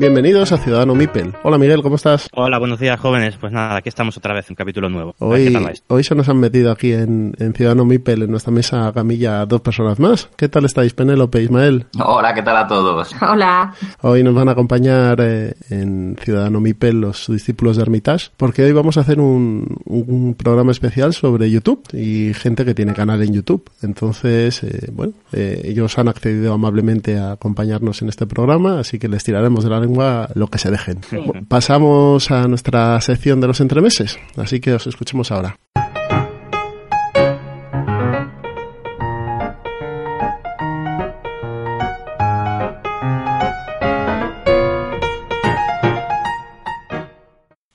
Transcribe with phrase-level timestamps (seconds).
[0.00, 1.34] Bienvenidos a Ciudadano Mipel.
[1.42, 2.30] Hola Miguel, ¿cómo estás?
[2.32, 3.36] Hola, buenos días jóvenes.
[3.38, 5.14] Pues nada, aquí estamos otra vez en un capítulo nuevo.
[5.18, 5.54] Hoy,
[5.88, 10.00] hoy se nos han metido aquí en, Ciudadano Mipel, en nuestra mesa camilla, dos personas
[10.00, 10.30] más.
[10.38, 11.84] ¿Qué tal estáis, Penélope, Ismael?
[12.02, 13.14] Hola, ¿qué tal a todos?
[13.20, 13.74] Hola.
[14.00, 18.72] Hoy nos van a acompañar eh, en Ciudadano Mipel los discípulos de Hermitage, porque hoy
[18.72, 23.34] vamos a hacer un, un, programa especial sobre YouTube y gente que tiene canal en
[23.34, 23.68] YouTube.
[23.82, 29.06] Entonces, eh, bueno, eh, ellos han accedido amablemente a acompañarnos en este programa, así que
[29.06, 29.89] les tiraremos de la
[30.34, 31.00] lo que se dejen.
[31.48, 35.56] Pasamos a nuestra sección de los entremeses, así que os escuchemos ahora.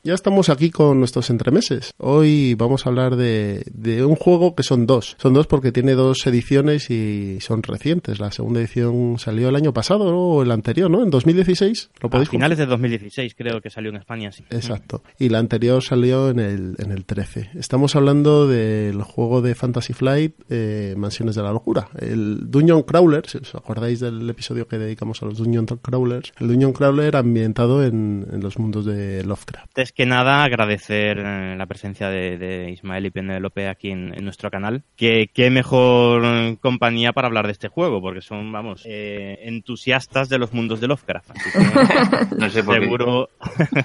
[0.06, 1.96] Ya estamos aquí con nuestros entremeses.
[1.98, 5.16] Hoy vamos a hablar de, de, un juego que son dos.
[5.20, 8.20] Son dos porque tiene dos ediciones y son recientes.
[8.20, 11.02] La segunda edición salió el año pasado o el anterior, ¿no?
[11.02, 11.90] En 2016.
[12.02, 14.44] ¿Lo podéis a finales de 2016 creo que salió en España, sí.
[14.52, 15.02] Exacto.
[15.18, 17.50] Y la anterior salió en el, en el 13.
[17.56, 21.90] Estamos hablando del juego de Fantasy Flight eh, Mansiones de la Locura.
[22.00, 26.50] El Dungeon Crawler, si os acordáis del episodio que dedicamos a los Dungeon Crawlers, el
[26.50, 32.10] Dungeon Crawler ambientado en, en los mundos de Lovecraft que nada, agradecer eh, la presencia
[32.10, 34.84] de, Ismael y Penelope aquí en, nuestro canal.
[34.98, 40.38] Que qué mejor compañía para hablar de este juego, porque son, vamos, eh, entusiastas de
[40.38, 41.30] los mundos de Lovecraft.
[42.38, 43.30] no sé por seguro,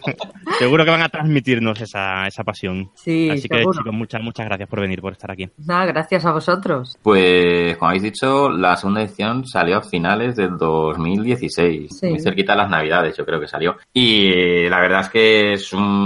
[0.58, 2.90] seguro que van a transmitirnos esa, esa pasión.
[2.94, 5.48] Sí, Así que, chicos, muchas, muchas gracias por venir, por estar aquí.
[5.64, 6.98] Nada, gracias a vosotros.
[7.02, 12.58] Pues, como habéis dicho, la segunda edición salió a finales del 2016, muy cerquita de
[12.58, 13.76] las Navidades, yo creo que salió.
[13.92, 15.99] Y la verdad es que es un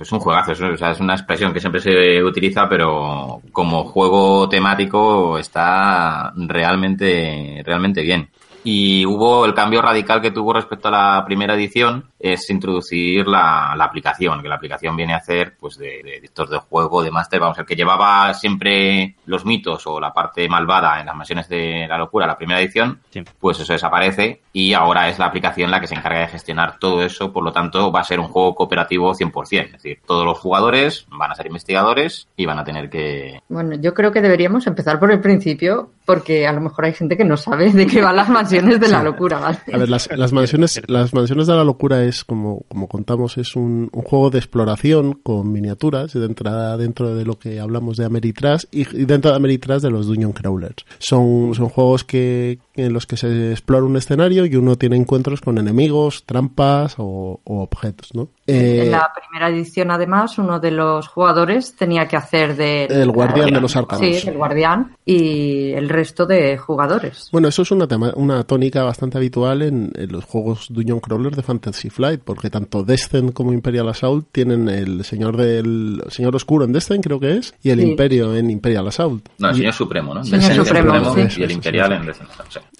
[0.00, 6.32] es un juegazo, es una expresión que siempre se utiliza, pero como juego temático está
[6.36, 8.28] realmente, realmente bien.
[8.68, 13.74] Y hubo el cambio radical que tuvo respecto a la primera edición, es introducir la,
[13.74, 17.38] aplicación, que la aplicación viene a hacer pues de, de editor de juego, de máster,
[17.38, 21.86] vamos, el que llevaba siempre los mitos o la parte malvada en las mansiones de
[21.88, 22.98] la locura, la primera edición,
[23.38, 27.04] pues eso desaparece y ahora es la aplicación la que se encarga de gestionar todo
[27.04, 30.40] eso, por lo tanto va a ser un juego cooperativo 100%, es decir, todos los
[30.40, 33.42] jugadores van a ser investigadores y van a tener que...
[33.48, 37.16] Bueno, yo creo que deberíamos empezar por el principio porque a lo mejor hay gente
[37.16, 39.58] que no sabe de qué van las mansiones de la locura, ¿vale?
[39.72, 43.56] A ver, las, las mansiones, las mansiones de la locura es como, como contamos, es
[43.56, 48.04] un, un juego de exploración con miniaturas de entrada dentro de lo que hablamos de
[48.04, 50.86] Ameritrash y, dentro de Ameritrash de los Dungeon Crawlers.
[50.98, 55.40] Son, son juegos que, en los que se explora un escenario y uno tiene encuentros
[55.40, 58.28] con enemigos, trampas o, objetos, ¿no?
[58.46, 62.84] en la primera edición, además, uno de los jugadores tenía que hacer de...
[62.84, 64.06] El guardián de los arcanos.
[64.06, 67.28] Sí, el guardián y el resto de jugadores.
[67.32, 71.42] Bueno, eso es una, una tónica bastante habitual en, en los juegos Dungeon Crawlers de
[71.42, 76.72] Fantasy Flight, porque tanto Descent como Imperial Assault tienen el señor del señor oscuro en
[76.72, 79.26] Descent, creo que es, y el Imperio en Imperial Assault.
[79.38, 80.22] No, el señor supremo, ¿no?
[80.22, 82.28] Señor supremo, y el Imperial en Descent.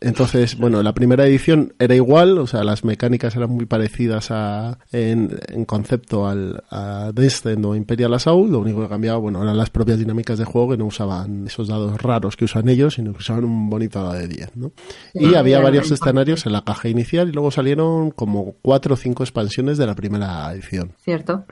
[0.01, 4.79] Entonces, bueno, la primera edición era igual, o sea, las mecánicas eran muy parecidas a,
[4.93, 9.57] en, en concepto al, a Descent o Imperial Assault, lo único que cambiaba, bueno, eran
[9.57, 13.06] las propias dinámicas de juego que no usaban esos dados raros que usan ellos, sino
[13.13, 14.73] que usaban un bonito dado de 10, ¿no?
[15.15, 19.23] Y había varios escenarios en la caja inicial y luego salieron como cuatro o cinco
[19.23, 20.93] expansiones de la primera edición.
[21.03, 21.45] Cierto.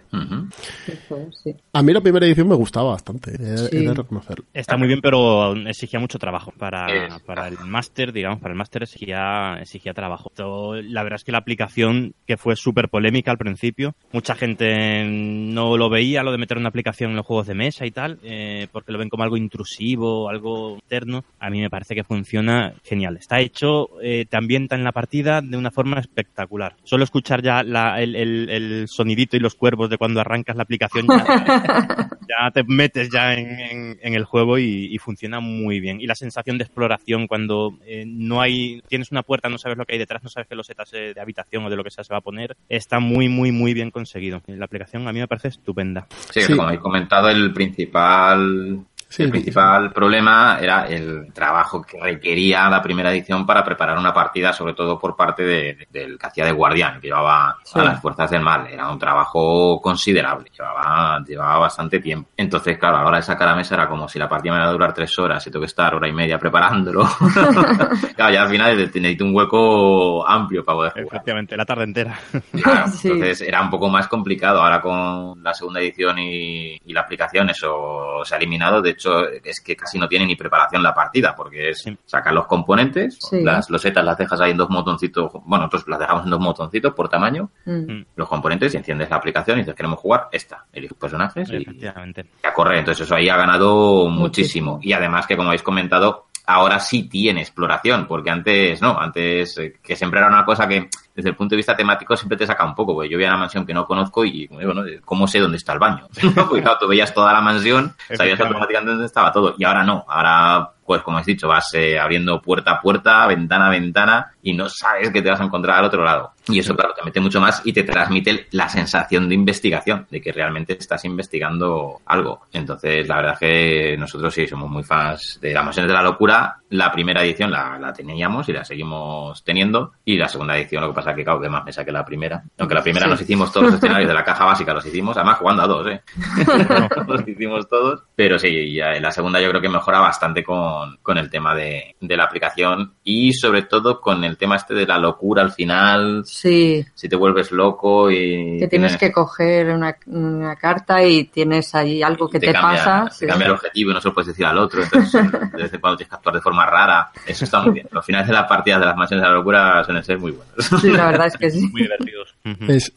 [1.72, 4.44] A mí la primera edición me gustaba bastante, he, de reconocerlo.
[4.52, 8.82] Está muy bien, pero exigía mucho trabajo para, para el máster, digamos, para el máster
[8.82, 10.30] exigía, exigía trabajo.
[10.36, 15.76] la verdad es que la aplicación, que fue súper polémica al principio, mucha gente no
[15.76, 18.68] lo veía, lo de meter una aplicación en los juegos de mesa y tal, eh,
[18.72, 21.24] porque lo ven como algo intrusivo, algo interno.
[21.44, 23.18] A mí me parece que funciona genial.
[23.18, 26.74] Está hecho, eh, te ambienta en la partida de una forma espectacular.
[26.84, 32.64] Solo escuchar ya el, sonidito y los cuervos de cuando arrancas la aplicación, ya, te
[32.64, 36.00] metes ya en, el juego y, funciona muy bien.
[36.00, 39.84] Y la sensación de exploración cuando eh, no hay, tienes una puerta, no sabes lo
[39.84, 42.14] que hay detrás, no sabes qué losetas de habitación o de lo que sea se
[42.14, 44.40] va a poner, está muy, muy, muy bien conseguido.
[44.46, 46.06] La aplicación a mí me parece estupenda.
[46.30, 48.86] Sí, como he comentado, el principal
[49.18, 54.52] el principal problema era el trabajo que requería la primera edición para preparar una partida,
[54.52, 58.42] sobre todo por parte del que hacía de guardián, que llevaba a las fuerzas del
[58.42, 58.66] mal.
[58.66, 62.30] Era un trabajo considerable, llevaba, llevaba bastante tiempo.
[62.36, 64.58] Entonces, claro, a la hora de sacar a mesa era como si la partida me
[64.58, 67.04] iba a durar tres horas y tengo que estar hora y media preparándolo.
[68.16, 71.06] claro, ya al final necesito un hueco amplio para poder jugar.
[71.06, 72.18] Efectivamente, la tarde entera.
[72.32, 74.62] entonces era un poco más complicado.
[74.62, 78.80] Ahora con la segunda edición y, la aplicación eso se ha eliminado.
[78.80, 82.46] De hecho, es que casi no tiene ni preparación la partida, porque es sacar los
[82.46, 86.40] componentes, las losetas las dejas ahí en dos botoncitos, bueno, nosotros las dejamos en dos
[86.40, 88.02] botoncitos por tamaño, mm.
[88.16, 91.86] los componentes, y enciendes la aplicación y dices, queremos jugar esta, eliges personajes y, y
[91.86, 92.78] a correr.
[92.78, 94.78] Entonces eso ahí ha ganado muchísimo.
[94.82, 99.74] Y además que, como habéis comentado, ahora sí tiene exploración, porque antes no, antes eh,
[99.82, 102.64] que siempre era una cosa que desde el punto de vista temático siempre te saca
[102.64, 105.38] un poco, porque yo voy a una mansión que no conozco y, bueno, ¿cómo sé
[105.38, 106.08] dónde está el baño?
[106.34, 110.04] Porque claro, tú veías toda la mansión, sabías automáticamente dónde estaba todo, y ahora no,
[110.08, 114.52] ahora pues como has dicho, vas eh, abriendo puerta a puerta, ventana a ventana y
[114.52, 116.32] no sabes que te vas a encontrar al otro lado.
[116.46, 120.20] Y eso, claro, te mete mucho más y te transmite la sensación de investigación, de
[120.20, 122.42] que realmente estás investigando algo.
[122.52, 126.02] Entonces, la verdad es que nosotros sí somos muy fans de las mansiones de la
[126.02, 126.58] locura.
[126.68, 129.92] La primera edición la, la teníamos y la seguimos teniendo.
[130.04, 132.04] Y la segunda edición, lo que pasa es que, claro, que más mesa que la
[132.04, 132.42] primera.
[132.58, 135.38] Aunque la primera nos hicimos todos los escenarios de la caja básica, los hicimos, además
[135.38, 136.02] jugando a dos, ¿eh?
[137.06, 138.02] los hicimos todos.
[138.14, 142.16] Pero sí, la segunda yo creo que mejora bastante con, con el tema de, de
[142.16, 146.22] la aplicación y sobre todo con el tema este de la locura al final.
[146.24, 146.84] Sí.
[146.94, 148.58] Si te vuelves loco y...
[148.58, 153.10] Que tienes, que coger una, una, carta y tienes ahí algo que te, pasa.
[153.18, 154.82] Te cambia el objetivo y no se lo puedes decir al otro.
[154.82, 155.22] Entonces,
[155.52, 157.10] de vez en cuando tienes que actuar de forma rara.
[157.26, 157.88] Eso está muy bien.
[157.90, 160.54] Los finales de las partidas de las mansiones de la locura suelen ser muy buenos.
[160.80, 161.68] Sí, la verdad es que sí.
[161.70, 162.34] Muy divertidos.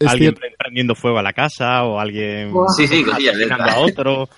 [0.05, 4.29] alguien prendiendo fuego a la casa o alguien sí, sí, a otro.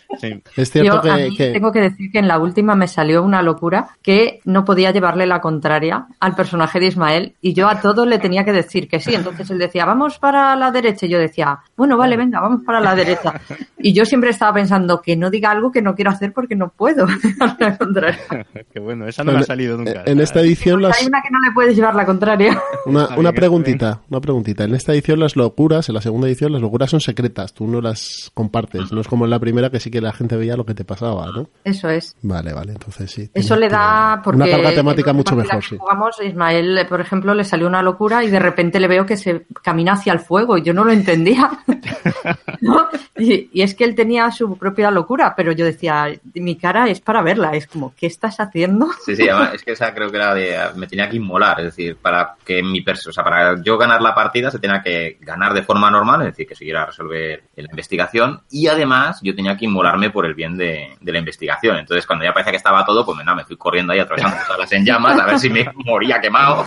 [0.56, 4.42] Es cierto que, tengo que decir que en la última me salió una locura que
[4.46, 8.44] no podía llevarle la contraria al personaje de Ismael y yo a todo le tenía
[8.44, 9.14] que decir que sí.
[9.14, 12.80] Entonces él decía, vamos para la derecha y yo decía, bueno, vale, venga, vamos para
[12.80, 13.34] la derecha.
[13.78, 16.70] Y yo siempre estaba pensando que no diga algo que no quiero hacer porque no
[16.70, 17.08] puedo.
[17.60, 18.20] la contraria.
[18.74, 20.04] Qué bueno, esa no me ha salido nunca.
[20.06, 22.62] En esta edición Hay una que no le puedes llevar la contraria.
[22.86, 24.64] Una, una preguntita, una preguntita.
[24.64, 27.82] En esta edición las locuras, en la segunda edición las locuras son secretas, tú no
[27.82, 30.66] las compartes, no es como en la primera que sí que la gente veía lo
[30.66, 31.50] que te pasaba, ¿no?
[31.64, 32.16] Eso es.
[32.22, 33.30] Vale, vale, entonces sí.
[33.34, 35.78] Eso le da porque una carga temática mucho mejor, sí.
[35.78, 39.46] Jugamos, Ismael, por ejemplo, le salió una locura y de repente le veo que se
[39.64, 41.50] camina hacia el fuego y yo no lo entendía.
[43.18, 47.02] y, y, es que él tenía su propia locura, pero yo decía, mi cara es
[47.02, 48.88] para verla, es como, ¿qué estás haciendo?
[49.06, 51.66] Sí, sí, además, es que esa creo que era de, me tenía que inmolar, es
[51.66, 55.18] decir, para que mi persona, o sea, para yo ganar la partida se tenía que
[55.22, 59.36] ganar de forma normal, es decir, que siguiera a resolver la investigación y además yo
[59.36, 61.78] tenía que inmolarme por el bien de, de la investigación.
[61.78, 64.60] Entonces, cuando ya parecía que estaba todo, pues nada, me fui corriendo ahí atravesando todas
[64.60, 66.66] las en llamas a ver si me moría quemado.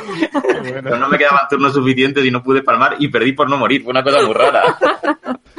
[0.62, 3.82] Pero no me quedaban turnos suficientes y no pude palmar y perdí por no morir.
[3.82, 4.78] Fue una cosa muy rara.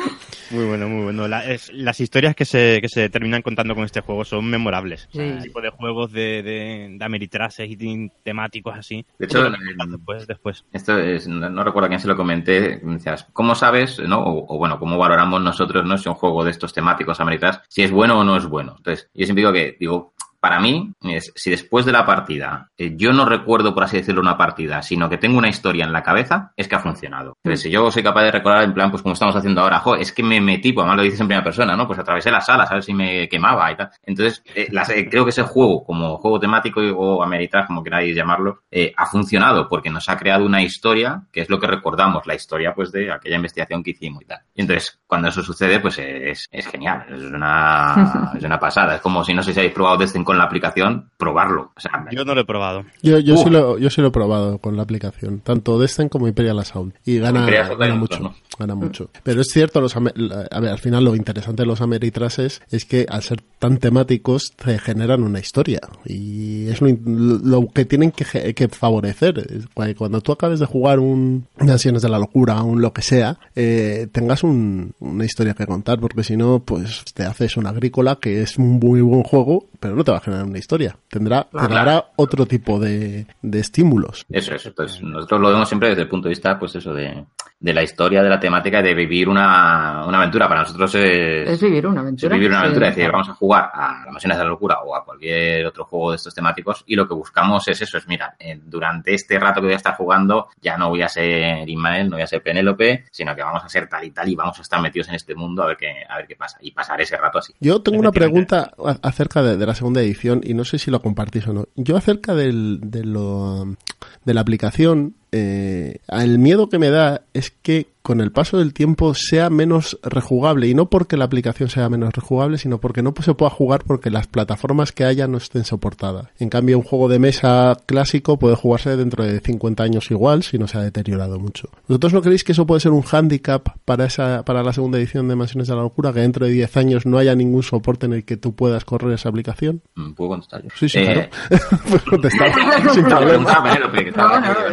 [0.53, 1.27] Muy bueno, muy bueno.
[1.27, 5.09] las historias que se, que se terminan contando con este juego son memorables.
[5.11, 5.19] Sí.
[5.41, 9.03] tipo de juegos de, de, de ameritrases y temáticos así.
[9.17, 9.49] De hecho,
[9.87, 10.65] después, después.
[10.71, 12.79] Esto es, no, recuerdo a quién se lo comenté.
[12.83, 14.23] Decías, ¿cómo sabes, no?
[14.23, 15.97] O, bueno, ¿cómo valoramos nosotros, no?
[15.97, 18.75] Si un juego de estos temáticos ameritrases, si es bueno o no es bueno.
[18.77, 22.95] Entonces, yo siempre digo que, digo, para mí, es, si después de la partida eh,
[22.97, 26.03] yo no recuerdo, por así decirlo, una partida, sino que tengo una historia en la
[26.03, 27.37] cabeza, es que ha funcionado.
[27.41, 29.95] Pero si yo soy capaz de recordar en plan, pues como estamos haciendo ahora, jo,
[29.95, 31.87] es que me metí, pues además lo dices en primera persona, ¿no?
[31.87, 33.89] Pues atravesé la sala, a ver si me quemaba y tal.
[34.05, 38.63] Entonces, eh, eh, creo que ese juego, como juego temático o ameritras, como queráis llamarlo,
[38.97, 42.73] ha funcionado porque nos ha creado una historia, que es lo que recordamos, la historia,
[42.75, 44.39] pues, de aquella investigación que hicimos y tal.
[44.53, 48.95] Y entonces, cuando eso sucede, pues es, es genial, es una, es una pasada.
[48.95, 51.71] Es como si no sé si habéis probado Destiny con la aplicación, probarlo.
[52.11, 52.85] yo no lo he probado.
[53.03, 56.27] Yo, yo, sí lo, yo sí lo he probado con la aplicación, tanto Destiny como
[56.27, 56.95] Imperial Assault.
[57.05, 58.33] Y gana, gana mucho.
[58.57, 59.09] Gana mucho.
[59.23, 60.13] Pero es cierto, los a ver,
[60.51, 65.23] al final lo interesante de los Ameritrases es que al ser tan temáticos te generan
[65.23, 65.81] una historia.
[66.05, 69.67] Y es lo, que tienen que, que, favorecer.
[69.97, 74.07] Cuando tú acabes de jugar un Naciones de la Locura, un lo que sea, eh,
[74.11, 78.41] tengas un, una historia que contar, porque si no, pues te haces una agrícola que
[78.41, 80.97] es un muy buen juego, pero no te va a generar una historia.
[81.09, 84.25] Tendrá, tendrá otro tipo de, de estímulos.
[84.29, 84.71] Eso es.
[84.75, 87.25] Pues nosotros lo vemos siempre desde el punto de vista, pues eso, de,
[87.63, 90.49] de la historia, de la temática y de vivir una, una aventura.
[90.49, 91.49] Para nosotros es...
[91.49, 92.35] Es vivir una aventura.
[92.35, 92.89] Es vivir una aventura.
[92.89, 95.85] Es decir, vamos a jugar a las Mansiones de la Locura o a cualquier otro
[95.85, 99.39] juego de estos temáticos y lo que buscamos es eso, es mira, eh, durante este
[99.39, 102.27] rato que voy a estar jugando ya no voy a ser Ismael, no voy a
[102.27, 105.07] ser Penélope, sino que vamos a ser tal y tal y vamos a estar metidos
[105.07, 107.53] en este mundo a ver qué, a ver qué pasa y pasar ese rato así.
[107.61, 111.47] Yo tengo una pregunta acerca de, la segunda edición y no sé si lo compartís
[111.47, 111.67] o no.
[111.75, 113.77] Yo acerca del, de, lo,
[114.25, 118.73] de la aplicación, eh, el miedo que me da es que con el paso del
[118.73, 123.13] tiempo sea menos rejugable y no porque la aplicación sea menos rejugable sino porque no
[123.21, 126.27] se pueda jugar porque las plataformas que haya no estén soportadas.
[126.37, 130.57] En cambio un juego de mesa clásico puede jugarse dentro de 50 años igual si
[130.57, 131.69] no se ha deteriorado mucho.
[131.87, 135.29] ¿Vosotros no creéis que eso puede ser un handicap para esa para la segunda edición
[135.29, 138.13] de Mansiones de la Locura que dentro de 10 años no haya ningún soporte en
[138.13, 139.81] el que tú puedas correr esa aplicación?
[139.95, 140.69] Mm, ¿Puedo contestar yo?
[140.75, 141.21] Sí, sí, claro.
[141.21, 141.29] Eh,
[141.87, 142.51] Puedes contestar
[142.93, 143.63] sin problema.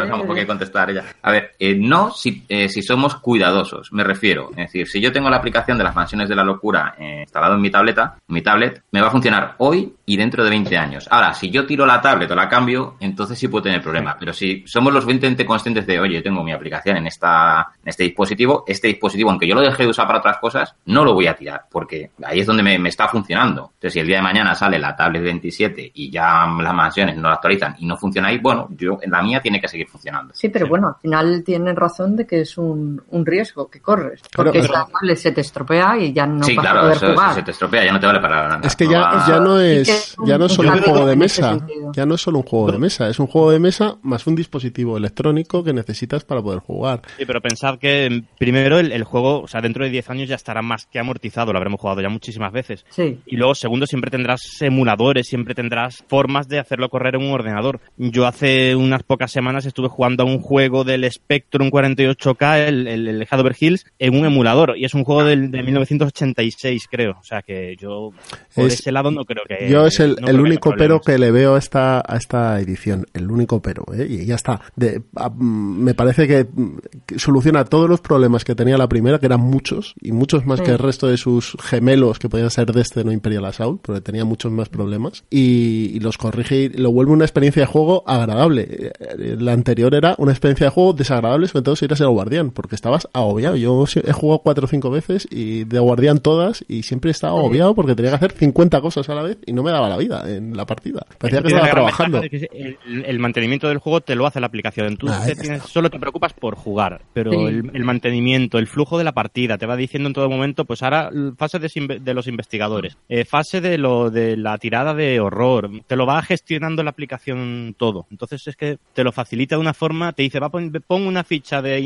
[0.09, 1.05] no por qué contestar ella.
[1.23, 4.51] A ver, eh, no si, eh, si somos cuidadosos, me refiero.
[4.51, 7.55] Es decir, si yo tengo la aplicación de las mansiones de la locura eh, instalado
[7.55, 11.09] en mi tableta, mi tablet, me va a funcionar hoy y dentro de 20 años.
[11.11, 14.17] Ahora, si yo tiro la tablet o la cambio, entonces sí puedo tener problemas.
[14.19, 18.05] Pero si somos los 20 conscientes de, oye, tengo mi aplicación en, esta, en este
[18.05, 21.27] dispositivo, este dispositivo, aunque yo lo deje de usar para otras cosas, no lo voy
[21.27, 23.71] a tirar, porque ahí es donde me, está funcionando.
[23.75, 27.29] Entonces, si el día de mañana sale la tablet 27 y ya las mansiones no
[27.29, 30.35] la actualizan y no funciona ahí, bueno, yo, la mía tiene que seguir funcionando.
[30.35, 34.21] Sí, pero bueno, al final tienen razón de que es un, un riesgo que corres.
[34.35, 37.13] Porque esa tablet se te estropea y ya no sí, vas claro, a poder eso,
[37.13, 37.35] jugar.
[37.35, 38.61] se te estropea, ya no te vale para nada.
[38.65, 41.59] Es que ya, ya no es, ya no es solo un juego de mesa.
[41.93, 43.09] Ya no es solo un juego de mesa.
[43.09, 47.03] Es un juego de mesa más un dispositivo electrónico que necesitas para poder jugar.
[47.17, 50.37] Sí, pero pensad que primero el, el juego, o sea, dentro de 10 años ya
[50.37, 51.53] estará más que amortizado.
[51.53, 52.85] Lo habremos jugado ya muchísimas veces.
[52.91, 53.21] Sí.
[53.27, 57.81] Y luego, segundo, siempre tendrás emuladores, siempre tendrás formas de hacerlo correr en un ordenador.
[57.97, 63.00] Yo hace unas pocas semanas estuve jugando a un juego del Spectrum 48K, el, el,
[63.09, 63.27] el
[63.59, 64.75] Hills, en un emulador.
[64.77, 67.17] Y es un juego del, de 1986, creo.
[67.21, 68.11] O sea que yo,
[68.55, 69.69] por Es- ese lado, no creo que.
[69.71, 73.07] Yo es el, no el único pero que le veo a esta, a esta edición.
[73.15, 74.07] El único pero, ¿eh?
[74.09, 74.61] Y ya está.
[74.77, 78.89] De, a- mm, me parece que, mm, que soluciona todos los problemas que tenía la
[78.89, 80.65] primera, que eran muchos, y muchos más Sí.
[80.67, 84.25] que el resto de sus gemelos que podían ser Destiny o Imperial Assault, porque tenía
[84.25, 85.25] muchos más problemas.
[85.31, 88.63] Y, y los corrige y lo vuelve una experiencia de juego agradable.
[88.71, 92.09] Eh, eh, La anterior era una experiencia de juego desagradable, sobre todo si eras el
[92.09, 93.57] guardián, porque estabas agobiado.
[93.57, 97.75] Yo he jugado cuatro o cinco veces y de guardián todas y siempre estaba agobiado
[97.75, 100.25] porque tenía que hacer 50 cosas a la vez y no me daba la vida
[100.29, 101.07] en la partida.
[101.19, 102.21] Parecía que estaba trabajando.
[102.23, 104.97] que el, el mantenimiento del juego te lo hace la aplicación.
[104.97, 107.37] Tú Ah, te ya tienes- solo te preocupas por jugar, pero Sí.
[107.39, 110.83] el, el mantenimiento, el flujo de la partida, te va diciendo en todo momento, pues
[110.83, 115.97] ahora fase de, los investigadores, eh, fase de lo de la tirada de horror, te
[115.97, 118.07] lo va gestionando la aplicación todo.
[118.11, 121.25] Entonces es que te lo facilita de una forma, te dice, va pon, pon una
[121.25, 121.81] ficha de,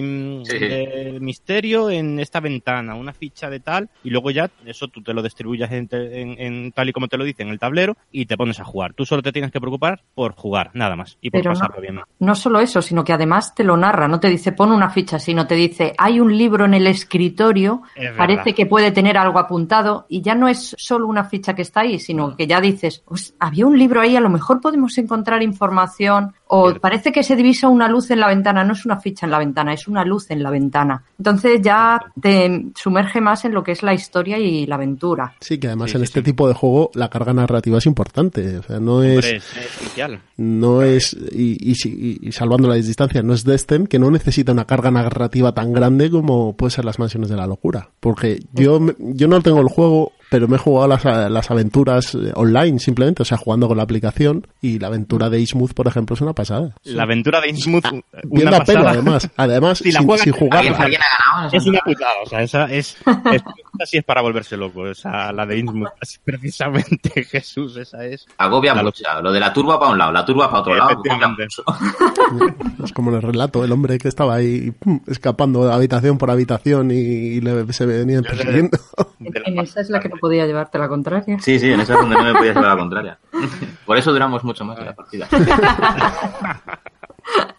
[0.94, 5.12] De misterio en esta ventana, una ficha de tal, y luego ya eso tú te
[5.14, 8.26] lo distribuyes en, en- en tal y como te lo dice en el tablero y
[8.26, 8.92] te pones a jugar.
[8.94, 11.58] Tú solo te tienes que preocupar por jugar, nada más, y por Pero no.
[11.58, 12.00] pasarlo bien.
[12.18, 15.18] No solo eso, sino que además te lo narra, no te dice pon una ficha,
[15.18, 19.38] sino te dice hay un libro en el escritorio, Es parece que puede tener algo
[19.38, 23.02] apuntado y ya no es solo una ficha que está ahí, sino que ya dices,
[23.06, 26.80] "Pues, había un libro ahí, a lo mejor podemos encontrar información o Cierto.
[26.80, 29.38] parece que se divisa una luz en la ventana, no es una ficha en la
[29.38, 31.02] ventana, es una luz en la ventana.
[31.18, 35.34] Entonces ya te sumerge más en lo que es la historia y la aventura.
[35.40, 36.25] Sí, que además Sí, en sí, este sí.
[36.26, 38.58] tipo de juego la carga narrativa es importante.
[38.58, 39.52] O sea, no Hombre, es,
[40.37, 44.90] no es, y, y, salvando las distancias, no es Destin, que no necesita una carga
[44.90, 47.88] narrativa tan grande como puede ser las mansiones de la locura.
[48.00, 52.14] Porque yo, me- yo no tengo el juego, pero me he jugado las, las aventuras
[52.14, 55.87] eh, online simplemente, o sea, jugando con la aplicación, y la aventura de Ismuth, por
[55.87, 56.75] ejemplo, es una pasada.
[56.85, 57.90] La aventura de Innsmouth, Ah,
[58.25, 58.90] una pena, pasada.
[58.90, 59.31] además.
[59.37, 60.59] Además, Si la sin, juegas- sin jugar.
[60.61, 61.57] ¿Alguien, alguien ha ganado?
[61.57, 62.97] Es una putada, o sea, esa es,
[63.33, 68.04] es, esa sí es para volverse loco, esa, la de Innsmouth, así precisamente, Jesús, esa
[68.04, 68.26] es.
[68.38, 69.02] Agobia La mucho.
[69.23, 71.02] Lo de la turba para un lado, la turba para otro lado.
[72.85, 76.31] Es como en el relato, el hombre que estaba ahí pum, escapando de habitación por
[76.31, 78.78] habitación y, y le, se venían persiguiendo.
[79.21, 81.38] La En esa es la que no podía llevarte la contraria.
[81.40, 83.18] Sí, sí, en esa es donde no me podías llevar la contraria.
[83.87, 85.28] Por eso duramos mucho más en la partida.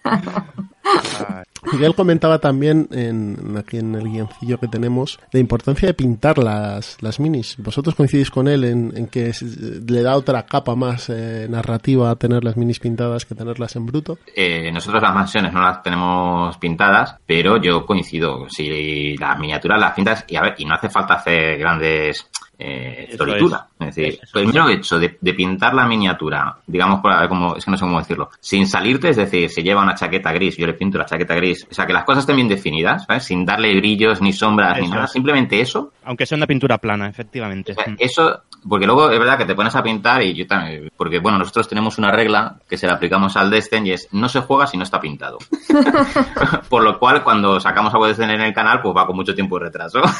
[1.72, 6.98] Miguel comentaba también en, aquí en el guioncillo que tenemos la importancia de pintar las,
[7.02, 7.56] las minis.
[7.60, 12.10] ¿Vosotros coincidís con él en, en que es- le da otra capa más eh, narrativa
[12.12, 14.18] a tener las minis pintadas que tenerlas en bruto?
[14.36, 18.48] Eh, nosotros las mansiones no las tenemos pintadas, pero yo coincido.
[18.50, 23.14] Si las miniaturas las pintas, y a ver, y no hace falta hacer grandes eh,
[23.18, 23.68] floritura.
[23.80, 27.84] Es, decir, el mero hecho de, pintar la miniatura, digamos, como, es que no sé
[27.84, 31.06] cómo decirlo, sin salirte, es decir, si lleva una chaqueta gris, yo le pinto la
[31.06, 33.24] chaqueta gris, o sea, que las cosas estén bien definidas, ¿sabes?
[33.24, 35.92] Sin darle brillos, ni sombras, ni nada, simplemente eso.
[36.04, 37.76] Aunque sea una pintura plana, efectivamente.
[38.00, 41.38] eso, porque luego es verdad que te pones a pintar y yo también, porque bueno,
[41.38, 44.68] nosotros tenemos una regla que se la aplicamos al Destin y es no se juega
[44.68, 45.38] si no está pintado.
[46.70, 49.36] Por lo cual, cuando sacamos algo de Destin en el canal, pues va con mucho
[49.36, 50.02] tiempo de retraso.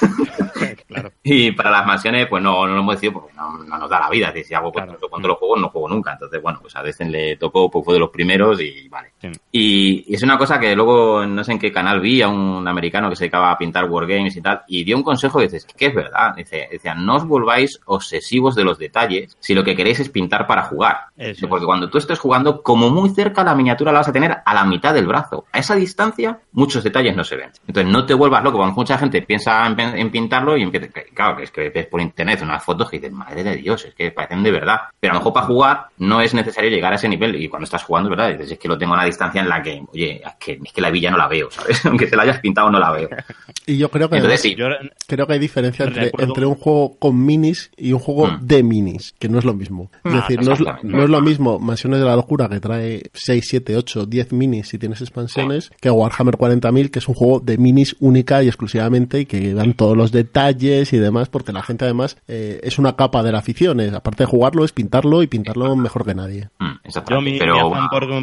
[1.28, 4.10] Y para las mansiones, pues no, no lo hemos decidido porque no, nos da la
[4.10, 4.30] vida.
[4.30, 6.14] Es si hago pues, cuando lo juego, no juego nunca.
[6.14, 9.12] Entonces, bueno, pues a Destin le tocó, pues fue de los primeros y vale.
[9.52, 13.10] Y, es una cosa que luego, no sé en qué canal vi a un americano
[13.10, 15.88] que se dedicaba a pintar wargames y tal, y dio un consejo que dices, que
[15.88, 16.36] es verdad.
[16.36, 20.46] Dice, decía, no os volváis obsesivos de los detalles si lo que queréis es pintar
[20.46, 20.98] para jugar.
[21.50, 24.54] Porque cuando tú estés jugando, como muy cerca la miniatura la vas a tener a
[24.54, 25.46] la mitad del brazo.
[25.52, 27.52] A esa distancia, muchos detalles no se ven.
[27.68, 31.44] Entonces, no te vuelvas loco, porque mucha gente piensa en, pintarlo y empieza, claro, que
[31.44, 34.44] es que ves por internet unas fotos que dices, madre de Dios, es que parecen
[34.44, 34.82] de verdad.
[35.00, 37.36] Pero a lo mejor para jugar no es necesario llegar a ese nivel.
[37.42, 38.32] Y cuando estás jugando, ¿verdad?
[38.32, 40.74] Dices, es que lo tengo a una distancia en la que, oye, es que, es
[40.74, 41.86] que la villa no la veo, ¿sabes?
[41.86, 43.10] Aunque se la hayas pintado, no la veo.
[43.66, 44.22] Y yo creo que,
[45.08, 49.30] creo que hay diferencia entre, un juego con minis y un juego de minis, que
[49.30, 49.90] no es lo mismo.
[50.04, 53.46] Es decir, no es, no es, lo mismo Mansiones de la Locura, que trae 6,
[53.48, 57.58] 7, 8, 10 minis si tienes expansiones, que Warhammer 40.000, que es un juego de
[57.58, 61.86] minis única y exclusivamente y que dan todos los detalles y demás, porque la gente
[61.86, 63.80] además eh, es una capa de la afición.
[63.82, 66.50] aparte de jugarlo, es pintarlo y pintarlo mejor que nadie.
[66.60, 66.76] Hmm,
[67.10, 67.72] Yo mi, Pero...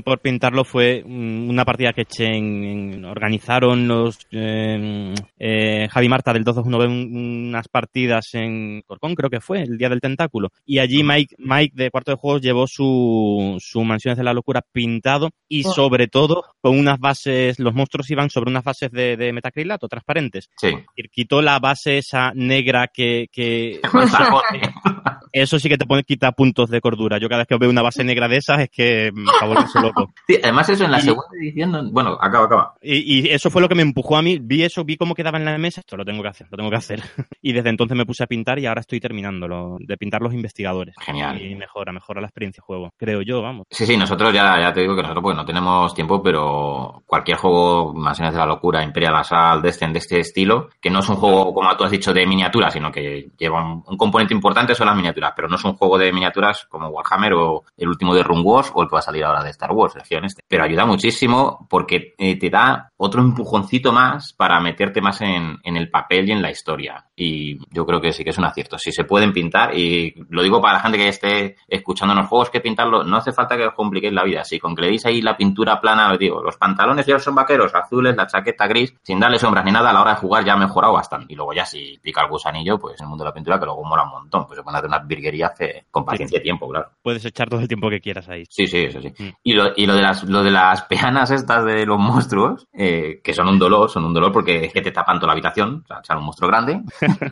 [0.04, 6.44] por, pintarlo fue una partida que eché en, organizaron los eh, eh, Javi Marta del
[6.44, 6.82] 221
[7.12, 10.50] unas partidas en Corcón, creo que fue, el día del tentáculo.
[10.66, 14.62] Y allí Mike, Mike de Cuarto de Juegos llevó su, su Mansiones de la Locura
[14.72, 15.72] pintado y oh.
[15.72, 20.50] sobre todo con unas bases, los monstruos iban sobre unas bases de, de metacrilato transparentes.
[20.56, 20.74] Sí.
[20.96, 23.26] Y quitó la base esa negra que...
[23.30, 23.80] que
[25.32, 27.18] eso sí que te pone quita puntos de cordura.
[27.18, 30.12] Yo cada vez que veo una base negra de esas es que me favorece loco.
[30.26, 32.74] Sí, además eso en la segunda edición, bueno, acaba, acaba.
[32.82, 34.38] Y, y, eso fue lo que me empujó a mí.
[34.40, 36.70] Vi eso, vi cómo quedaba en la mesa, esto lo tengo que hacer, lo tengo
[36.70, 37.02] que hacer.
[37.42, 40.94] y desde entonces me puse a pintar y ahora estoy terminándolo, de pintar los investigadores.
[41.00, 41.40] Genial.
[41.40, 43.66] Y mejora, mejora la experiencia de juego, creo yo, vamos.
[43.70, 47.38] Sí, sí, nosotros ya, ya te digo que nosotros pues no tenemos tiempo, pero cualquier
[47.38, 51.08] juego, Mansiones de la Locura, Imperial Assault, de este, de este estilo, que no es
[51.08, 54.86] un juego, como tú has dicho, de miniaturas, sino que lleva un, componente importante son
[54.86, 58.22] las miniaturas, pero no es un juego de miniaturas como Warhammer o el último de
[58.22, 60.42] Rune Wars o el que va a salir ahora de Star Wars, este.
[60.46, 65.76] Pero ayuda muchísimo porque eh, te da otro empujoncito más para meterte más en, en
[65.76, 67.06] el papel y en la historia.
[67.16, 68.78] Y yo creo que sí que es un acierto.
[68.78, 72.28] Si se pueden pintar, y lo digo para la gente que esté escuchando en los
[72.28, 74.44] juegos que pintarlo, no hace falta que os compliquéis la vida.
[74.44, 77.74] Si con que le deis ahí la pintura plana, digo, los pantalones ya son vaqueros
[77.74, 80.54] azules, la chaqueta gris, sin darle sombras ni nada, a la hora de jugar ya
[80.54, 81.32] ha mejorado bastante.
[81.32, 83.66] Y luego ya si pica el gusanillo, pues en el mundo de la pintura, que
[83.66, 85.52] luego mola un montón, pues se pueden hacer unas virguerías
[85.90, 86.90] con paciencia y tiempo, claro.
[87.02, 88.44] Puedes echar todo el tiempo que quieras ahí.
[88.48, 89.08] Sí, sí, eso sí.
[89.08, 89.28] Mm.
[89.42, 93.20] Y, lo, y lo, de las, lo de las peanas estas de los monstruos, eh,
[93.22, 95.84] que son un dolor, son un dolor porque es que te tapan toda la habitación,
[95.88, 96.80] o sea, un monstruo grande,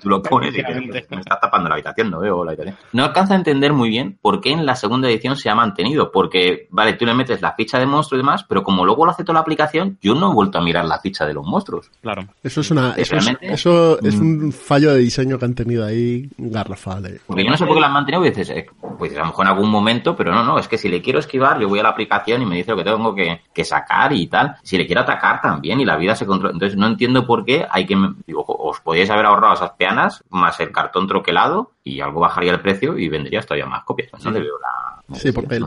[0.01, 2.77] tú lo pones y me está tapando la habitación, no veo la habitación.
[2.93, 6.11] No alcanza a entender muy bien por qué en la segunda edición se ha mantenido,
[6.12, 9.12] porque, vale, tú le metes la ficha de monstruo y demás, pero como luego lo
[9.12, 11.90] hace toda la aplicación, yo no he vuelto a mirar la ficha de los monstruos.
[12.03, 12.23] Claro.
[12.43, 14.45] Eso es una, eso, es, mm.
[14.45, 17.07] un fallo de diseño que han tenido ahí garrafal.
[17.07, 17.21] Eh.
[17.27, 18.67] Porque yo no sé por qué la han mantenido, y dices, eh,
[18.99, 21.19] pues a lo mejor en algún momento, pero no, no, es que si le quiero
[21.19, 24.13] esquivar, yo voy a la aplicación y me dice lo que tengo que, que sacar
[24.13, 24.57] y tal.
[24.63, 26.55] Si le quiero atacar también y la vida se controla.
[26.55, 30.59] Entonces no entiendo por qué hay que, digo, os podíais haber ahorrado esas peanas más
[30.61, 34.11] el cartón troquelado y algo bajaría el precio y vendrías todavía más copias.
[34.25, 35.17] No le veo la...
[35.17, 35.59] Sí, porque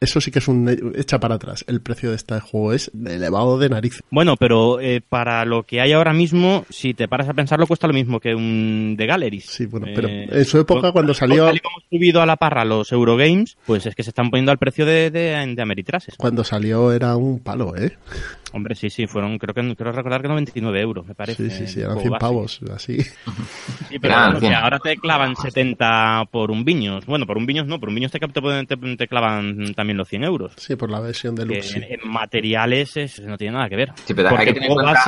[0.00, 1.64] eso sí que es un echa para atrás.
[1.68, 4.02] El precio de este juego es elevado de nariz.
[4.10, 7.86] Bueno, pero eh, para lo que hay ahora mismo, si te paras a pensarlo, cuesta
[7.86, 9.46] lo mismo que un de Galleries.
[9.46, 11.46] Sí, bueno, pero eh, en su época cuando salió...
[11.46, 14.58] Tal como subido a la parra los Eurogames, pues es que se están poniendo al
[14.58, 16.14] precio de, de, de Ameritrases.
[16.16, 17.96] Cuando salió era un palo, ¿eh?
[18.52, 21.50] Hombre, sí, sí, fueron, creo que creo recordar que 99 euros, me parece.
[21.50, 23.00] Sí, sí, sí, eran 100 pavos, así.
[23.88, 27.06] Sí, pero ahora te clavan 70 por un viños.
[27.06, 30.24] Bueno, por un viños no, por un viños te, te, te, clavan también los 100
[30.24, 30.52] euros.
[30.56, 31.76] Sí, por la versión de Lux.
[31.76, 33.92] En, materiales no tiene nada que ver.
[34.04, 35.04] Sí, pero hay que tener en cuenta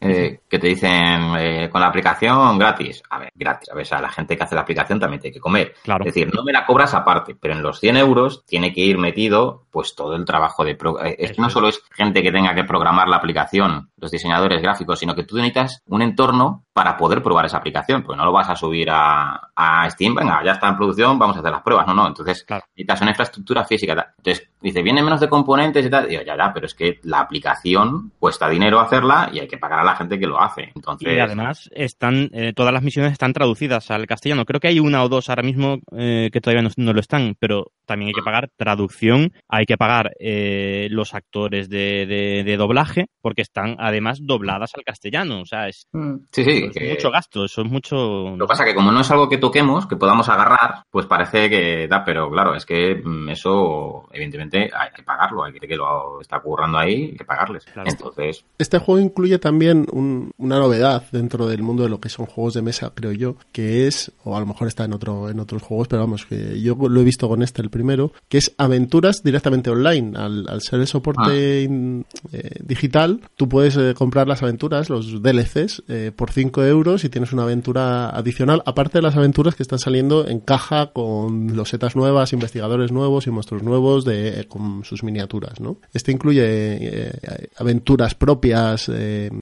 [0.00, 3.02] eh, que te dicen eh, con la aplicación gratis.
[3.10, 3.68] A ver, gratis.
[3.70, 5.74] A ver, a la gente que hace la aplicación también tiene que comer.
[5.82, 6.04] Claro.
[6.04, 8.98] Es decir, no me la cobras aparte, pero en los 100 euros tiene que ir
[8.98, 10.74] metido pues todo el trabajo de...
[10.74, 14.10] Pro eh, es que no solo es gente que tenga que programar la aplicación, los
[14.10, 18.24] diseñadores gráficos, sino que tú necesitas un entorno para poder probar esa aplicación, pues no
[18.24, 19.50] lo vas a subir a,
[19.90, 23.00] Steam, venga, ya está en producción, vamos a hacer las pruebas, no, no, entonces necesitas
[23.00, 24.14] una infraestructura física.
[24.18, 26.08] Entonces, Dice, viene menos de componentes y tal.
[26.08, 29.80] Digo, ya, ya, pero es que la aplicación cuesta dinero hacerla y hay que pagar
[29.80, 30.70] a la gente que lo hace.
[30.74, 31.16] Entonces...
[31.16, 34.44] Y además, están eh, todas las misiones están traducidas al castellano.
[34.44, 37.72] Creo que hay una o dos ahora mismo eh, que todavía no, lo están, pero
[37.86, 43.42] también hay que pagar traducción, hay que pagar eh, los actores de, de, doblaje, porque
[43.42, 45.40] están además dobladas al castellano.
[45.40, 46.16] O sea, es, mm.
[46.30, 48.36] sí, mucho gasto, eso es mucho...
[48.36, 51.48] Lo que pasa que como no es algo que toquemos, que podamos agarrar, pues parece
[51.48, 55.76] que da, pero claro, es que mm, eso, evidentemente, hay que pagarlo, hay que que
[55.76, 57.64] lo está currando ahí, hay que pagarles.
[57.84, 58.44] Entonces...
[58.58, 62.62] Este juego incluye también una novedad dentro del mundo de lo que son juegos de
[62.62, 65.88] mesa, creo yo, que es, o a lo mejor está en otro en otros juegos,
[65.88, 69.70] pero vamos, que yo lo he visto con este el primero, que es aventuras directamente
[69.70, 70.16] online.
[70.16, 72.04] Al, ser el soporte ah.
[72.32, 77.08] eh, digital, tú puedes eh, comprar las aventuras, los DLCs, eh, por 5 euros y
[77.08, 81.96] tienes una aventura adicional, aparte de las aventuras que están saliendo en caja con losetas
[81.96, 85.78] nuevas, investigadores nuevos y monstruos nuevos de, con sus miniaturas, ¿no?
[85.92, 87.12] Este incluye
[87.58, 88.90] aventuras propias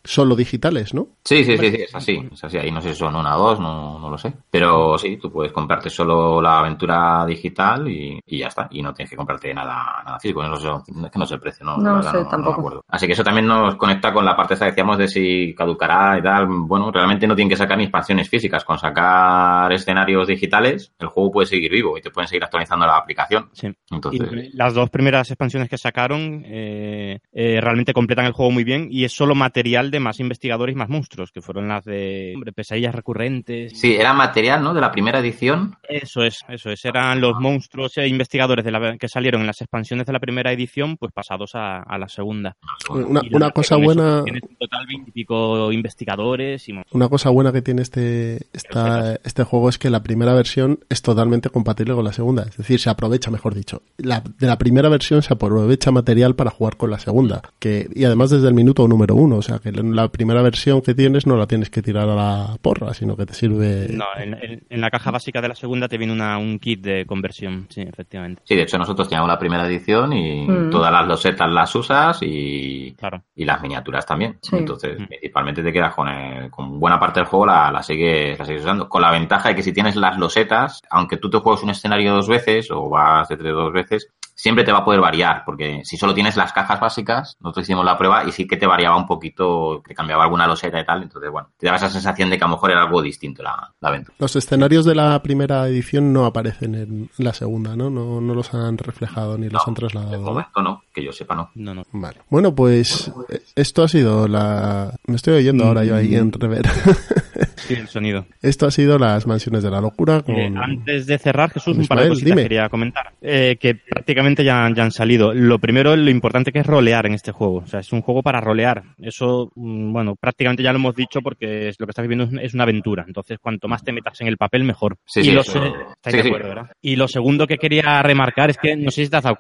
[0.05, 1.09] solo digitales, ¿no?
[1.25, 2.59] Sí, sí, sí, es así, es así.
[2.59, 4.33] Ahí no sé si son una o dos, no, no lo sé.
[4.51, 8.69] Pero sí, tú puedes comprarte solo la aventura digital y, y ya está.
[8.71, 10.43] Y no tienes que comprarte nada, nada físico.
[10.43, 12.83] No sé, que no sé el precio, no, no, sé, tampoco.
[12.89, 16.19] Así que eso también nos conecta con la parte esa que decíamos de si caducará
[16.19, 16.47] y tal.
[16.49, 18.65] Bueno, realmente no tienen que sacar ni expansiones físicas.
[18.65, 22.97] Con sacar escenarios digitales, el juego puede seguir vivo y te pueden seguir actualizando la
[22.97, 23.49] aplicación.
[23.53, 23.69] Sí.
[23.91, 24.55] Entonces...
[24.55, 29.05] las dos primeras expansiones que sacaron eh, eh, realmente completan el juego muy bien y
[29.05, 32.95] es solo material de más investigadores y más monstruos, que fueron las de hombre, pesadillas
[32.95, 33.79] recurrentes.
[33.79, 34.75] Sí, era material, ¿no?
[34.75, 35.77] De la primera edición.
[35.89, 36.85] Eso es, eso es.
[36.85, 40.53] Eran los monstruos e investigadores de la, que salieron en las expansiones de la primera
[40.53, 42.57] edición, pues pasados a, la segunda.
[42.91, 44.23] Una, cosa buena.
[44.23, 46.69] Tiene en total veintipico investigadores.
[46.69, 46.75] Y...
[46.93, 51.03] Una cosa buena que tiene este, esta, este juego es que la primera versión es
[51.03, 52.45] totalmente compatible con la segunda.
[52.45, 53.83] Es decir, se aprovecha, mejor dicho.
[53.97, 57.43] La, de la primera versión se aprovecha material para jugar con la segunda.
[57.59, 59.37] Que, y además desde el minuto número uno.
[59.37, 62.57] O sea, que la primera versión que tienes no la tienes que tirar a la
[62.63, 63.89] porra, sino que te sirve.
[63.91, 67.67] No, en, la caja básica de la segunda te viene una, un kit de conversión,
[67.69, 68.43] sí, efectivamente.
[68.45, 70.71] Sí, de hecho nosotros teníamos la primera edición y mm.
[70.71, 72.95] todas las losetas las usas y,
[73.35, 74.39] y las miniaturas también.
[74.53, 75.07] Entonces, mm.
[75.07, 76.09] principalmente te quedas con,
[76.51, 78.89] con buena parte del juego, la, la, sigues, la sigues usando.
[78.89, 82.13] Con la ventaja de que si tienes las losetas, aunque tú te juegues un escenario
[82.13, 85.81] dos veces o vas de tres dos veces, siempre te va a poder variar, porque
[85.83, 88.99] si solo tienes las cajas básicas, nosotros hicimos la prueba y sí que te variaba
[88.99, 92.37] un poquito, que cambiaba alguna loseta y tal, entonces bueno, te daba esa sensación de
[92.37, 94.15] que a lo mejor era algo distinto la, aventura.
[94.19, 97.89] Los escenarios de la primera edición no aparecen en la segunda, ¿no?
[97.89, 100.13] No, no los han reflejado ni los han trasladado.
[100.13, 101.51] De momento no, que yo sepa no.
[101.55, 101.85] No, no.
[101.93, 102.19] Vale.
[102.29, 104.95] Bueno, pues eh, esto ha sido la...
[105.07, 106.67] Me estoy oyendo ahora yo ahí en rever.
[107.69, 108.27] Sí, el sonido.
[108.41, 110.25] Esto ha sido las mansiones de la locura.
[110.27, 113.13] Eh, antes de cerrar, Jesús, un par de cositas quería comentar.
[113.21, 115.35] Eh, que prácticamente ya, ya, han salido.
[115.35, 117.57] Lo primero, lo importante que es rolear en este juego.
[117.57, 118.83] O sea, es un juego para rolear.
[118.99, 122.55] Eso, mm, bueno, prácticamente ya lo hemos dicho porque es, lo que estás viviendo es
[122.55, 123.05] una aventura.
[123.07, 124.97] Entonces, cuanto más te metas en el papel, mejor.
[125.05, 126.71] Sí, y, lo, de acuerdo, ¿verdad?
[126.81, 129.37] y lo segundo que quería remarcar es que, no sé si te has dado,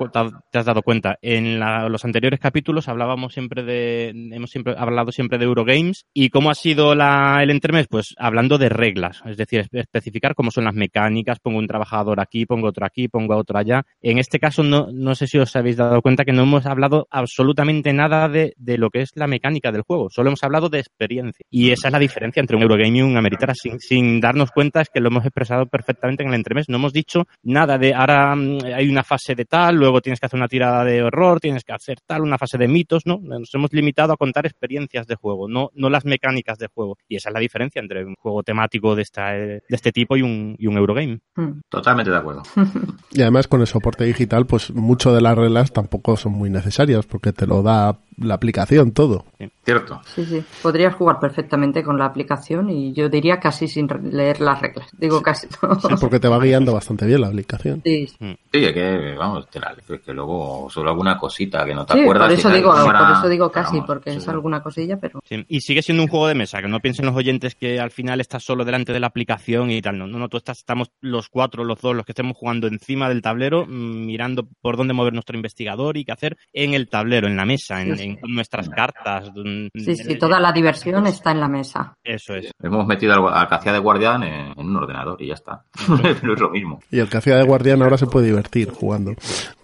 [0.51, 5.39] te has dado cuenta, en los anteriores capítulos hablábamos siempre de, hemos siempre hablado siempre
[5.39, 9.67] de Eurogames y cómo ha sido la, el entremés, pues hablando de reglas, es decir,
[9.73, 13.83] especificar cómo son las mecánicas, pongo un trabajador aquí, pongo otro aquí, pongo otro allá.
[14.01, 17.07] En este caso, no, no sé si os habéis dado cuenta que no hemos hablado
[17.11, 20.81] absolutamente nada de, de lo que es la mecánica del juego, solo hemos hablado de
[20.81, 21.45] experiencia.
[21.51, 24.81] Y esa es la diferencia entre un Eurogame y un Ameritara, sin, sin darnos cuenta
[24.81, 26.69] es que lo hemos expresado perfectamente en el entremés.
[26.69, 30.27] No hemos dicho nada de ahora mm, hay una fase de tal, luego tienes que
[30.27, 33.19] hacer una tirada de horror, tienes que hacer tal, una fase de mitos, ¿no?
[33.23, 36.97] Nos hemos limitado a contar experiencias de juego, no, no las mecánicas de juego.
[37.09, 40.23] Y esa es la diferencia entre un juego temático de, esta, de este tipo y
[40.23, 41.21] un, y un Eurogame.
[41.35, 41.61] Hmm.
[41.69, 42.43] Totalmente de acuerdo.
[43.13, 47.07] y además con el soporte digital, pues mucho de las reglas tampoco son muy necesarias
[47.07, 49.25] porque te lo da la aplicación todo.
[49.65, 50.01] Cierto.
[50.15, 50.43] Sí, sí.
[50.63, 54.89] Podrías jugar perfectamente con la aplicación y yo diría casi sin leer las reglas.
[54.97, 55.47] Digo casi.
[55.49, 57.83] Sí, porque te va guiando bastante bien la aplicación.
[57.85, 58.09] Sí.
[58.19, 58.33] Mm.
[58.53, 62.01] Sí, es que, vamos, te la es que luego solo alguna cosita que no te
[62.01, 62.29] acuerdas.
[62.29, 65.21] Por eso, digo, por eso digo casi, porque es alguna cosilla, pero.
[65.29, 68.21] Y sigue siendo un juego de mesa, que no piensen los oyentes que al final
[68.21, 69.99] estás solo delante de la aplicación y tal.
[69.99, 73.23] No, no, tú estás, estamos los cuatro, los dos, los que estemos jugando encima del
[73.23, 77.37] tablero, mm, mirando por dónde mover nuestro investigador y qué hacer en el tablero, en
[77.37, 79.31] la mesa, en, en nuestras cartas.
[79.75, 81.97] Sí, sí, toda la diversión está en la mesa.
[82.03, 82.51] Eso es.
[82.63, 85.65] Hemos metido al, al hacía de guardián en, un ordenador y ya está.
[86.21, 86.81] Pero es lo mismo.
[86.91, 89.15] Y el hacía de guardián ahora se puede divertir jugando.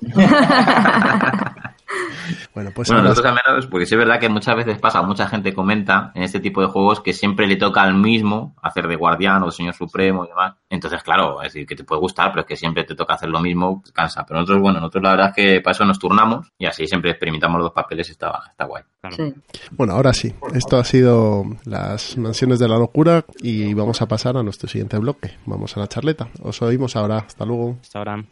[2.55, 5.27] bueno, pues bueno, nosotros al menos, porque sí es verdad que muchas veces pasa, mucha
[5.27, 8.97] gente comenta en este tipo de juegos que siempre le toca al mismo hacer de
[8.97, 10.55] guardián o de señor supremo y demás.
[10.71, 13.29] Entonces, claro, es decir, que te puede gustar, pero es que siempre te toca hacer
[13.29, 14.25] lo mismo, cansa.
[14.27, 17.11] Pero nosotros, bueno, nosotros la verdad es que para eso nos turnamos y así siempre
[17.11, 18.83] experimentamos los dos papeles y está, está guay.
[19.73, 24.37] Bueno, ahora sí, esto ha sido las mansiones de la locura y vamos a pasar
[24.37, 25.33] a nuestro siguiente bloque.
[25.47, 26.29] Vamos a la charleta.
[26.43, 27.19] Os oímos ahora.
[27.19, 27.79] Hasta luego.
[27.81, 28.25] Hasta ahora.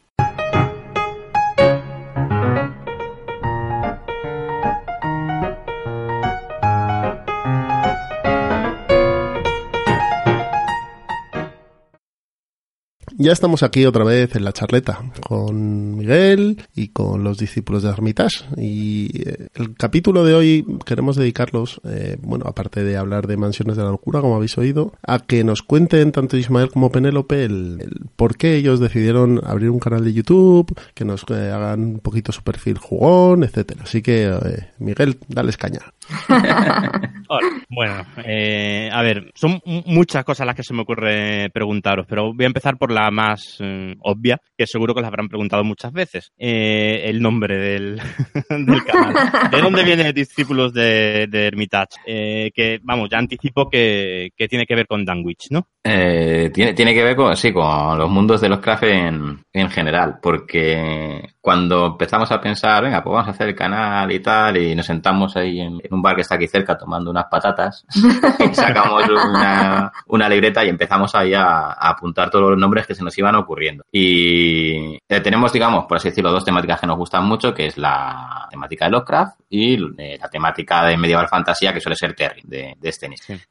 [13.22, 17.88] Ya estamos aquí otra vez en la charleta con Miguel y con los discípulos de
[17.88, 18.44] Armitage.
[18.56, 23.76] Y eh, el capítulo de hoy queremos dedicarlos, eh, bueno, aparte de hablar de Mansiones
[23.76, 27.78] de la Locura, como habéis oído, a que nos cuenten tanto Ismael como Penélope el,
[28.16, 32.32] por qué ellos decidieron abrir un canal de YouTube, que nos eh, hagan un poquito
[32.32, 33.84] su perfil jugón, etcétera.
[33.84, 34.36] Así que,
[34.80, 35.82] Miguel, dale caña.
[37.70, 42.48] bueno, a ver, son muchas cosas las que se me ocurre preguntaros, pero voy a
[42.48, 46.32] empezar por la más eh, obvia, que seguro que os habrán preguntado muchas veces.
[46.36, 48.00] Eh, el nombre del,
[48.86, 49.50] canal.
[49.50, 52.00] ¿De dónde vienen discípulos de, de Hermitage?
[52.06, 55.68] Eh, que, vamos, ya anticipo que, tiene que ver con Danwich, ¿no?
[55.82, 60.18] tiene, tiene que ver con, sí, con los mundos de los craft en, en general,
[60.22, 64.74] porque cuando empezamos a pensar, venga, pues vamos a hacer el canal y tal, y
[64.74, 69.04] nos sentamos ahí en, un bar que está aquí cerca tomando unas patatas, y sacamos
[69.08, 73.34] una, una libreta y empezamos ahí a, apuntar todos los nombres que se nos iban
[73.34, 73.84] ocurriendo.
[73.92, 77.76] Y eh, tenemos, digamos, por así decirlo, dos temáticas que nos gustan mucho, que es
[77.76, 82.40] la temática de Lovecraft y eh, la temática de medieval fantasía, que suele ser Terry,
[82.44, 82.92] de, de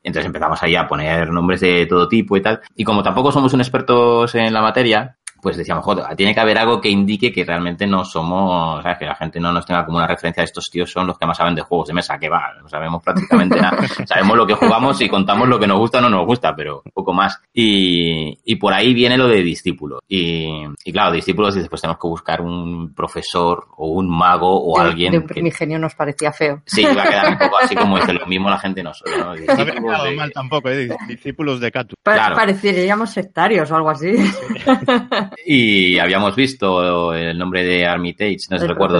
[0.03, 2.59] Entonces empezamos ahí a poner nombres de todo tipo y tal.
[2.75, 6.57] Y como tampoco somos un expertos en la materia, pues decíamos, joder, tiene que haber
[6.57, 8.97] algo que indique que realmente no somos, ¿sabes?
[8.99, 11.25] Que la gente no nos tenga como una referencia de estos tíos son los que
[11.25, 13.77] más saben de juegos de mesa, que va, no sabemos prácticamente nada.
[14.05, 16.81] Sabemos lo que jugamos y contamos lo que nos gusta o no nos gusta, pero
[16.85, 17.39] un poco más.
[17.53, 19.99] Y, y por ahí viene lo de discípulo.
[20.07, 24.79] Y, y claro, discípulos y después tenemos que buscar un profesor o un mago o
[24.79, 25.11] alguien.
[25.11, 26.61] De un primigenio nos parecía feo.
[26.65, 29.17] Sí, va a quedar un poco así como dice, lo mismo la gente no suele,
[29.17, 29.35] ¿no?
[29.35, 30.15] No de...
[30.15, 30.89] mal tampoco, ¿eh?
[31.07, 31.95] Discípulos de Catu.
[32.03, 32.35] claro.
[32.35, 34.11] Pareceríamos sectarios o algo así.
[35.45, 38.99] y habíamos visto el nombre de Armitage, no sé recuerdo,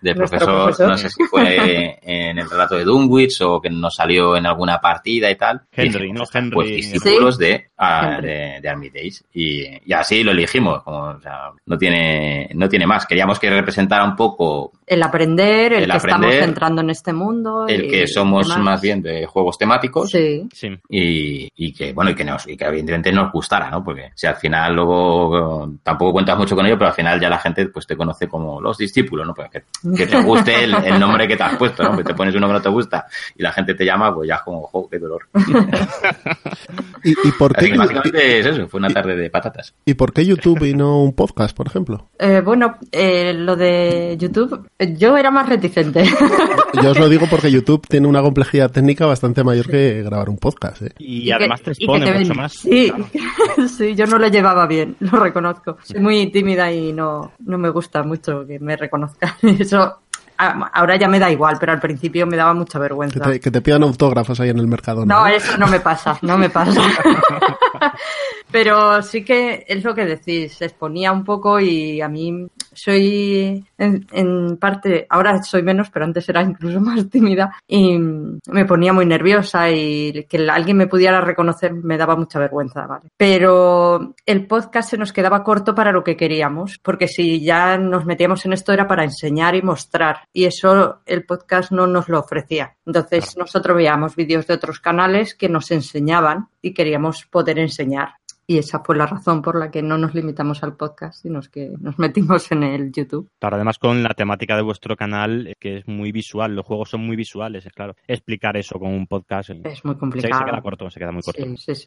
[0.00, 4.36] del profesor, no sé si fue en el relato de Dunwich o que nos salió
[4.36, 5.62] en alguna partida y tal.
[5.72, 6.24] Henry, ¿no?
[6.32, 6.50] Henry.
[6.50, 9.22] Pues discípulos de, ah, de, Armitage.
[9.34, 13.06] Y, así lo elegimos, como, o sea, no tiene, no tiene más.
[13.06, 17.66] Queríamos que representara un poco el aprender, el, que estamos entrando en este mundo.
[17.68, 20.10] El que somos más bien de juegos temáticos.
[20.10, 20.48] Sí.
[20.88, 23.84] Y, y, que, bueno, y que, nos, y que evidentemente nos gustara, ¿no?
[23.84, 27.38] Porque si al final luego tampoco cuentas mucho con ello, pero al final ya la
[27.38, 29.34] gente pues te conoce como los discípulos, ¿no?
[29.34, 31.96] Pues que, te guste el, nombre que te has puesto, ¿no?
[31.96, 33.06] Que te pones un nombre que no te gusta
[33.36, 35.28] y la gente te llama, pues ya es como, jo, qué dolor.
[37.04, 37.76] ¿Y, por qué?
[37.76, 39.74] básicamente es eso, fue una tarde de patatas.
[39.84, 42.10] ¿Y por qué YouTube y no un podcast, por ejemplo?
[42.18, 46.04] Eh, bueno, eh, lo de YouTube yo era más reticente.
[46.82, 50.38] Yo os lo digo porque YouTube tiene una complejidad técnica bastante mayor que grabar un
[50.38, 50.82] podcast.
[50.82, 50.92] ¿eh?
[50.98, 52.52] Y, además te expone mucho más.
[52.52, 52.92] Sí,
[53.76, 55.59] sí, yo no lo llevaba bien, lo reconozco.
[55.82, 59.32] Soy muy tímida y no, no me gusta mucho que me reconozcan.
[59.58, 60.00] Eso
[60.40, 63.20] ahora ya me da igual, pero al principio me daba mucha vergüenza.
[63.38, 65.04] Que te, pidan autógrafos ahí en el mercado.
[65.04, 66.80] No, no eso no me pasa, no me pasa.
[68.50, 73.64] pero sí que es lo que decís, se exponía un poco y a mí soy
[73.78, 79.06] en, parte, ahora soy menos, pero antes era incluso más tímida y me ponía muy
[79.06, 83.10] nerviosa y que alguien me pudiera reconocer me daba mucha vergüenza, ¿vale?
[83.16, 88.04] Pero el podcast se nos quedaba corto para lo que queríamos, porque si ya nos
[88.04, 92.20] metíamos en esto era para enseñar y mostrar y eso el podcast no nos lo
[92.20, 92.76] ofrecía.
[92.86, 98.19] Entonces nosotros veíamos vídeos de otros canales que nos enseñaban y queríamos poder enseñar.
[98.50, 101.70] Y esa fue la razón por la que no nos limitamos al podcast, sino que
[101.78, 103.30] nos metimos en el YouTube.
[103.38, 106.90] Claro, además con la temática de vuestro canal, eh, que es muy visual, los juegos
[106.90, 107.94] son muy visuales, es claro.
[108.08, 110.36] Explicar eso con un podcast eh, es muy complicado.
[110.36, 111.44] Se, queda corto, se queda muy corto.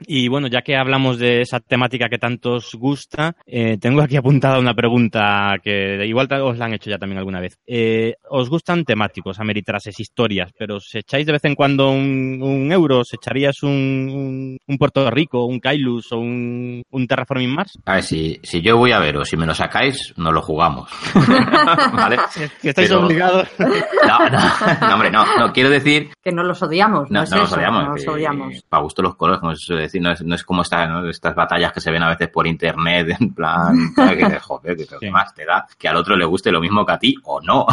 [0.07, 4.15] Y bueno, ya que hablamos de esa temática que tanto os gusta, eh, tengo aquí
[4.15, 7.59] apuntada una pregunta que igual os la han hecho ya también alguna vez.
[8.29, 12.99] ¿Os gustan temáticos, ameritrases, historias, pero ¿os echáis de vez en cuando un, euro?
[12.99, 17.79] ¿Os echarías un, un, Puerto Rico, un Kailus o un un, un Terraforming Mars?
[17.85, 20.41] A ver, si, si yo voy a ver o si me lo sacáis, no lo
[20.41, 20.89] jugamos.
[21.93, 22.17] ¿Vale?
[22.61, 23.47] Que estáis Pero- obligados.
[23.59, 24.39] No, no,
[24.87, 27.53] no, hombre, no, no, quiero decir Que no los odiamos, no, No, es no los
[27.53, 27.83] odiamos.
[27.87, 28.61] no los odiamos.
[28.69, 31.07] Para gusto los colores, como se suele decir, no es, no es como esta, ¿no?
[31.09, 35.09] estas batallas que se ven a veces por internet, en plan, que joder, que Sí.
[35.09, 37.65] más te da que al otro le guste lo mismo que a ti o no.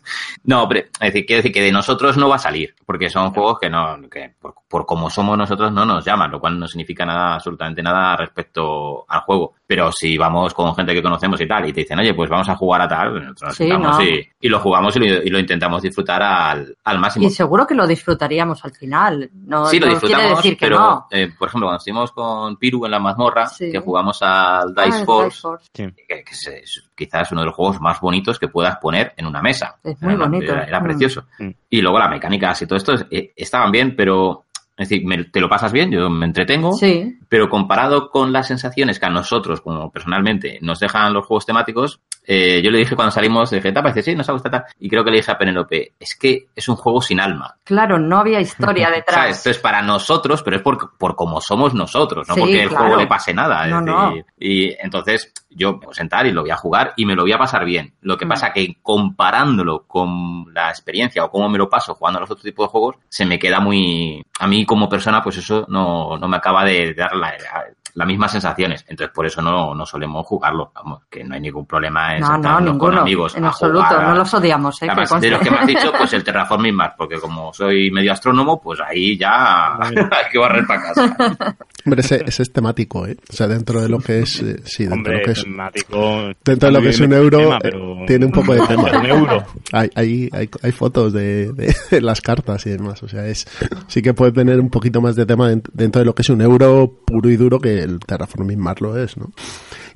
[0.44, 3.30] no, pero, es decir, quiero decir que de nosotros no va a salir, porque son
[3.32, 6.66] juegos que no, que por, por como somos nosotros no nos llaman, lo cual no
[6.66, 9.54] significa nada, absolutamente nada respecto al juego.
[9.64, 12.48] Pero si vamos con gente que conocemos y tal, y te dicen, oye, pues vamos
[12.48, 14.02] a jugar a tal, nosotros nos Sí, no.
[14.02, 17.24] y, y lo jugamos y lo, y lo intentamos disfrutar al, al máximo.
[17.24, 19.30] Y seguro que lo disfrutaríamos al final.
[19.46, 21.06] No, Sí, lo no disfrutamos, quiere decir que pero, no.
[21.12, 23.70] eh, por ejemplo, cuando estuvimos con Piru en la mazmorra, Sí.
[23.70, 25.70] que jugamos al Ah, Dice el Force, Dice Force.
[25.72, 25.84] Sí.
[26.08, 29.26] que, que es, es quizás uno de los juegos más bonitos que puedas poner en
[29.26, 29.76] una mesa.
[29.84, 30.52] Es muy Era bonito.
[30.52, 30.84] Era, era Mm.
[30.84, 31.24] precioso.
[31.38, 31.50] Mm.
[31.70, 34.44] Y luego las mecánicas y todo esto eh, estaban bien, pero
[34.76, 38.48] es decir, me- te lo pasas bien, yo me entretengo, Sí, pero comparado con las
[38.48, 42.96] sensaciones que a nosotros, como personalmente, nos dejan los juegos temáticos, eh, yo le dije
[42.96, 44.64] cuando salimos, dije, "Ta, parece, sí, nos ha gustado tal.
[44.80, 47.56] Y creo que le dije a Penelope, es que es un juego sin alma.
[47.64, 48.98] claro, no había historia ¿Sabes?
[49.06, 49.30] detrás.
[49.38, 52.68] Esto es para nosotros, pero es por, por cómo somos nosotros, no Sí, porque el
[52.68, 52.84] claro.
[52.86, 53.66] juego le pase nada.
[53.66, 57.14] No, Y entonces yo me voy a sentar y lo voy a jugar y me
[57.14, 57.94] lo voy a pasar bien.
[58.00, 58.28] Lo que Mm.
[58.28, 62.42] pasa que comparándolo con la experiencia o cómo me lo paso jugando a los otros
[62.44, 64.22] tipos de juegos, se me queda muy...
[64.40, 67.34] A mí como persona, pues eso no, no me acaba de dar la-
[67.94, 68.84] las mismas sensaciones.
[68.88, 70.72] Entonces por eso no, no solemos jugarlo.
[70.74, 74.34] Vamos, que no hay ningún problema en No, con amigos en absoluto, jugar no los
[74.34, 74.88] odiamos, ¿eh?
[74.90, 78.12] Además, de los que me has dicho, pues el Terraforming Mars, porque como soy medio
[78.12, 79.94] astrónomo, pues ahí ya hay
[80.30, 81.16] que barrer para casa.
[81.86, 83.16] Hombre, ese, ese es temático, ¿eh?
[83.30, 85.42] O sea, dentro de lo que es, eh, sí, dentro Hombre, de lo que es,
[85.44, 86.20] temático.
[86.44, 88.82] dentro de lo que es un euro, tema, eh, pero- tiene un poco de tema.
[88.98, 89.44] Un euro.
[89.72, 93.02] Hay, hay, hay, hay fotos de, de las cartas y demás.
[93.02, 93.46] O sea, es
[93.86, 96.28] sí que puede tener un poquito más de tema dent- dentro de lo que es
[96.30, 99.30] un euro puro y duro que el Terraforming Mars lo es, ¿no?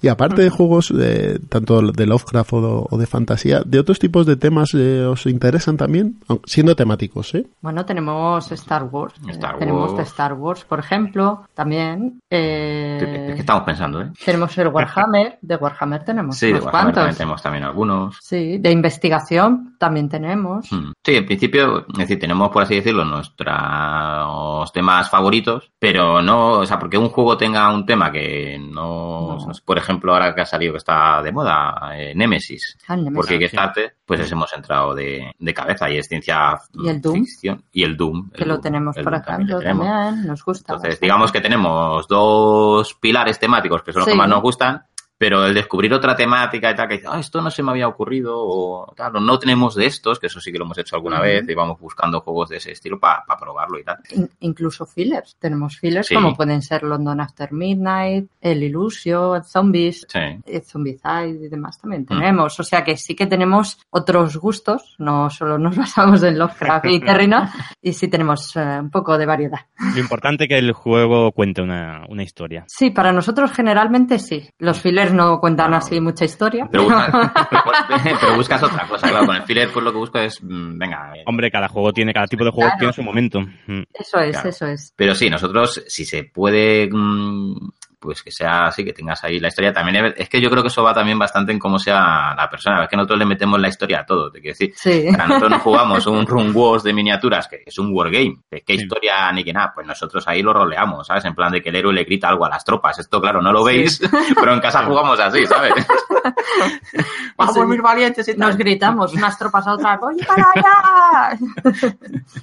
[0.00, 4.26] Y aparte de juegos eh, tanto de Lovecraft o, o de fantasía, ¿de otros tipos
[4.26, 6.18] de temas eh, os interesan también?
[6.46, 7.46] Siendo temáticos, ¿eh?
[7.60, 9.14] Bueno, tenemos Star Wars.
[9.26, 9.96] eh, Star Tenemos Wars.
[9.96, 12.20] de Star Wars, por ejemplo, también.
[12.30, 14.10] eh, Es que estamos pensando, ¿eh?
[14.24, 15.38] Tenemos el Warhammer.
[15.42, 18.16] De Warhammer tenemos Sí, de Warhammer también tenemos también algunos.
[18.20, 20.70] Sí, de investigación también tenemos.
[20.72, 20.92] Hmm.
[21.04, 26.66] Sí, en principio, es decir, tenemos, por así decirlo, nuestros temas favoritos, pero no, o
[26.66, 29.52] sea, porque un juego tenga un tema que no, No.
[29.64, 33.14] por ejemplo, ahora que ha salido que está de moda, eh, Nemesis, Ah, Nemesis.
[33.16, 33.38] porque.
[33.38, 37.14] Kickstarter, pues hemos entrado de, de cabeza y es ciencia ¿Y el Doom?
[37.24, 37.64] ficción.
[37.72, 38.30] Y el Doom.
[38.30, 39.86] que el lo Doom, tenemos, el por Doom también ejemplo, lo tenemos.
[39.86, 40.26] también.
[40.26, 40.72] Nos gusta.
[40.72, 41.06] Entonces, bastante.
[41.06, 44.12] digamos que tenemos dos pilares temáticos que son los Sí.
[44.12, 44.82] que más nos gustan,
[45.18, 47.88] pero el descubrir otra temática y tal, que dice, ah, esto no se me había
[47.88, 50.94] ocurrido, o tal, o no tenemos de estos, que eso sí que lo hemos hecho
[50.96, 53.98] alguna vez, y vamos buscando juegos de ese estilo para probarlo y tal.
[54.10, 55.36] In- incluso fillers.
[55.38, 56.14] Tenemos fillers Sí.
[56.14, 60.18] como pueden ser London After Midnight, El Illusio, Zombies, Sí.
[60.46, 62.06] eh, Zombicide y demás también Mm.
[62.06, 62.60] tenemos.
[62.60, 67.00] O sea que sí que tenemos otros gustos, no solo nos basamos en Lovecraft y
[67.00, 67.52] Terrina,
[67.82, 69.58] y sí tenemos eh, un poco de variedad.
[69.94, 72.64] Lo importante es que el juego cuente una, una historia.
[72.68, 74.48] Sí, para nosotros generalmente sí.
[74.58, 75.76] Los fillers no cuentan No.
[75.78, 76.68] así mucha historia.
[76.70, 77.30] Pero, buscas, pero,
[78.20, 79.26] pero buscas otra cosa, claro.
[79.26, 81.12] Con el filler, pues lo que busco es, mm, venga.
[81.16, 82.78] eh, Hombre, cada juego tiene, cada tipo de juego Claro.
[82.78, 83.40] tiene su momento.
[83.40, 83.82] Mm.
[83.94, 84.48] Eso es, Claro.
[84.48, 84.92] eso es.
[84.96, 89.48] Pero sí, nosotros, si se puede, mm, pues que sea así, que tengas ahí la
[89.48, 92.48] historia, también es- que yo creo que eso va también bastante en cómo sea la
[92.50, 92.82] persona.
[92.84, 94.72] Es que nosotros le metemos la historia a todo, te quiero decir.
[94.76, 95.06] Sí.
[95.10, 98.36] Para nosotros no jugamos un Run Wars de miniaturas, que es un wargame.
[98.50, 98.82] ¿De qué Sí.
[98.82, 99.72] historia ni que nada?
[99.74, 101.24] Pues nosotros ahí lo roleamos, ¿sabes?
[101.24, 102.98] En plan de que el héroe le grita algo a las tropas.
[102.98, 104.00] Esto, claro, no lo veis,
[104.38, 105.72] pero en casa jugamos así, ¿sabes?
[107.36, 107.60] Vamos, Sí.
[107.66, 108.48] mis valientes y tal.
[108.48, 111.38] Nos gritamos unas tropas a otras, ¡oye, para allá!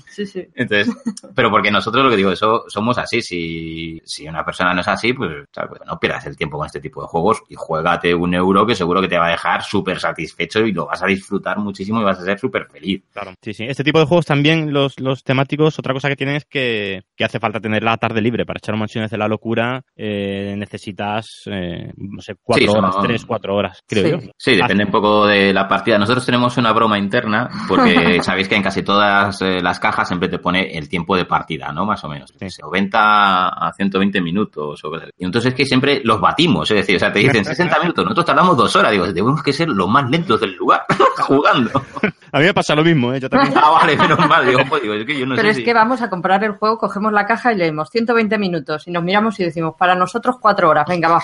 [0.08, 0.48] sí, sí.
[0.56, 0.94] Entonces,
[1.36, 3.22] pero porque nosotros lo que digo, eso somos así.
[3.22, 5.70] Si, si una persona no es así, pues, ¿sabes?
[5.70, 8.76] Pues no pierdas el tiempo con este tipo de juegos y juégate un euro que
[8.76, 12.04] seguro que te va a dejar súper satisfecho y lo vas a disfrutar muchísimo y
[12.04, 13.04] vas a ser súper feliz.
[13.14, 13.34] Claro.
[13.42, 13.64] Sí, sí.
[13.66, 17.24] Este tipo de juegos también, los, los temáticos, otra cosa que tienen es que, que
[17.26, 18.46] hace falta tener la tarde libre.
[18.46, 22.96] Para echar mansiones de la locura eh, necesitas, eh, no sé, cuatro Sí, son- horas,
[23.02, 24.26] tres, cuatro horas, creo Sí.
[24.28, 24.32] yo.
[24.38, 25.98] Sí, depende un poco de la partida.
[25.98, 30.30] Nosotros tenemos una broma interna porque sabéis que en casi todas eh, las cajas siempre
[30.30, 31.86] te pone el tiempo de partida, ¿no?
[31.86, 32.34] Más o menos.
[32.40, 32.62] Sí.
[32.62, 34.82] 90 a 120 minutos.
[35.18, 38.06] Y entonces es que siempre los batimos, es decir, o sea, te dicen 60 minutos,
[38.06, 38.92] nosotros tardamos dos horas.
[38.92, 40.86] Digo, tenemos que ser los más lentos del lugar
[41.20, 41.70] jugando.
[42.32, 43.20] A mí me pasa lo mismo, ¿eh?
[43.22, 43.54] Yo también.
[43.56, 44.46] Ah, vale, menos mal.
[44.46, 46.44] Digo, pues, digo, es que yo no Pero sé es si- que vamos a comprar
[46.44, 49.96] el juego, cogemos la caja y leemos 120 minutos y nos miramos y decimos, para
[49.96, 51.22] nosotros cuatro horas, venga, va.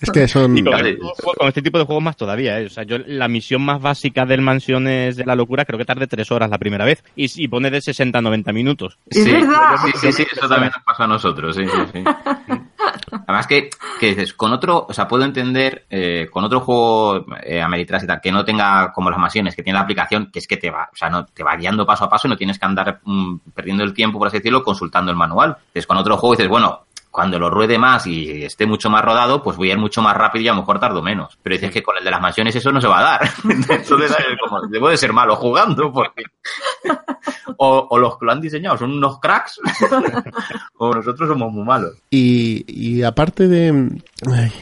[0.00, 0.56] Es que son...
[0.58, 2.66] Y con, el- con este tipo de juegos más todavía, ¿eh?
[2.66, 6.08] O sea, yo la misión más básica del Mansiones de la Locura creo que tardé
[6.08, 8.98] tres horas la primera vez y, y pone de 60 a 90 minutos.
[9.08, 9.76] Es Sí, verdad.
[9.84, 12.04] Sí, sí, sí, eso también nos pasa a nosotros, sí, sí, sí.
[13.26, 17.60] Además que, que dices, con otro, o sea, puedo entender, eh, con otro juego eh,
[17.60, 20.46] Ameritrash y tal, que no tenga como las mansiones, que tiene la aplicación, que es
[20.46, 22.58] que te va, o sea, no, te va guiando paso a paso y no tienes
[22.58, 25.56] que andar mm, perdiendo el tiempo, por así decirlo, consultando el manual.
[25.58, 26.85] Entonces, con otro juego dices, bueno,
[27.16, 30.14] cuando lo ruede más y esté mucho más rodado, pues voy a ir mucho más
[30.14, 31.38] rápido y a lo mejor tardo menos.
[31.42, 33.30] Pero dices que con el de las mansiones eso no se va a dar.
[33.48, 36.24] Entonces, como, debo de ser malo jugando porque...
[37.56, 39.58] o, o, los que lo han diseñado son unos cracks
[40.76, 41.94] o nosotros somos muy malos.
[42.10, 43.98] Y, y aparte de,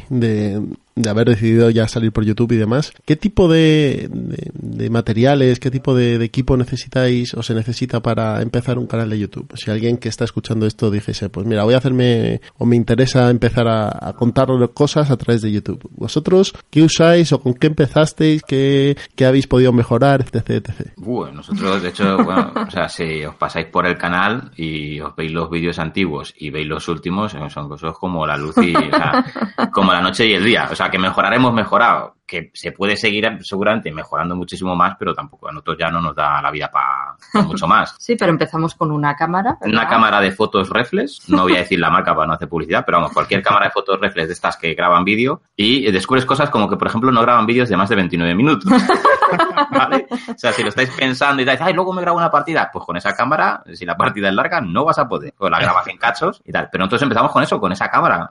[0.08, 0.62] de,
[0.94, 5.70] de haber decidido ya salir por YouTube y demás, ¿qué tipo de, de, materiales, qué
[5.70, 9.52] tipo de, equipo necesitáis o se necesita para empezar un canal de YouTube?
[9.56, 13.30] Si alguien que está escuchando esto dijese, pues mira, voy a hacerme o me interesa
[13.30, 15.88] empezar a, a contar cosas a través de YouTube.
[15.96, 18.42] ¿Vosotros qué usáis o con qué empezasteis?
[18.42, 20.22] ¿Qué, qué habéis podido mejorar?
[20.22, 20.92] Etc, etc.
[20.96, 25.14] Bueno, nosotros, de hecho, bueno, o sea, si os pasáis por el canal y os
[25.16, 28.80] veis los vídeos antiguos y veis los últimos, son cosas como la luz y, o
[28.80, 29.24] sea,
[29.72, 30.68] como la noche y el día.
[30.70, 35.14] O sea, que mejorar hemos mejorado, que se puede seguir seguramente mejorando muchísimo más, pero
[35.14, 37.94] tampoco a nosotros ya no nos da la vida para pa mucho más.
[37.98, 39.56] sí, pero empezamos con una cámara.
[39.60, 39.80] ¿verdad?
[39.80, 42.84] Una cámara de fotos reflex, no voy a decir la marca para no hacer publicidad,
[42.84, 46.50] pero vamos, cualquier cámara de fotos reflex de estas que graban vídeo y descubres cosas
[46.50, 48.70] como que, por ejemplo, no graban vídeos de más de 29 minutos.
[49.70, 50.06] ¿Vale?
[50.10, 52.84] O sea, si lo estáis pensando y tal, ay, luego me grabo una partida, pues
[52.84, 55.34] con esa cámara, si la partida es larga, no vas a poder.
[55.38, 56.68] O la grabas en cachos y tal.
[56.70, 58.30] Pero nosotros empezamos con eso, con esa cámara.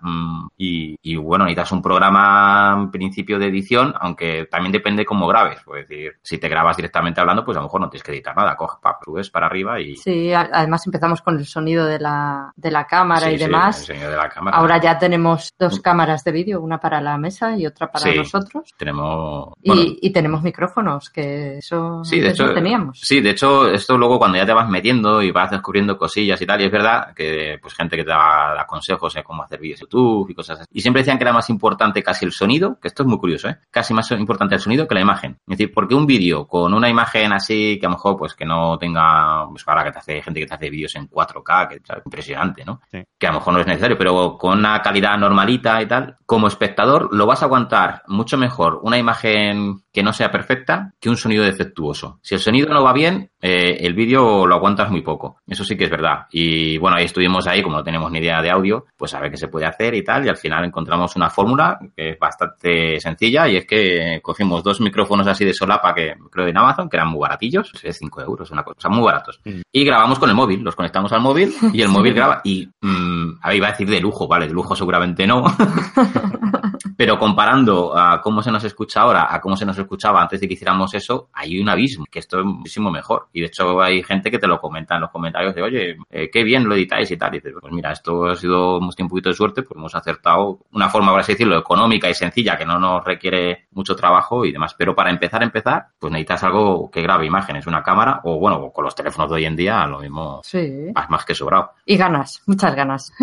[0.58, 5.60] Y, y bueno, necesitas un programa en principio de edición, aunque también depende cómo grabes.
[5.60, 8.36] Es decir, si te grabas directamente hablando, pues a lo mejor no tienes que editar
[8.36, 8.56] nada.
[8.56, 9.96] Coges, subes para arriba y...
[9.96, 13.80] Sí, además empezamos con el sonido de la, de la cámara sí, y demás.
[13.82, 14.58] El sonido de la cámara.
[14.58, 18.18] Ahora ya tenemos dos cámaras de vídeo, una para la mesa y otra para sí,
[18.18, 18.74] nosotros.
[18.78, 19.54] Tenemos...
[19.64, 23.00] Bueno, y, y, tenemos micrófonos, que eso, sí, de eso hecho, teníamos.
[23.00, 26.46] Sí, de hecho, esto luego cuando ya te vas metiendo y vas descubriendo cosillas y
[26.46, 29.60] tal, y es verdad que pues gente que te da, da consejos de cómo hacer
[29.60, 30.70] vídeos YouTube y cosas así.
[30.72, 33.50] Y siempre decían que era más importante casi el sonido, que esto es muy curioso,
[33.50, 33.58] ¿eh?
[33.74, 35.40] Casi más importante el sonido que la imagen.
[35.48, 38.46] Es decir, porque un vídeo con una imagen así que a lo mejor pues que
[38.46, 41.76] no tenga, pues ahora que te hace gente que te hace vídeos en 4K, que
[41.78, 42.82] es impresionante, ¿no?
[42.92, 43.04] Sí.
[43.18, 46.48] Que a lo mejor no es necesario, pero con una calidad normalita y tal, como
[46.48, 51.18] espectador lo vas a aguantar mucho mejor una imagen que no sea perfecta que un
[51.18, 52.20] sonido defectuoso.
[52.22, 55.38] Si el sonido no va bien, eh, el vídeo lo aguantas muy poco.
[55.46, 56.26] Eso sí que es verdad.
[56.32, 59.30] Y bueno, ahí estuvimos ahí, como no tenemos ni idea de audio, pues a ver
[59.30, 60.26] qué se puede hacer y tal.
[60.26, 64.82] Y al final encontramos una fórmula que es bastante sencilla y es que cogimos dos
[64.82, 68.64] micrófonos así de solapa que creo en Amazon, que eran muy baratillos, 5 euros, una
[68.64, 69.40] cosa, o sea, muy baratos.
[69.44, 69.62] Mm.
[69.72, 72.42] Y grabamos con el móvil, los conectamos al móvil y el móvil graba.
[72.44, 75.44] Y mmm, a ver, iba a decir de lujo, vale, de lujo seguramente no.
[77.04, 80.48] Pero comparando a cómo se nos escucha ahora a cómo se nos escuchaba antes de
[80.48, 83.28] que hiciéramos eso, hay un abismo, que esto es muchísimo mejor.
[83.34, 86.30] Y de hecho hay gente que te lo comenta en los comentarios de, oye, eh,
[86.32, 87.36] qué bien lo editáis y tal.
[87.36, 90.88] Y dices, pues mira, esto ha sido, un poquito de suerte, pues hemos acertado una
[90.88, 94.74] forma, por así decirlo, económica y sencilla, que no nos requiere mucho trabajo y demás.
[94.78, 98.72] Pero para empezar a empezar, pues necesitas algo que grabe imágenes, una cámara, o bueno,
[98.72, 100.72] con los teléfonos de hoy en día, lo mismo, sí.
[100.96, 101.72] más, más que sobrado.
[101.86, 103.14] Y ganas, muchas ganas.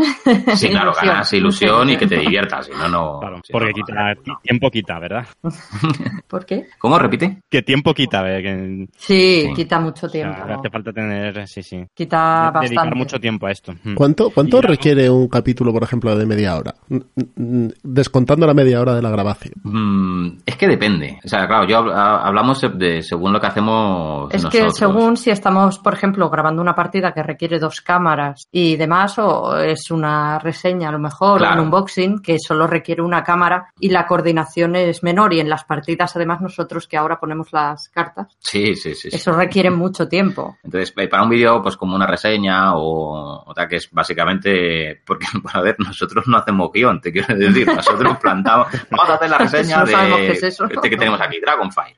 [0.54, 1.06] Sí, claro, ilusión.
[1.06, 3.20] ganas, ilusión y que te diviertas, si no, no.
[3.20, 4.38] Claro, porque no, quita, no.
[4.42, 5.26] tiempo quita, ¿verdad?
[6.28, 6.66] ¿Por qué?
[6.78, 7.40] ¿Cómo repite?
[7.48, 8.22] ¿Qué tiempo quita?
[8.30, 8.42] ¿eh?
[8.42, 8.86] Que...
[8.96, 10.36] Sí, sí, quita mucho tiempo.
[10.42, 11.84] O sea, hace falta tener, sí, sí.
[11.94, 12.68] Quita bastante.
[12.68, 13.74] Dedicar mucho tiempo a esto.
[13.94, 16.74] ¿Cuánto, cuánto requiere un capítulo, por ejemplo, de media hora?
[17.82, 19.54] Descontando la media hora de la grabación.
[19.62, 21.18] Mm, es que depende.
[21.24, 24.72] O sea, claro, yo hablamos de según lo que hacemos Es nosotros.
[24.72, 29.18] que según si estamos, por ejemplo, grabando una partida que requiere dos cámaras y demás,
[29.18, 31.60] o es una reseña a lo mejor, Claro.
[31.60, 35.32] o un unboxing que solo requiere una cámara y la coordinación es menor.
[35.34, 39.10] Y en las partidas, además, nosotros que ahora ponemos las cartas, Sí, sí, sí.
[39.10, 39.16] sí.
[39.16, 40.56] eso requiere mucho tiempo.
[40.62, 45.26] Entonces, eh, para un vídeo, pues como una reseña o otra que es básicamente, porque,
[45.52, 49.38] a ver, nosotros no hacemos guion, te quiero decir, nosotros plantamos, vamos a hacer la
[49.38, 50.64] reseña No de qué es eso.
[50.66, 51.96] este que tenemos aquí, Dragonfire.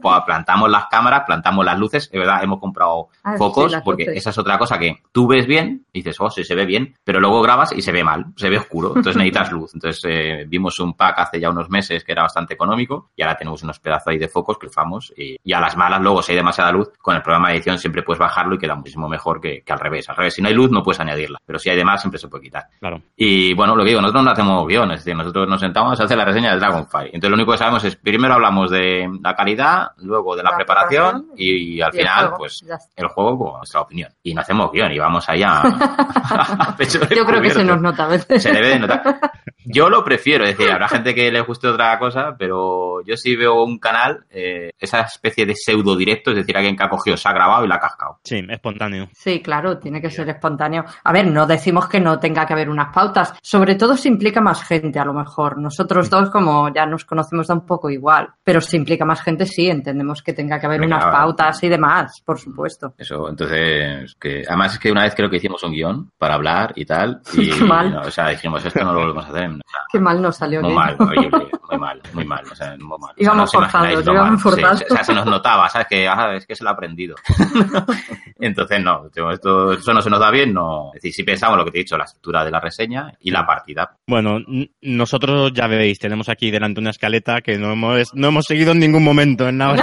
[0.00, 4.18] Pues plantamos las cámaras, plantamos las luces, es verdad, hemos comprado Ah, focos, porque luces.
[4.18, 6.94] esa es otra cosa que tú ves bien, y dices, oh, sí, se ve bien,
[7.04, 9.70] pero luego grabas y se ve mal, se ve oscuro, entonces necesitas luz.
[9.74, 13.36] Entonces, eh, vimos un pack hace ya unos meses que era bastante económico, y ahora
[13.36, 16.32] tenemos unos pedazos ahí de focos que usamos, y, y a las malas, luego, si
[16.32, 19.40] hay demasiada luz, con el programa de edición siempre puedes bajarlo y queda muchísimo mejor
[19.40, 20.08] que, que al revés.
[20.08, 22.18] Al revés, si no hay luz, no puedes añadirla, pero si hay de más, siempre
[22.18, 22.64] se puede quitar.
[22.80, 23.00] Claro.
[23.16, 26.04] Y bueno, lo que digo, nosotros no hacemos guiones, es decir, nosotros nos sentamos a
[26.04, 27.06] hacer la reseña de Dragonfire.
[27.06, 30.56] Entonces lo único que sabemos es, primero hablamos de la calidad, luego de la, La
[30.56, 32.64] preparación preparación y, al y final, pues,
[32.96, 34.10] el juego con nuestra opinión.
[34.22, 38.04] Y no hacemos guion y vamos allá a pecho Yo creo que se nos nota
[38.04, 38.42] a veces.
[38.42, 39.20] Se debe de notar.
[39.64, 43.36] Yo lo prefiero, es decir, habrá gente que le guste otra cosa, pero yo sí
[43.36, 47.16] veo un canal, eh, esa especie de pseudo directo, es decir, alguien que ha cogido,
[47.16, 48.18] se ha grabado y la ha cascado.
[48.24, 49.08] Sí, espontáneo.
[49.12, 50.84] Sí, claro, tiene que ser espontáneo.
[51.04, 54.40] A ver, no decimos que no tenga que haber unas pautas, sobre todo si implica
[54.40, 55.58] más gente, a lo mejor.
[55.58, 59.46] Nosotros dos, como ya nos conocemos, da un poco igual, pero si implica más gente,
[59.46, 62.94] sí, entendemos que tenga que haber unas pautas y demás, por supuesto.
[62.98, 66.72] Eso, entonces, que además es que una vez creo que hicimos un guion para hablar
[66.76, 67.96] y tal, y, mal.
[67.96, 69.51] o sea, dijimos, esto no lo volvemos a hacer.
[69.90, 70.60] Qué mal nos salió.
[70.62, 70.96] muy aquello.
[70.98, 73.14] mal, horrible, muy mal, muy mal, o sea, muy mal.
[73.16, 74.42] Íbamos o sea, no íbamos.
[74.42, 75.86] Sí, o se nos notaba, ¿sabes?
[75.88, 77.14] Que ah, es que se lo ha aprendido.
[78.38, 80.88] Entonces, no, esto, eso no se nos da bien, no.
[80.94, 83.30] Es decir, si pensamos lo que te he dicho, la estructura de la reseña y
[83.30, 83.96] la partida.
[84.06, 84.38] Bueno,
[84.80, 88.80] nosotros ya veis, tenemos aquí delante una escaleta que no hemos, no hemos seguido en
[88.80, 89.82] ningún momento en nada.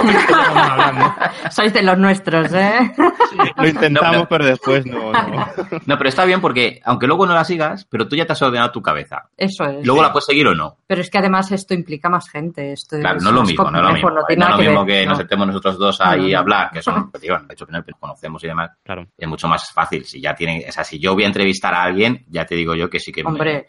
[0.54, 1.14] Hablando.
[1.50, 2.92] Sois de los nuestros, ¿eh?
[3.56, 4.28] Lo intentamos, No, no.
[4.28, 5.12] pero después no.
[5.12, 5.48] no.
[5.86, 8.42] No, pero está bien porque, aunque luego no la sigas, pero tú ya te has
[8.42, 9.28] ordenado tu cabeza.
[9.36, 9.86] Eso es.
[9.86, 10.78] Luego la puedes seguir o no.
[10.86, 12.72] Pero es que además esto implica más gente.
[12.72, 14.10] Esto Claro, es no es lo mismo, no es lo mismo.
[14.10, 15.08] no tiene No nada lo que mismo ver, que no.
[15.10, 16.36] nos sentemos nosotros dos ahí No, no.
[16.36, 18.70] a hablar, que son, pues, digo, de hecho, que nos conocemos y demás.
[18.84, 19.06] Claro.
[19.16, 20.04] Es mucho más fácil.
[20.04, 22.74] Si ya tiene, o sea, si yo voy a entrevistar a alguien, ya te digo
[22.74, 23.66] yo que sí que me- Hombre,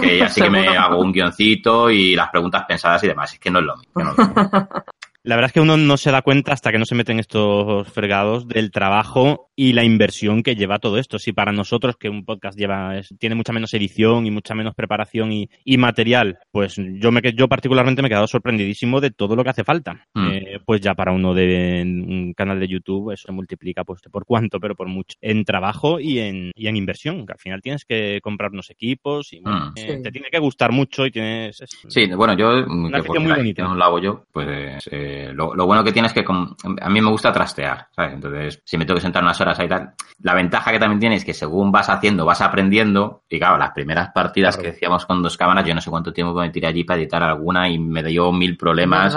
[0.00, 3.32] que ya sí que me hago un guioncito y las preguntas pensadas y demás.
[3.32, 3.92] Es que no es lo mismo.
[3.96, 4.68] que no es lo mismo.
[5.24, 7.86] La verdad es que uno no se da cuenta hasta que no se meten estos
[7.88, 11.18] fregados del trabajo y la inversión que lleva todo esto.
[11.20, 14.74] Si para nosotros, que un podcast lleva es- tiene mucha menos edición y mucha menos
[14.74, 19.12] preparación y, y material, pues yo me que- yo particularmente me he quedado sorprendidísimo de
[19.12, 20.06] todo lo que hace falta.
[20.14, 20.28] Mm.
[20.32, 24.24] Eh, pues ya para uno de un canal de YouTube eso se multiplica pues por
[24.24, 27.26] cuánto, pero por mucho en trabajo y en, y en inversión.
[27.26, 29.72] Que al final tienes que comprar unos equipos y Mm.
[29.76, 30.02] eh, Sí.
[30.02, 33.36] te tiene que gustar mucho y tienes es- Sí, bueno, yo, mm, que muy la
[33.36, 33.74] bonita.
[33.74, 37.00] la hago yo, pues eh, lo, lo bueno que tiene es que con- a mí
[37.00, 38.14] me gusta trastear, ¿sabes?
[38.14, 41.16] Entonces, si me tengo que sentar unas horas ahí tal, la ventaja que también tiene
[41.16, 44.66] es que según vas haciendo, vas aprendiendo, y claro, las primeras partidas Claro.
[44.68, 47.22] que decíamos con dos cámaras, yo no sé cuánto tiempo me tiré allí para editar
[47.22, 49.16] alguna y me dio mil problemas,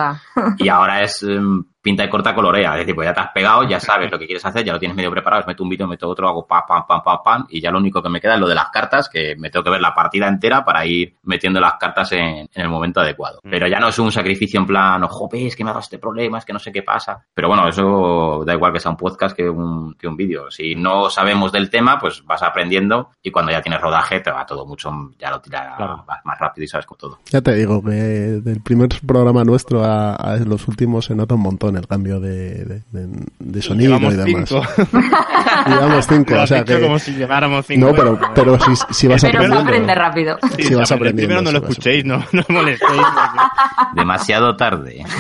[0.58, 2.72] y ahora es em, pinta y corta colorea.
[2.74, 4.80] Es decir, pues ya te has pegado, ya sabes lo que quieres hacer, ya lo
[4.80, 7.62] tienes medio preparado, meto un vídeo, meto otro, hago pam, pam, pam, pam, pam, y
[7.62, 9.70] ya lo único que me queda es lo de las cartas, que me tengo que
[9.70, 12.22] ver la partida entera para ir metiendo las cartas en,
[12.52, 13.40] en el momento adecuado.
[13.44, 13.50] Mm.
[13.52, 16.00] Pero ya no es un sacrificio en plan, ojo, es que me ha dado este
[16.00, 17.24] problema, es que no sé qué pasa.
[17.34, 20.50] Pero bueno, eso da igual que sea un podcast que un, que un vídeo.
[20.50, 24.46] Si no sabemos del tema, pues vas aprendiendo y cuando ya tienes rodaje te va
[24.46, 26.04] todo mucho, ya lo tiras Claro.
[26.24, 27.20] más rápido y sabes con todo.
[27.32, 31.42] Ya te digo que del primer programa nuestro a, a los últimos se nota un
[31.42, 34.50] montón el cambio de, de, de- de sonido Llevamos y demás.
[34.50, 34.64] cinco.
[35.68, 36.84] Llevamos cinco, Lo o sea dicho que...
[36.84, 37.88] como si lleváramos cinco.
[37.88, 39.60] No, pero, pero si, si vas Pero aprendiendo...
[39.70, 40.38] aprende rápido.
[40.58, 42.92] Sí, si vas aprendiendo, Primero no lo escuchéis, no, no molestéis.
[42.92, 45.04] porque- Demasiado tarde.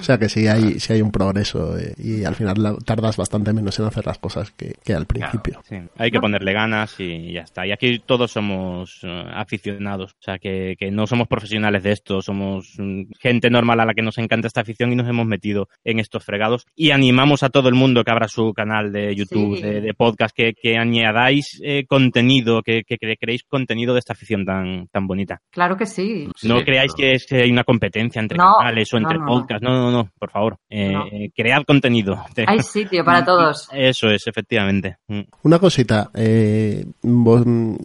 [0.00, 3.16] O sea que sí hay, sí hay un progreso eh, y al final la- tardas
[3.16, 5.62] bastante menos en hacer las cosas que, que al principio.
[5.68, 7.64] Sí, hay que ponerle ganas y ya está.
[7.66, 12.20] Y aquí todos somos eh, aficionados, o sea que, que no somos profesionales de esto,
[12.22, 15.68] somos mm, gente normal a la que nos encanta esta afición y nos hemos metido
[15.84, 16.66] en estos fregados.
[16.74, 19.62] Y animamos a todo el mundo que abra su canal de YouTube, Sí.
[19.62, 24.14] de, de podcast, que, que añadáis eh, contenido, que, que cre- creéis contenido de esta
[24.14, 25.40] afición tan, tan bonita.
[25.50, 26.26] Claro que sí.
[26.42, 29.24] No Sí, creáis que, es que hay una competencia entre No, canales o entre no,
[29.24, 29.30] no.
[29.30, 29.62] podcasts.
[29.62, 30.56] No, no, no, por favor.
[30.70, 31.06] Eh, No.
[31.12, 32.24] eh, cread contenido.
[32.46, 33.68] Hay sitio para todos.
[33.72, 34.96] Eso es, efectivamente.
[35.08, 35.20] Mm.
[35.42, 37.76] Una cosita, eh, vos, mm,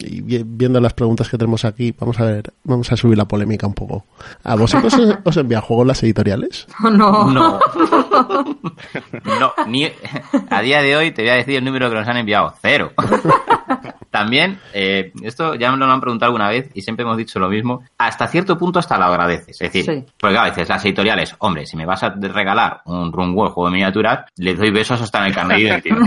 [0.45, 3.73] viendo las preguntas que tenemos aquí, vamos a ver, vamos a subir la polémica un
[3.73, 4.05] poco.
[4.43, 6.67] ¿A vosotros os, os envían juegos las editoriales?
[6.91, 7.29] No.
[7.31, 7.59] No.
[9.39, 9.85] No, ni
[10.49, 12.91] a día de hoy te voy a decir el número que nos han enviado, cero.
[14.11, 17.49] También, eh, esto ya me lo han preguntado alguna vez y siempre hemos dicho lo
[17.49, 19.59] mismo, hasta cierto punto hasta lo agradeces.
[19.61, 20.05] Es decir, Sí.
[20.19, 23.73] porque claro, dices, las editoriales, hombre, si me vas a regalar un Runwell juego de
[23.75, 25.97] miniaturas, le doy besos hasta en el carnet de identidad.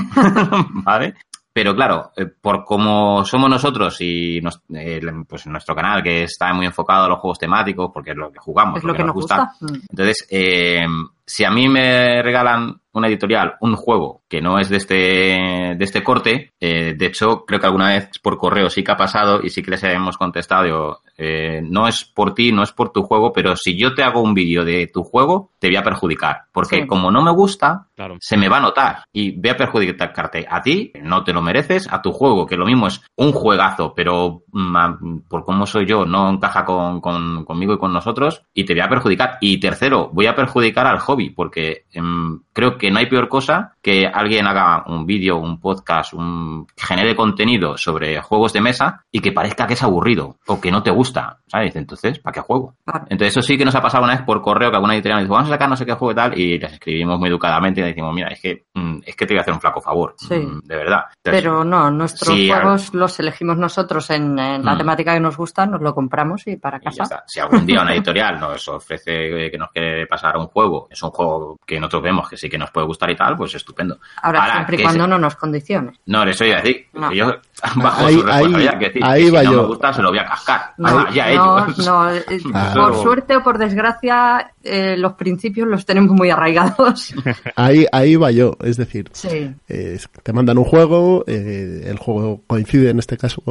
[0.70, 1.14] ¿Vale?
[1.52, 6.52] Pero claro, eh, por como somos nosotros y nos- eh, pues nuestro canal que está
[6.54, 9.14] muy enfocado a los juegos temáticos, porque es lo que jugamos, Es lo que nos
[9.14, 9.50] gusta.
[9.60, 9.74] Mm.
[9.90, 10.86] entonces, eh,
[11.30, 15.84] si a mí me regalan una editorial, un juego que no es de este, de
[15.84, 19.40] este corte, eh, de hecho, creo que alguna vez por correo sí que ha pasado
[19.44, 22.90] y sí que les hemos contestado, digo, eh, no es por ti, no es por
[22.90, 25.84] tu juego, pero si yo te hago un vídeo de tu juego, te voy a
[25.84, 26.46] perjudicar.
[26.52, 26.86] Porque Sí.
[26.88, 28.16] como no me gusta, Claro.
[28.20, 31.86] se me va a notar y voy a perjudicarte a ti, no te lo mereces,
[31.92, 36.04] a tu juego, que lo mismo es un juegazo, pero mm, por cómo soy yo,
[36.04, 39.38] no encaja con, con- conmigo y con nosotros, y te voy a perjudicar.
[39.40, 43.72] Y tercero, voy a perjudicar al hobby, porque em, creo que no hay peor cosa
[43.80, 49.20] que alguien haga un vídeo, un podcast, un genere contenido sobre juegos de mesa y
[49.20, 51.74] que parezca que es aburrido o que no te gusta, ¿sabes?
[51.74, 52.74] Entonces, ¿para qué juego?
[53.08, 55.24] Entonces, eso sí que nos ha pasado una vez por correo que alguna editorial nos
[55.24, 57.80] dice, vamos a sacar no sé qué juego y tal, y les escribimos muy educadamente
[57.80, 60.14] y decimos, mira, es que, mm, es que te voy a hacer un flaco favor,
[60.28, 61.04] mm, de verdad.
[61.22, 64.78] Pero no, nuestros juegos los elegimos nosotros en, la mm.
[64.78, 67.24] temática que nos gusta, nos lo compramos y para casa.
[67.26, 71.10] si algún día una editorial nos ofrece que nos quiere pasar un juego, es un
[71.10, 73.98] juego que nosotros vemos que sí que nos puede gustar y tal, pues estupendo.
[74.22, 75.92] Ahora, siempre y cuando no nos condicione.
[76.06, 76.88] No, eso iba a decir.
[77.14, 77.40] Yo,
[77.76, 80.26] bajo su responsabilidad, que decir, ahí va si no me gusta, se lo voy a
[80.26, 80.74] cascar.
[80.78, 82.24] No, ya no, no, eh,
[82.74, 87.14] por suerte o por desgracia, eh, los principios los tenemos muy arraigados.
[87.56, 92.98] ahí, ahí va yo, es decir, te mandan un juego, eh, el juego coincide en
[92.98, 93.42] este caso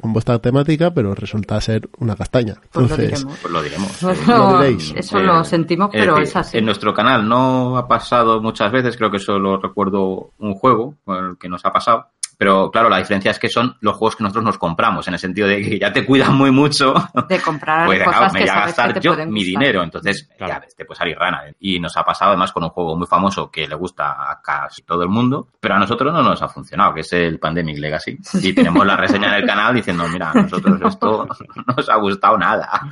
[0.00, 2.54] con vuestra temática, pero resulta ser una castaña.
[2.72, 3.98] Pues Entonces, pues lo diremos.
[4.00, 4.94] Pues lo diréis.
[4.96, 6.58] Eso lo sentimos, pero es, así.
[6.58, 10.94] En nuestro canal no ha pasado muchas veces, creo que solo recuerdo un juego
[11.38, 12.06] que nos ha pasado,
[12.38, 15.20] pero claro, la diferencia es que son los juegos que nosotros nos compramos, en el
[15.20, 16.94] sentido de que ya te cuidan muy mucho.
[17.28, 19.82] De comprar pues, cosas me voy a gastar yo mi dinero.
[19.82, 21.42] Entonces, ya te puede salir rana.
[21.58, 24.82] Y nos ha pasado además con un juego muy famoso que le gusta a casi
[24.82, 28.18] todo el mundo, pero a nosotros no nos ha funcionado, que es el Pandemic Legacy.
[28.40, 31.26] Y tenemos la reseña en el canal diciendo, mira, a nosotros esto
[31.56, 32.88] no nos ha gustado nada.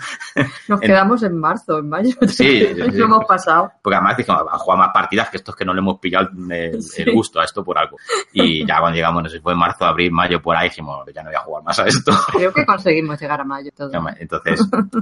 [0.66, 2.16] Nos quedamos en marzo, en mayo.
[2.26, 3.70] Sí, eso hemos pasado.
[3.80, 7.12] Porque además dijimos, a jugar más partidas que estos que no le hemos pillado el,
[7.12, 7.96] gusto a esto por algo.
[8.32, 11.36] Y ya cuando llegamos, fue en marzo, abril, mayo, por ahí, dijimos, ya no voy
[11.36, 12.12] a jugar más a esto.
[12.32, 13.90] Creo que conseguimos llegar a mayo todo.
[14.18, 14.60] Entonces,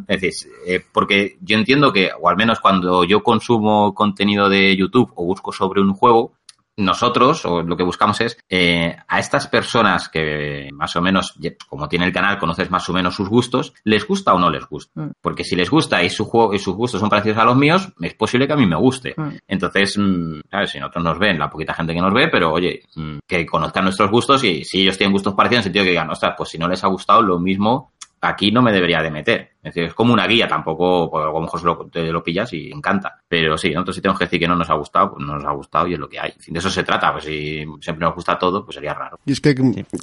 [0.08, 4.76] es decir, eh, porque yo entiendo que, o al menos cuando yo consumo contenido de
[4.76, 6.32] YouTube o busco sobre un juego,
[6.76, 11.34] nosotros, o lo que buscamos es, eh, a estas personas que más o menos,
[11.68, 14.66] como tiene el canal, conoces más o menos sus gustos, ¿les gusta o no les
[14.66, 15.00] gusta?
[15.00, 15.12] Mm.
[15.20, 17.92] Porque si les gusta y su juego y sus gustos son parecidos a los míos,
[18.00, 19.14] es posible que a mí me guste.
[19.16, 19.28] Mm.
[19.46, 20.70] Entonces, mm, ¿sabes?
[20.70, 22.82] Si nosotros nos ven, la poquita gente que nos ve, pero oye,
[23.26, 26.10] que conozcan nuestros gustos y si ellos tienen gustos parecidos, en el sentido que digan,
[26.10, 29.53] ostras, pues si no les ha gustado lo mismo, aquí no me debería de meter.
[29.64, 32.52] Es decir, es como una guía, tampoco, pues a lo mejor lo, te lo pillas
[32.52, 33.18] y encanta.
[33.26, 35.44] Pero sí, nosotros si tenemos que decir que no nos ha gustado, pues no nos
[35.46, 36.34] ha gustado y es lo que hay.
[36.46, 39.18] De eso se trata, pues si siempre nos gusta todo, pues sería raro.
[39.24, 39.54] Y es que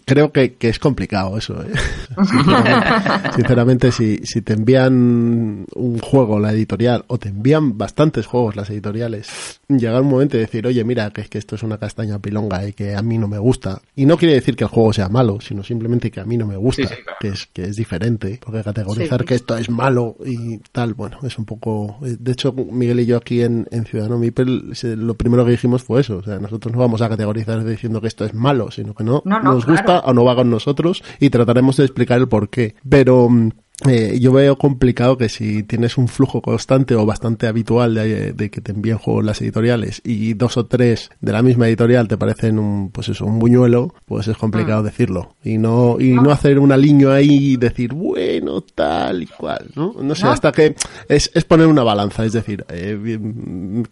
[0.04, 1.62] creo que, es complicado eso.
[1.62, 1.72] ¿eh?
[3.36, 8.72] Sinceramente, si, si te envían un juego la editorial o te envían bastantes juegos las
[8.72, 12.18] editoriales, llega un momento de decir, oye, mira, que es que esto es una castaña
[12.18, 13.80] pilonga y que a mí no me gusta.
[13.96, 16.48] Y no quiere decir que el juego sea malo, sino simplemente que a mí no
[16.48, 16.90] me gusta,
[17.20, 18.40] que, es, que es diferente.
[18.44, 21.98] Porque categorizar que esto es malo y tal, bueno, es un poco...
[22.04, 25.84] Eh, de hecho, Miguel y yo aquí en, en Ciudadano Mipel, lo primero que dijimos
[25.84, 28.94] fue eso, o sea, nosotros no vamos a categorizar diciendo que esto es malo, sino
[28.94, 32.50] que no, nos gusta o no va con nosotros y trataremos de explicar el por
[32.50, 32.76] qué.
[32.88, 33.52] Pero mm,
[33.88, 38.62] eh, yo veo complicado que si tienes un flujo constante o bastante habitual de, que
[38.62, 42.60] te envíen juegos las editoriales y dos o tres de la misma editorial te parecen
[42.60, 44.86] un, pues eso, un buñuelo, pues es complicado mm.
[44.86, 45.36] decirlo.
[45.44, 49.96] Y no, y no hacer un aliño ahí y decir, bueno, tal y cual, ¿no?
[50.02, 50.76] No sé, hasta que
[51.08, 53.20] es, es poner una balanza, es decir, eh,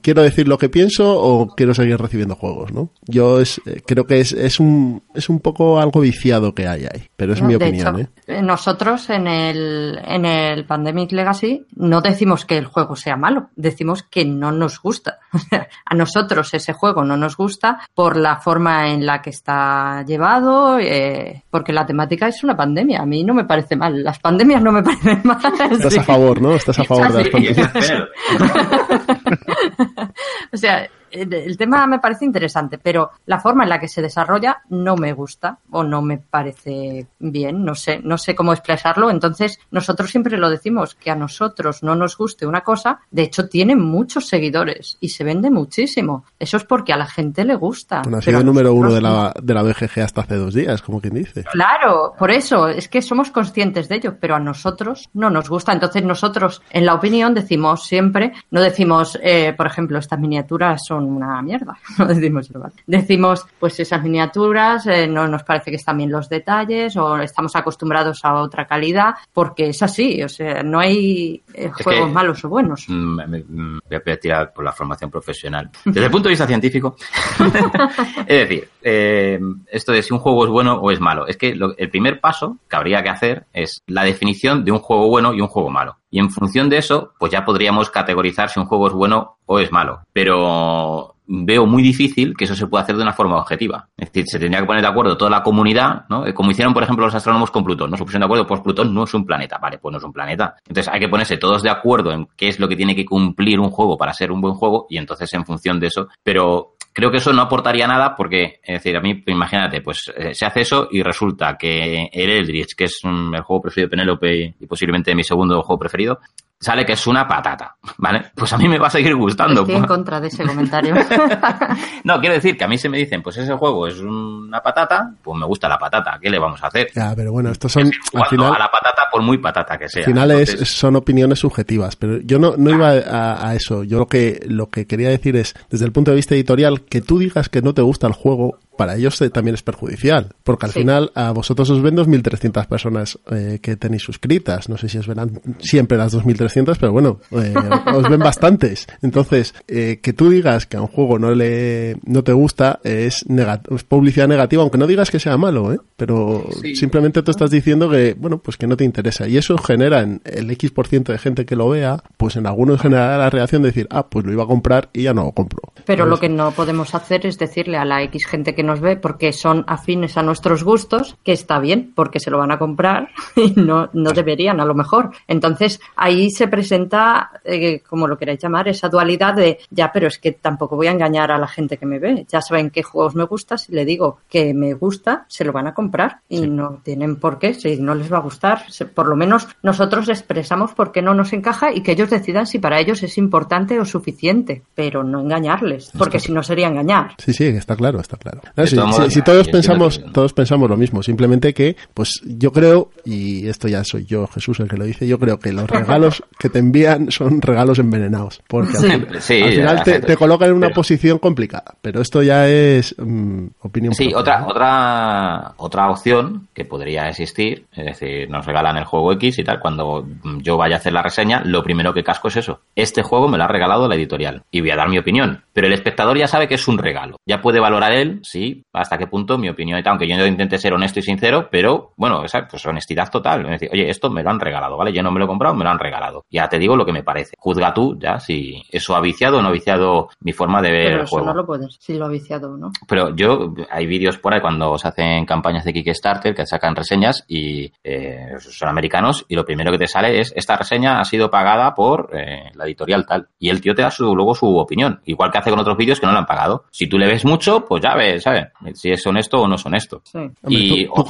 [0.02, 2.92] quiero decir lo que pienso o quiero seguir recibiendo juegos, ¿no?
[3.08, 6.84] Yo es, eh, creo que es, es un, es un poco algo viciado que hay
[6.84, 8.42] ahí, pero es mi opinión, ¿eh?
[8.42, 14.04] Nosotros en el en el Pandemic Legacy no decimos que el juego sea malo, decimos
[14.04, 15.19] que no nos gusta.
[15.86, 20.80] a nosotros ese juego no nos gusta por la forma en la que está llevado,
[20.80, 23.02] eh, porque la temática es una pandemia.
[23.02, 24.04] A mí no me parece mal.
[24.04, 25.40] Las pandemias no me parecen mal.
[25.72, 26.54] Estás a favor, ¿no?
[26.54, 27.72] Estás a favor de las pandemias.
[30.54, 34.62] o sea, el tema me parece interesante, pero la forma en la que se desarrolla
[34.70, 39.10] no me gusta o no me parece bien, no sé, no sé cómo expresarlo.
[39.10, 43.48] Entonces, nosotros siempre lo decimos, que a nosotros no nos guste una cosa, de hecho
[43.48, 46.24] tiene muchos seguidores y se vende muchísimo.
[46.40, 48.04] Eso es porque a la gente le gusta.
[48.04, 51.02] ha sido el número uno de la, de la BGG hasta hace dos días, como
[51.02, 51.44] quien dice.
[51.44, 55.74] Claro, por eso, es que somos conscientes de ello, pero a nosotros no nos gusta.
[55.74, 61.04] Entonces, nosotros, en la opinión, decimos siempre, no decimos, eh, por ejemplo, estas miniaturas son
[61.04, 62.50] una mierda, no decimos
[62.88, 67.58] Decimos, pues esas miniaturas, eh, no nos parece que están bien los detalles o estamos
[67.58, 72.48] acostumbrados a otra calidad, porque es así, o sea, no hay eh, juegos malos o
[72.48, 72.86] buenos.
[72.88, 75.70] Mm, me, voy a tirar por la formación profesional.
[75.86, 76.96] Desde el punto de vista científico,
[78.28, 79.40] es decir, eh,
[79.72, 82.58] esto de si un juego es bueno o es malo, es que el primer paso
[82.70, 85.99] que habría que hacer es la definición de un juego bueno y un juego malo.
[86.12, 89.60] Y en función de eso, pues ya podríamos categorizar si un juego es bueno o
[89.60, 90.02] es malo.
[90.14, 93.88] Pero veo muy difícil que eso se pueda hacer de una forma objetiva.
[93.96, 96.26] Es decir, se tendría que poner de acuerdo toda la comunidad, ¿no?
[96.26, 97.98] Eh, como hicieron, por ejemplo, los astrónomos con Plutón, ¿no?
[97.98, 99.60] Se pusieron de acuerdo, pues Plutón no es un planeta.
[99.60, 100.56] Vale, pues no es un planeta.
[100.68, 103.60] Entonces hay que ponerse todos de acuerdo en qué es lo que tiene que cumplir
[103.60, 106.08] un juego para ser un buen juego y entonces en función de eso.
[106.24, 110.34] Pero creo que eso no aportaría nada porque, es decir, a mí, imagínate, pues eh,
[110.34, 114.56] se hace eso y resulta que el Eldritch, que es el juego preferido de Penélope
[114.60, 116.20] y posiblemente mi segundo juego preferido,
[116.60, 118.32] sale que es una patata, ¿vale?
[118.36, 119.62] Pues a mí me va a seguir gustando.
[119.62, 120.94] Estoy en contra de ese comentario.
[122.04, 125.14] no, quiero decir que a mí se me dicen, pues ese juego es una patata,
[125.22, 126.90] pues me gusta la patata, ¿qué le vamos a hacer?
[126.94, 130.02] Ya, pero bueno, estos son al final a la patata por muy patata que sea.
[130.02, 133.84] Al final son opiniones subjetivas, pero yo no, no iba a, eso.
[133.84, 137.02] Yo lo que lo que quería decir es, desde el punto de vista editorial, que
[137.02, 140.72] tú digas que no te gusta el juego para ellos también es perjudicial, porque al
[140.72, 144.70] final a vosotros os ven 2.300 personas eh, que tenéis suscritas.
[144.70, 147.54] No sé si os verán siempre las 2.300, pero bueno, eh,
[147.94, 148.88] os ven bastantes.
[149.02, 153.26] Entonces, eh, que tú digas que a un juego no le no te gusta es,
[153.28, 155.80] es publicidad negativa, aunque no digas que sea malo, ¿eh?
[155.98, 159.28] pero simplemente tú estás diciendo que, bueno, pues que no te interesa.
[159.28, 162.48] Y eso genera en el X% por ciento de gente que lo vea, pues en
[162.48, 165.26] algunos generará la reacción de decir, ah, pues lo iba a comprar y ya no
[165.26, 165.74] lo compro.
[165.86, 168.98] Pero lo que no podemos hacer es decirle a la X gente que nos ve
[168.98, 173.10] porque son afines a nuestros gustos, que está bien, porque se lo van a comprar
[173.36, 175.12] y no, no deberían a lo mejor.
[175.28, 180.20] Entonces ahí se presenta, eh, como lo queráis llamar, esa dualidad de, ya, pero es
[180.20, 182.26] que tampoco voy a engañar a la gente que me ve.
[182.30, 185.68] Ya saben qué juegos me gustan, si le digo que me gusta, se lo van
[185.68, 188.66] a comprar y no tienen por qué, si no les va a gustar.
[188.94, 192.60] Por lo menos nosotros expresamos por qué no nos encaja y que ellos decidan si
[192.60, 197.16] para ellos es importante o suficiente, pero no engañarles, porque si no sería engañar.
[197.18, 201.76] Sí, sí, está claro, está claro si, todos pensamos, todos pensamos lo mismo, simplemente que,
[201.94, 205.40] pues yo creo, y esto ya soy yo, Jesús, el que lo dice, yo creo
[205.40, 210.56] que los regalos que te envían son regalos envenenados, porque al, final te, colocan en
[210.56, 213.94] una posición complicada, pero esto ya es mm, opinión.
[213.94, 219.40] Sí, otra, otra, otra opción que podría existir, es decir, nos regalan el juego X
[219.40, 220.06] y tal, cuando
[220.42, 222.62] yo vaya a hacer la reseña, lo primero que casco es eso.
[222.76, 225.68] Este juego me lo ha regalado la editorial y voy a dar mi opinión, pero
[225.68, 229.08] el espectador ya sabe que es un regalo, ya puede valorar él, sí, hasta qué
[229.08, 232.66] punto mi opinión, aunque yo no intente ser honesto y sincero, pero bueno, esa pues
[232.66, 233.46] honestidad total.
[233.46, 234.94] Es decir, oye, esto me lo han regalado, ¿vale?
[234.94, 236.26] Yo no me lo he comprado, me lo han regalado.
[236.30, 237.36] Ya te digo lo que me parece.
[237.38, 240.86] Juzga tú ya si eso ha viciado o no ha viciado mi forma de ver
[240.86, 242.72] pero el eso no lo puedes, si lo ha viciado o no.
[242.88, 247.26] Pero yo, hay vídeos por ahí cuando se hacen campañas de Kickstarter que sacan reseñas
[247.28, 251.30] y eh, son americanos y lo primero que te sale es esta reseña ha sido
[251.30, 253.28] pagada por eh, la editorial tal.
[253.38, 256.00] Y el tío te da su, luego su opinión, igual que hace con otros vídeos
[256.00, 256.66] que no lo han pagado.
[256.72, 258.39] Si tú le ves mucho, pues ya ves, ¿sabes?
[258.74, 260.02] Si es honesto o no es honesto.
[260.48, 261.04] y, tú,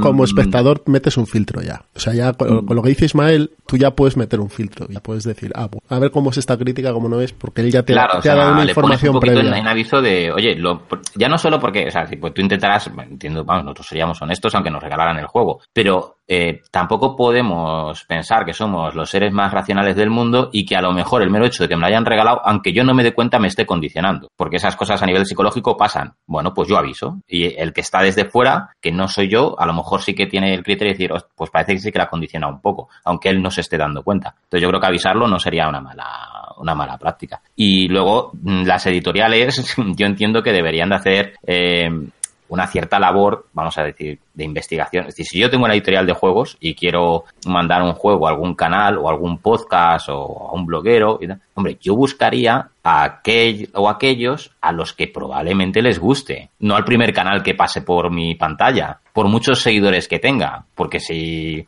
[0.00, 1.84] como, espectador metes un filtro ya.
[1.94, 4.86] O sea, ya con, lo que dice Ismael, tú ya puedes meter un filtro.
[4.88, 7.62] Ya puedes decir, ah, pues, a ver cómo es esta crítica, cómo no es, porque
[7.62, 9.56] él ya te, ha dado una información un previa.
[9.56, 10.56] En, aviso de, oye,
[11.14, 14.54] ya no solo porque, o sea, si pues tú intentarás, entiendo, vamos, nosotros seríamos honestos
[14.54, 19.52] aunque nos regalaran el juego, pero eh, tampoco podemos pensar que somos los seres más
[19.52, 21.86] racionales del mundo y que a lo mejor el mero hecho de que me lo
[21.86, 24.28] hayan regalado, aunque yo no me dé cuenta, me esté condicionando.
[24.36, 26.14] Porque esas cosas a nivel psicológico pasan.
[26.26, 27.20] Bueno, pues yo aviso.
[27.28, 30.26] Y el que está desde fuera, que no soy yo, a lo mejor sí que
[30.26, 33.28] tiene el criterio de decir, pues parece que sí que la condiciona un poco, aunque
[33.28, 34.34] él no se esté dando cuenta.
[34.36, 37.40] Entonces yo creo que avisarlo no sería una mala, una mala práctica.
[37.54, 41.88] Y luego, mm, las editoriales, yo entiendo que deberían de hacer eh,
[42.48, 45.06] una cierta labor, vamos a decir, de investigación.
[45.06, 48.30] Es decir, si yo tengo una editorial de juegos y quiero mandar un juego a
[48.30, 51.18] algún canal o algún podcast o a un bloguero,
[51.56, 56.84] hombre, yo buscaría a aquel o aquellos a los que probablemente les guste, no al
[56.84, 61.66] primer canal que pase por mi pantalla, por muchos seguidores que tenga, porque si,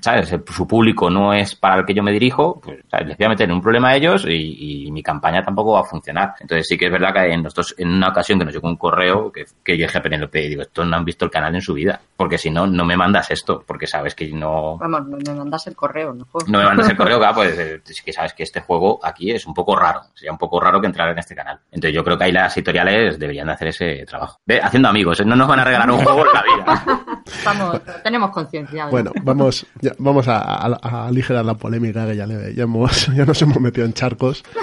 [0.00, 0.36] ¿sabes?
[0.46, 3.48] Su público no es para el que yo me dirijo, pues les voy a meter
[3.48, 6.34] en un problema a ellos y, mi campaña tampoco va a funcionar.
[6.38, 8.76] Entonces sí que es verdad que en, nosotros, en una ocasión que nos llegó un
[8.76, 11.62] correo que, que yo dije a Penelope digo, estos no han visto el canal en
[11.62, 14.78] su vida porque si no, no me mandas esto, porque sabes que no...
[14.78, 16.26] Vamos, no me mandas el correo, ¿no?
[16.46, 19.30] No me mandas el correo, claro, pues eh, es que sabes que este juego aquí
[19.30, 21.58] es un poco raro, sería un poco raro que entrar en este canal.
[21.70, 24.40] Entonces yo creo que ahí las editoriales deberían de hacer ese trabajo.
[24.44, 25.24] Ve, haciendo amigos, ¿eh?
[25.24, 27.06] no nos van a regalar un juego en la vida.
[27.26, 28.86] Estamos, tenemos conciencia.
[28.86, 29.66] Bueno, vamos,
[29.98, 33.92] vamos a, aligerar la polémica que ya, le, ya, hemos, ya nos hemos metido en
[33.92, 34.44] charcos.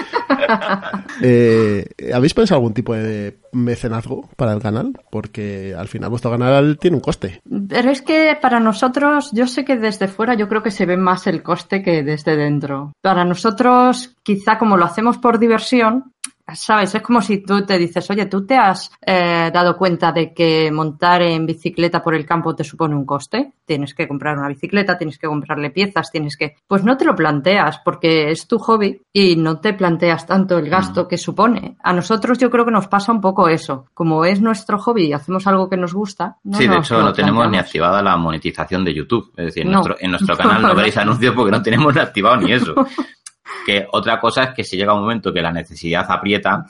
[1.24, 4.92] Eh, ¿Habéis pensado algún tipo de mecenazgo para el canal?
[5.10, 7.40] Porque al final vuestro canal tiene un coste.
[7.68, 10.96] Pero es que para nosotros, yo sé que desde fuera yo creo que se ve
[10.96, 12.92] más el coste que desde dentro.
[13.02, 16.12] Para nosotros, quizá como lo hacemos por diversión,
[16.54, 16.94] ¿sabes?
[16.94, 20.70] Es como si tú te dices, oye, ¿tú te has eh, dado cuenta de que
[20.72, 23.52] montar en bicicleta por el campo te supone un coste?
[23.64, 26.56] Tienes que comprar una bicicleta, tienes que comprarle piezas, tienes que...
[26.66, 30.68] Pues no te lo planteas porque es tu hobby y no te planteas tanto el
[30.68, 31.76] gasto que supone.
[31.82, 33.86] A nosotros yo creo que nos pasa un poco eso.
[33.94, 36.36] Como es nuestro hobby y hacemos algo que nos gusta.
[36.44, 39.32] No sí, de hecho no tenemos ni activada la monetización de YouTube.
[39.36, 42.52] Es decir, en, nuestro, en nuestro canal no veréis anuncios porque no tenemos activado ni
[42.52, 42.74] eso.
[43.64, 46.66] Que otra cosa es que si llega un momento que la necesidad aprieta,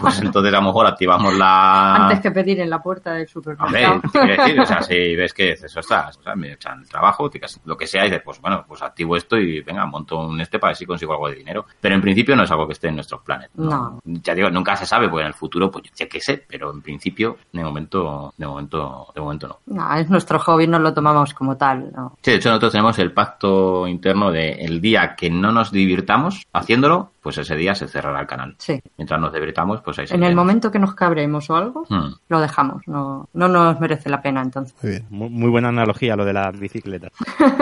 [0.00, 1.96] pues entonces a lo mejor activamos la...
[1.96, 4.00] Antes que pedir en la puerta del supermercado.
[4.14, 7.30] Hombre, decir, o sea, si ves que eso está, o sea, me echan trabajo,
[7.64, 10.58] lo que sea, y dices, pues bueno, pues activo esto y venga, monto un este
[10.58, 11.66] para ver si consigo algo de dinero.
[11.80, 13.50] Pero en principio no es algo que esté en nuestros planes.
[13.54, 14.00] No.
[14.04, 16.82] Ya digo, nunca se sabe, porque en el futuro, pues ya que sé, pero en
[16.82, 19.58] principio, de momento, de momento, de momento no.
[19.66, 22.16] No, es nuestro hobby, no lo tomamos como tal, no.
[22.22, 26.09] Sí, de hecho nosotros tenemos el pacto interno de el día que no nos divirtamos,
[26.52, 28.54] haciéndolo, pues ese día se cerrará el canal.
[28.58, 28.80] Sí.
[28.96, 32.14] Mientras nos debilitamos, pues ahí se En el momento que nos cabremos o algo, hmm.
[32.28, 32.86] lo dejamos.
[32.86, 34.74] No, no nos merece la pena entonces.
[34.82, 35.06] Muy bien.
[35.10, 37.08] Muy, buena analogía lo de la bicicleta.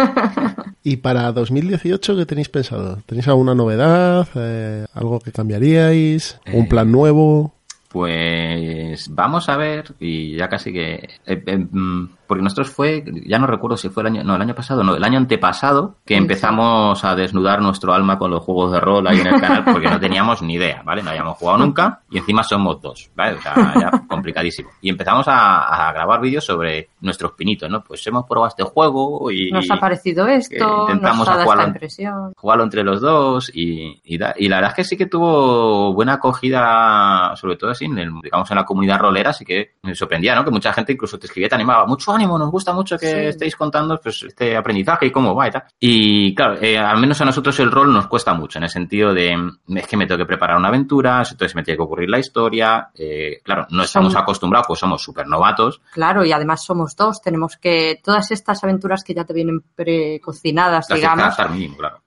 [0.82, 2.98] ¿Y para 2018 qué tenéis pensado?
[3.06, 4.28] ¿Tenéis alguna novedad?
[4.34, 6.40] Eh, ¿Algo que cambiaríais?
[6.52, 7.54] ¿Un eh, plan nuevo?
[7.88, 11.08] Pues vamos a ver, y ya casi que...
[11.26, 14.54] Eh, mm, porque nosotros fue, ya no recuerdo si fue el año, no, el año
[14.54, 18.80] pasado, no, el año antepasado, que empezamos a desnudar nuestro alma con los juegos de
[18.80, 21.02] rol ahí en el canal, porque no teníamos ni idea, ¿vale?
[21.02, 23.36] No habíamos jugado nunca, y encima somos dos, ¿vale?
[23.36, 24.68] O sea, ya complicadísimo.
[24.82, 27.82] Y empezamos a, grabar vídeos sobre nuestros pinitos, ¿no?
[27.82, 29.50] Pues hemos probado este juego y...
[29.50, 32.32] Nos ha parecido esto, intentamos nos ha jugarlo, impresión.
[32.36, 37.34] jugarlo entre los dos, y, y, la verdad es que sí que tuvo buena acogida,
[37.36, 40.44] sobre todo así, en el, digamos, en la comunidad rolera, así que me sorprendía, ¿no?
[40.44, 43.98] Que mucha gente incluso te escribía, te animaba, mucho nos gusta mucho que estéis contando
[44.02, 45.64] pues, este aprendizaje y cómo va y tal.
[45.78, 49.12] Y claro, eh, al menos a nosotros el rol nos cuesta mucho, en el sentido
[49.14, 49.36] de,
[49.68, 52.88] es que me tengo que preparar una aventura, entonces me tiene que ocurrir la historia,
[52.94, 55.80] eh, claro, no estamos acostumbrados, pues somos súper novatos.
[55.92, 60.88] Claro, y además somos dos, tenemos que, todas estas aventuras que ya te vienen precocinadas,
[60.88, 61.36] digamos,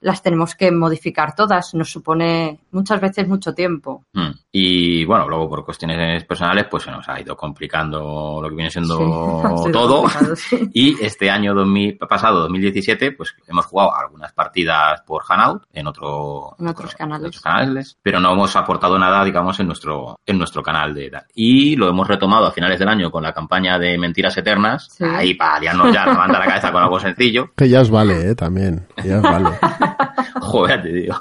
[0.01, 4.05] las tenemos que modificar todas, nos supone muchas veces mucho tiempo.
[4.13, 4.31] Hmm.
[4.51, 8.69] Y bueno, luego por cuestiones personales, pues se nos ha ido complicando lo que viene
[8.69, 8.97] siendo
[9.71, 10.00] todo.
[10.73, 16.55] Y este año 2000, pasado, 2017, pues hemos jugado algunas partidas por Hanout en, otro,
[16.59, 17.41] en otros, canales.
[17.41, 17.97] canales.
[18.01, 21.25] pero no hemos aportado nada, digamos, en nuestro, en nuestro canal de edad.
[21.33, 25.33] Y lo hemos retomado a finales del año con la campaña de Mentiras Eternas, ahí
[25.33, 27.51] para liarnos ya, levanta la cabeza con algo sencillo.
[27.61, 28.35] Que ya os vale, ¿eh?
[28.35, 29.49] También, ya os vale.
[30.41, 31.15] Joder, te digo.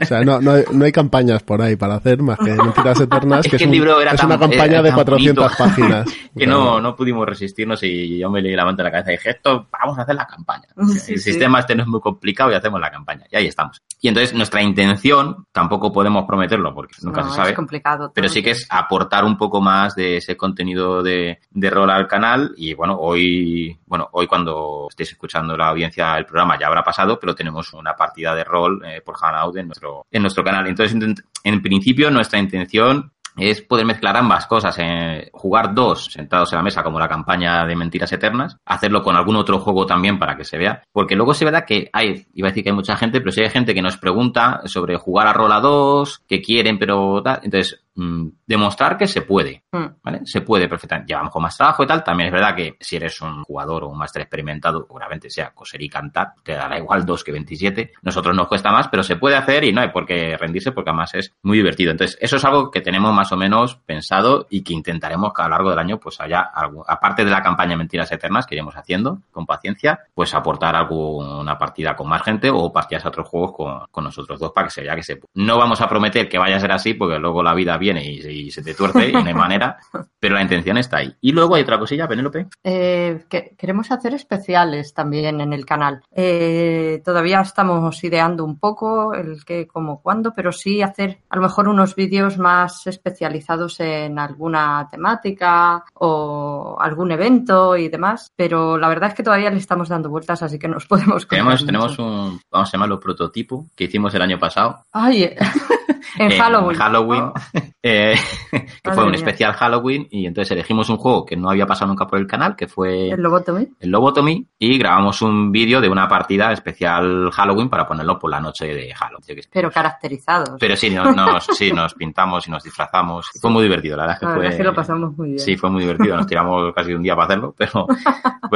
[0.00, 3.00] o sea, no, no, hay, no, hay, campañas por ahí para hacer más que Mentiras
[3.00, 6.06] Eternas, que, es, libro era es una campaña de 400 páginas.
[6.36, 9.16] que no, no pudimos resistirnos y yo me leí la manta en la cabeza y
[9.16, 10.66] dije, esto, vamos a hacer la campaña.
[10.76, 13.26] el sistema este no es muy complicado y hacemos la campaña.
[13.30, 13.82] Y ahí estamos.
[14.00, 17.50] Y entonces nuestra intención, tampoco podemos prometerlo porque nunca se sabe.
[17.50, 18.12] Es complicado.
[18.14, 22.06] Pero sí que es aportar un poco más de ese contenido de, de rol al
[22.06, 22.54] canal.
[22.56, 27.18] Y bueno, hoy, bueno, hoy cuando estéis escuchando la audiencia el programa ya habrá pasado,
[27.18, 30.66] pero tenemos una partida de rol eh, por Hanout en nuestro, en nuestro canal.
[30.66, 30.96] Entonces,
[31.44, 36.62] en principio, nuestra intención es poder mezclar ambas cosas, eh, jugar dos sentados en la
[36.62, 40.44] mesa como la campaña de Mentiras Eternas, hacerlo con algún otro juego también para que
[40.44, 43.20] se vea, porque luego se verá que hay, iba a decir que hay mucha gente,
[43.20, 47.22] pero si hay gente que nos pregunta sobre jugar a Rola 2, que quieren, pero
[47.22, 49.86] tal, entonces Mm, demostrar que se puede, mm.
[50.04, 50.20] ¿vale?
[50.24, 51.08] Se puede perfectamente.
[51.08, 52.04] Llevamos con más trabajo y tal.
[52.04, 55.82] También es verdad que si eres un jugador o un máster experimentado, seguramente sea coser
[55.82, 57.94] y cantar, te dará igual 2 que 27.
[58.02, 60.90] Nosotros nos cuesta más, pero se puede hacer y no hay por qué rendirse porque
[60.90, 61.90] además es muy divertido.
[61.90, 65.46] Entonces, eso es algo que tenemos más o menos pensado y que intentaremos que a
[65.46, 68.76] lo largo del año, pues haya, algo, aparte de la campaña Mentiras Eternas que iremos
[68.76, 73.52] haciendo con paciencia, pues aportar alguna partida con más gente o partidas a otros juegos
[73.56, 75.32] con, con nosotros dos para que se vea que se puede.
[75.34, 78.04] No vamos a prometer que vaya a ser así porque luego la vida viene viene
[78.04, 79.76] y, se te tuerce y no hay manera,
[80.20, 81.14] pero la intención está ahí.
[81.20, 82.46] Y luego hay otra cosilla, Penélope.
[82.62, 86.02] Eh, que queremos hacer especiales también en el canal.
[86.12, 91.42] Eh, todavía estamos ideando un poco el qué, cómo, cuándo, pero sí hacer a lo
[91.42, 98.88] mejor unos vídeos más especializados en alguna temática o algún evento y demás, pero la
[98.88, 102.40] verdad es que todavía le estamos dando vueltas, así que nos podemos Tenemos, tenemos un,
[102.50, 104.84] vamos a llamarlo prototipo, que hicimos el año pasado.
[104.92, 105.34] Ay,
[106.18, 106.78] en, Halloween.
[106.78, 107.32] Halloween.
[107.82, 108.14] eh,
[108.82, 112.06] que fue un especial Halloween y entonces elegimos un juego que no había pasado nunca
[112.06, 113.10] por el canal, que fue...
[113.10, 113.68] El Lobotomy.
[113.78, 118.40] El Lobotomy y grabamos un vídeo de una partida especial Halloween para ponerlo por la
[118.40, 119.40] noche de Halloween.
[119.52, 120.56] Pero caracterizados.
[120.58, 123.26] Pero sí, nos, sí, nos pintamos y nos disfrazamos.
[123.40, 124.18] Fue muy divertido, la verdad.
[124.20, 125.38] Que fue, es que lo pasamos muy bien.
[125.38, 126.16] Sí, fue muy divertido.
[126.16, 127.86] Nos tiramos casi un día para hacerlo, pero,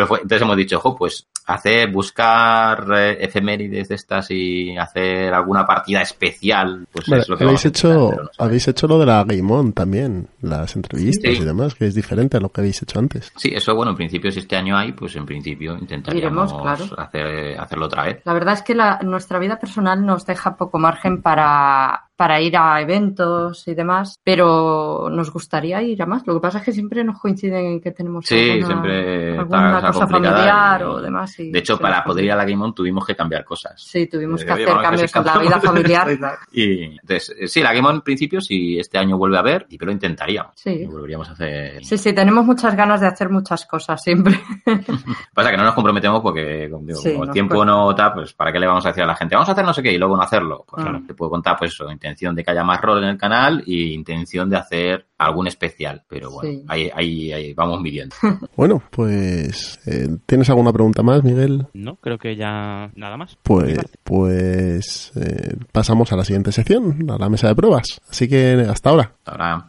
[0.07, 5.65] fue, entonces hemos dicho, ojo, pues hacer, buscar eh, efemérides de estas y hacer alguna
[5.65, 9.73] partida especial, pues es lo que habéis hecho, habéis hecho lo de la Game On
[9.73, 13.33] también, las entrevistas y demás, que es diferente a lo que habéis hecho antes.
[13.37, 16.53] Sí, eso bueno, en principio si este año hay, pues en principio intentaríamos
[16.97, 18.23] hacer, hacerlo otra vez.
[18.25, 22.57] La verdad es que la, nuestra vida personal nos deja poco margen para para ir
[22.57, 26.25] a eventos y demás, pero nos gustaría ir a más.
[26.25, 30.07] Lo que pasa es que siempre nos coinciden en que tenemos sí, siempre alguna cosa
[30.07, 31.35] familiar o demás.
[31.37, 33.83] de hecho, para poder ir a la Game On tuvimos que cambiar cosas.
[33.83, 36.09] Sí, tuvimos eh, que hacer cambios en la vida familiar.
[36.53, 39.67] y entonces, eh, sí, la Game On en principio, si este año vuelve a haber,
[39.69, 40.53] y pero intentaríamos.
[40.55, 40.87] Sí.
[40.87, 41.85] volveríamos a hacer.
[41.85, 44.41] Sí, sí, tenemos muchas ganas de hacer muchas cosas siempre.
[45.35, 48.69] pasa que no nos comprometemos porque, como, el tiempo no está, pues ¿para qué le
[48.69, 49.35] vamos a decir a la gente?
[49.35, 50.65] Vamos a hacer no sé qué y luego no hacerlo.
[50.69, 53.19] Pues claro, te puedo contar, pues eso, intención de que haya más rol en el
[53.19, 58.15] canal y intención de hacer algún especial, pero bueno, ahí, ahí, vamos midiendo.
[58.57, 61.67] bueno, pues eh, ¿tienes alguna pregunta más, Miguel?
[61.73, 63.39] No, creo que ya nada más.
[63.43, 68.01] Pues, pues eh, pasamos a la siguiente sección, a la mesa de pruebas.
[68.09, 69.13] Así que hasta ahora.
[69.25, 69.67] Hasta ahora.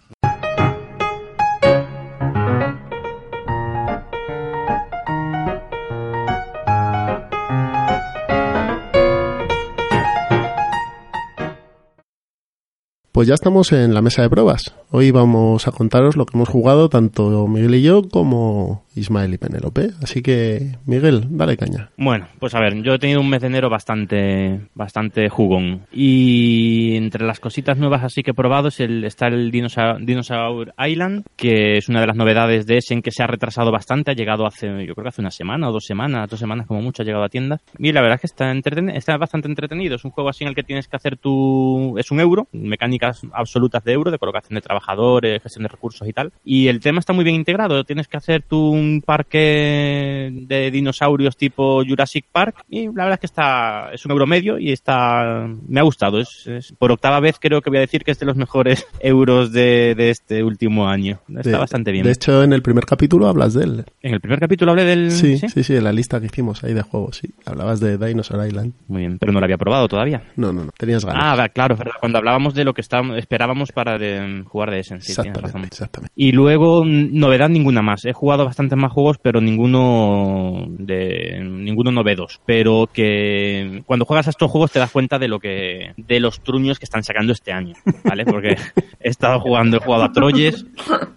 [13.14, 14.74] Pues ya estamos en la mesa de pruebas.
[14.96, 19.40] Hoy vamos a contaros lo que hemos jugado tanto Miguel y yo como Ismael y
[19.40, 19.90] Penélope.
[20.04, 21.90] Así que, Miguel, dale caña.
[21.98, 25.88] Bueno, pues a ver, yo he tenido un mes de enero bastante, bastante jugón.
[25.92, 31.26] Y entre las cositas nuevas así que he probado es el, está el Dinosaur, Island,
[31.36, 34.12] que es una de las novedades de ese en que se ha retrasado bastante.
[34.12, 36.84] Ha llegado hace, yo creo que hace una semana o dos semanas, dos semanas como
[36.84, 37.62] mucho ha llegado a tiendas.
[37.80, 38.52] Y la verdad es que está,
[38.96, 39.96] está bastante entretenido.
[39.96, 41.98] Es un juego así en el que tienes que hacer tu...
[41.98, 46.14] Es un euro, mecánicas absolutas de euro, de colocación de trabajadores, gestión de recursos y
[46.14, 46.32] tal.
[46.44, 47.84] Y el tema está muy bien integrado.
[47.84, 53.20] Tienes que hacer tu un parque de dinosaurios tipo Jurassic Park y la verdad es
[53.20, 56.20] que está es un euro medio y está me ha gustado.
[56.20, 59.52] Es, por octava vez creo que voy a decir que es de los mejores euros
[59.52, 61.20] de, este último año.
[61.38, 62.06] Está bastante bien.
[62.06, 63.86] de hecho en el primer capítulo hablas de él.
[64.02, 66.74] En el primer capítulo hablé del sí sí sí, en la lista que hicimos ahí
[66.74, 67.30] de juegos sí.
[67.46, 68.74] Hablabas de Dinosaur Island.
[68.88, 70.24] Muy bien pero no lo había probado todavía.
[70.36, 71.40] No no no tenías ganas.
[71.40, 73.98] Ah claro cuando hablábamos de lo que estábamos, esperábamos para
[74.46, 79.18] jugar de Essence exactamente, exactamente y luego novedad ninguna más he jugado bastante más juegos,
[79.18, 82.42] pero ninguno de ninguno novedos.
[82.46, 86.42] Pero que cuando juegas a estos juegos te das cuenta de lo que de los
[86.42, 88.26] truños que están sacando este año, ¿vale?
[88.26, 88.56] Porque
[89.00, 90.66] he estado jugando, he jugado a Troyes,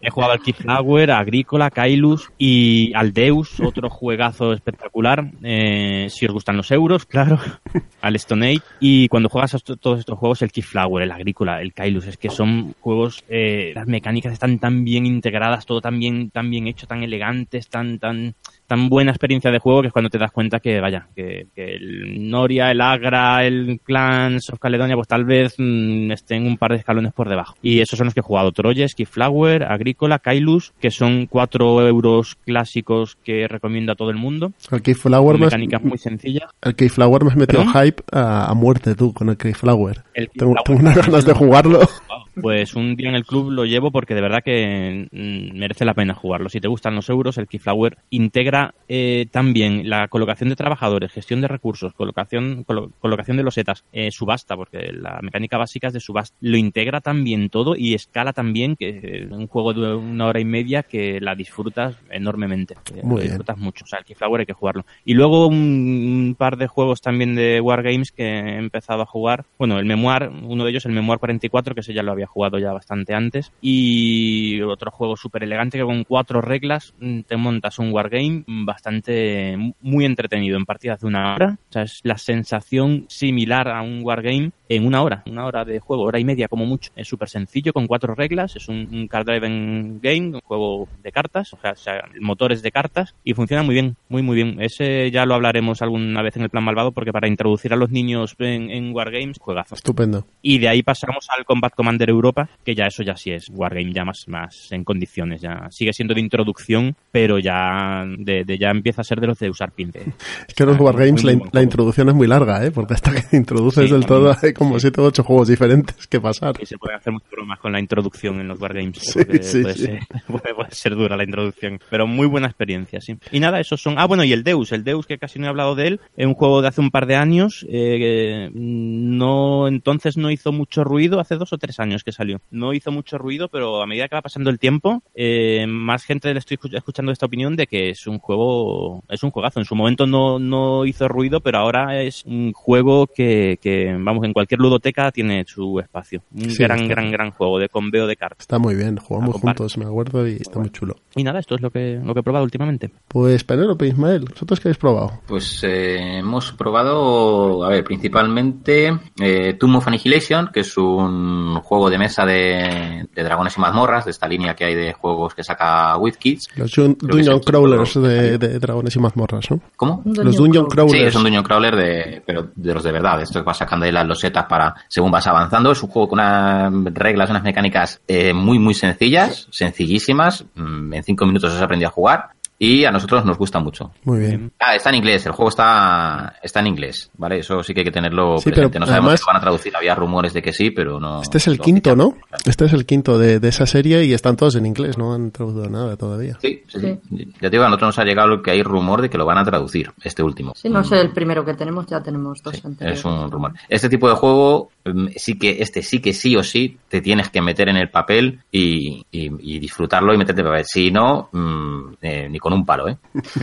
[0.01, 5.31] he jugado al Keyflower, a Agrícola, Kailus y al Deus, otro juegazo espectacular.
[5.43, 7.39] Eh, si os gustan los euros, claro,
[8.01, 8.63] al Stone Age.
[8.81, 12.31] Y cuando juegas a todos estos juegos, el Keyflower, el Agrícola, el Kailus, es que
[12.31, 16.87] son juegos, eh, las mecánicas están tan bien integradas, todo tan bien, tan bien hecho,
[16.87, 18.35] tan elegante tan, tan,
[18.67, 22.29] tan buena experiencia de juego que es cuando te das cuenta que, vaya, que, el
[22.29, 26.79] Noria, el Agra, el Clans of Caledonia, pues tal vez mm, estén un par de
[26.79, 27.55] escalones por debajo.
[27.63, 28.53] Y esos son los que he jugado.
[28.53, 34.53] Troyes, Keyflower, Agrícola, Kailus, que son cuatro euros clásicos que recomiendo a todo el mundo.
[34.71, 36.51] El Keyflower mecánicas muy sencillas.
[36.63, 40.03] El Keyflower me has metido hype a, muerte tú con el Keyflower.
[40.37, 41.81] tengo, tengo unas ganas de jugarlo.
[42.41, 45.95] Pues un día en el club lo llevo porque de verdad que mm, merece la
[45.95, 46.49] pena jugarlo.
[46.49, 51.41] Si te gustan los euros, el Keyflower integra eh, también la colocación de trabajadores, gestión
[51.41, 56.37] de recursos, colocación, colocación de losetas, eh, subasta, porque la mecánica básica es de subasta.
[56.41, 60.45] Lo integra también todo y escala también, que es un juego de una hora y
[60.45, 62.76] media que la disfrutas enormemente.
[63.03, 63.84] Muy disfrutas mucho.
[63.84, 64.84] O sea, el Keyflower hay que jugarlo.
[65.05, 69.45] Y luego un, par de juegos también de Wargames que he empezado a jugar.
[69.59, 72.59] Bueno, el Memoir, uno de ellos, el Memoir 44, que ese ya lo había jugado
[72.59, 73.53] ya bastante antes.
[73.61, 79.57] Y otro juego súper elegante que con cuatro reglas mm, te montas un wargame bastante
[79.81, 81.59] muy entretenido en partidas de una hora.
[81.68, 85.81] O sea, es la sensación similar a un wargame en una hora, una hora de
[85.81, 86.91] juego, hora y media como mucho.
[86.97, 91.53] Es súper sencillo, con cuatro reglas, es un, card driven game, un juego de cartas,
[91.53, 94.37] o sea, o sea, el motor es de cartas y funciona muy bien, muy muy
[94.37, 94.57] bien.
[94.61, 97.91] Ese ya lo hablaremos alguna vez en el plan malvado porque para introducir a los
[97.91, 99.75] niños en, en wargames, juegazo.
[99.75, 100.27] Estupendo.
[100.43, 103.93] Y de ahí pasamos al Combat Commander Europa, que ya eso ya sí es wargame
[103.93, 109.03] ya más, más en condiciones, ya sigue siendo de introducción, pero ya de, ya empieza
[109.03, 110.03] a ser de los de usar pince.
[110.49, 112.71] Es que los wargames la, introducción es muy larga, ¿eh?
[112.71, 116.55] porque hasta que introduces del todo hay como siete o ocho juegos diferentes que pasar.
[116.61, 118.99] Y se pueden hacer muchas bromas con la introducción en los Wargames.
[118.99, 119.85] Sí, sí, puede, sí.
[119.85, 121.79] Ser, puede, puede, ser, dura la introducción.
[121.91, 123.17] Pero muy buena experiencia, sí.
[123.31, 123.99] Y nada, esos son.
[123.99, 124.73] Ah, bueno, y el Deus.
[124.73, 126.01] El Deus, que casi no he hablado de él.
[126.17, 127.67] Es un juego de hace un par de años.
[127.69, 131.21] Eh, no, entonces no hizo mucho ruido.
[131.21, 132.41] Hace dos o tres años que salió.
[132.51, 136.33] No hizo mucho ruido, pero a medida que va pasando el tiempo, eh, más gente
[136.33, 139.61] le estoy escuchando esta opinión de que es un juego, es un juegazo.
[139.61, 144.25] En su momento no, no hizo ruido, pero ahora es un juego que, que vamos,
[144.25, 146.23] en cualquier ludoteca tiene su espacio.
[146.33, 148.43] Un sí, gran, gran, gran juego de conveo de cartas.
[148.43, 150.61] Está muy bien, jugamos juntos, me acuerdo, y está bueno.
[150.61, 150.97] muy chulo.
[151.15, 152.91] Y nada, esto es lo que, lo que he probado últimamente.
[153.09, 155.21] Pues Penélope, Ismael, ¿vosotros qué habéis probado?
[155.27, 161.91] Pues eh, hemos probado, a ver, principalmente eh, Tomb of Annihilation, que es un juego
[161.91, 165.43] de mesa de, de, dragones y mazmorras, de esta línea que hay de juegos que
[165.43, 166.49] saca WizKids.
[166.57, 169.61] Los Dungeon Crawlers de, de, dragones y mazmorras, ¿no?
[169.77, 170.03] ¿Cómo?
[170.05, 170.99] Los Dungeon Crawlers.
[170.99, 173.23] Sí, es un Dungeon Crawler, de, pero de los de verdad.
[173.23, 175.72] Esto que vas sacando ahí las losetas para según vas avanzando.
[175.72, 180.45] Es un juego con unas reglas, unas mecánicas eh, muy, muy sencillas, sencillísimas.
[180.57, 183.93] En cinco minutos has aprendido a jugar y a nosotros nos gusta mucho.
[184.05, 184.53] Muy bien.
[184.59, 187.39] Ah, está en inglés, el juego está, está en inglés, ¿vale?
[187.39, 188.79] Eso sí que hay que tenerlo sí, presente.
[188.79, 191.23] No sabemos además, si van a traducir, había rumores de que sí, pero no.
[191.23, 192.17] Este es el quinto, ¿no?
[192.45, 195.31] Este es el quinto de, de, esa serie y están todos en inglés, no han
[195.31, 196.39] traducido nada todavía.
[196.41, 196.99] Sí, sí, sí.
[197.41, 199.39] Ya te digo, a nosotros nos ha llegado que hay rumor de que lo van
[199.39, 200.53] a traducir, este último.
[200.57, 202.99] Sí, no sé, el primero que tenemos, ya tenemos dos sí, anteriores.
[202.99, 203.53] Es un rumor.
[203.69, 204.71] Este tipo de juego,
[205.17, 208.41] sí que, este sí que sí o sí te tienes que meter en el papel
[208.51, 210.65] y, y, y disfrutarlo y meterte en el papel.
[210.67, 212.97] Si no, mmm, eh, con un palo, ¿eh?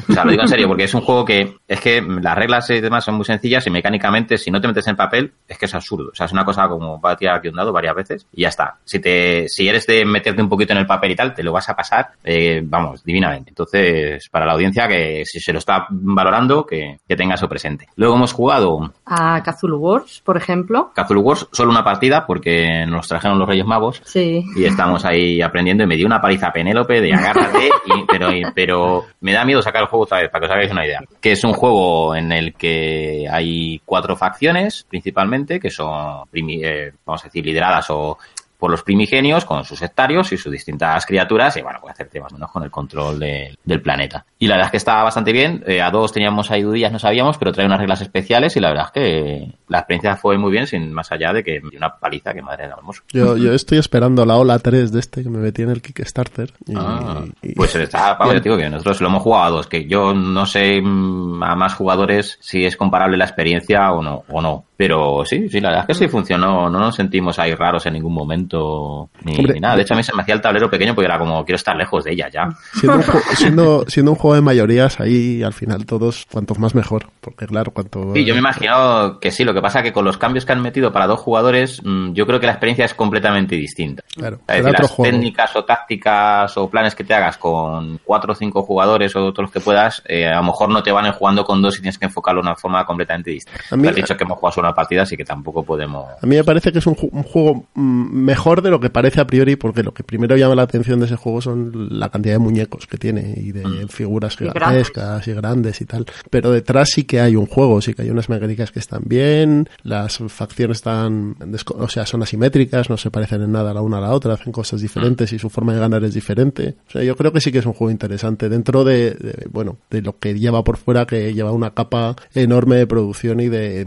[0.09, 2.69] O sea, lo digo en serio, porque es un juego que es que las reglas
[2.69, 5.65] y demás son muy sencillas y mecánicamente, si no te metes en papel, es que
[5.65, 6.11] es absurdo.
[6.13, 8.43] O sea, es una cosa como va a tirar aquí un dado varias veces y
[8.43, 8.77] ya está.
[8.85, 11.51] Si te, si eres de meterte un poquito en el papel y tal, te lo
[11.51, 13.49] vas a pasar, eh, vamos, divinamente.
[13.51, 17.89] Entonces, para la audiencia que si se lo está valorando, que, que tenga eso presente.
[17.97, 20.93] Luego hemos jugado a Cthulhu Wars, por ejemplo.
[20.95, 24.01] Cthulhu Wars, solo una partida porque nos trajeron los Reyes Magos.
[24.05, 24.45] Sí.
[24.55, 28.29] Y estamos ahí aprendiendo y me dio una paliza a Penélope de agárrate, y, pero,
[28.53, 30.99] pero me da miedo sacar el juego otra vez, para que os hagáis una idea.
[31.21, 37.23] Que es un juego en el que hay cuatro facciones, principalmente, que son, eh, vamos
[37.23, 38.17] a decir, lideradas o
[38.63, 42.31] por los primigenios con sus sectarios y sus distintas criaturas y bueno, puede hacerte más
[42.31, 44.25] o menos con el control de, del planeta.
[44.39, 45.61] Y la verdad es que está bastante bien.
[45.67, 48.69] Eh, a dos teníamos ahí dudillas, no sabíamos, pero trae unas reglas especiales y la
[48.69, 52.33] verdad es que la experiencia fue muy bien, sin más allá de que una paliza
[52.33, 53.03] que madre era hermoso.
[53.11, 56.53] Yo, yo estoy esperando la ola 3 de este que me metí en el Kickstarter.
[56.65, 57.55] Y, ah, y...
[57.55, 60.45] Pues está, vamos, yo digo que nosotros lo hemos jugado a dos, que yo no
[60.45, 64.63] sé a más jugadores si es comparable la experiencia o no, o no.
[64.75, 66.69] Pero sí, sí, la verdad es que sí funcionó.
[66.69, 69.75] No nos sentimos ahí raros en ningún momento ni, ni, nada.
[69.75, 71.75] De hecho, a mí se me hacía el tablero pequeño porque era como, quiero estar
[71.75, 72.49] lejos de ella ya.
[72.73, 73.03] Siendo un,
[73.35, 77.07] siendo, siendo un juego de mayorías, ahí al final todos, cuantos más mejor.
[77.21, 78.13] Porque claro, cuanto...
[78.13, 79.43] Sí, yo me imagino que sí.
[79.43, 81.81] Lo que pasa es que con los cambios que han metido para dos jugadores,
[82.13, 84.03] yo creo que la experiencia es completamente distinta.
[84.15, 85.11] Claro, es decir, las juego.
[85.11, 89.43] técnicas o tácticas o planes que te hagas con cuatro o cinco jugadores o todos
[89.43, 91.97] los que puedas, eh, a lo mejor no te van jugando con dos y tienes
[91.97, 93.59] que enfocarlo de una forma completamente distinta.
[93.71, 96.05] A mí, has dicho que hemos jugado solo una partida, así que tampoco podemos...
[96.21, 99.27] A mí me parece que es un, un, juego mejor de lo que parece a
[99.27, 102.39] priori, porque lo que primero llama la atención de ese juego son la cantidad de
[102.39, 103.87] muñecos que tiene y de mm.
[103.89, 106.05] figuras gigantescas y, y grandes y tal.
[106.29, 109.69] Pero detrás sí que hay un juego, sí que hay unas mecánicas que están bien,
[109.83, 111.35] las facciones están,
[111.75, 114.51] o sea, son asimétricas, no se parecen en nada la una a la otra, hacen
[114.51, 116.75] cosas diferentes y su forma de ganar es diferente.
[116.87, 119.77] O sea, yo creo que sí que es un juego interesante dentro de, de bueno,
[119.89, 123.85] de lo que lleva por fuera, que lleva una capa enorme de producción y de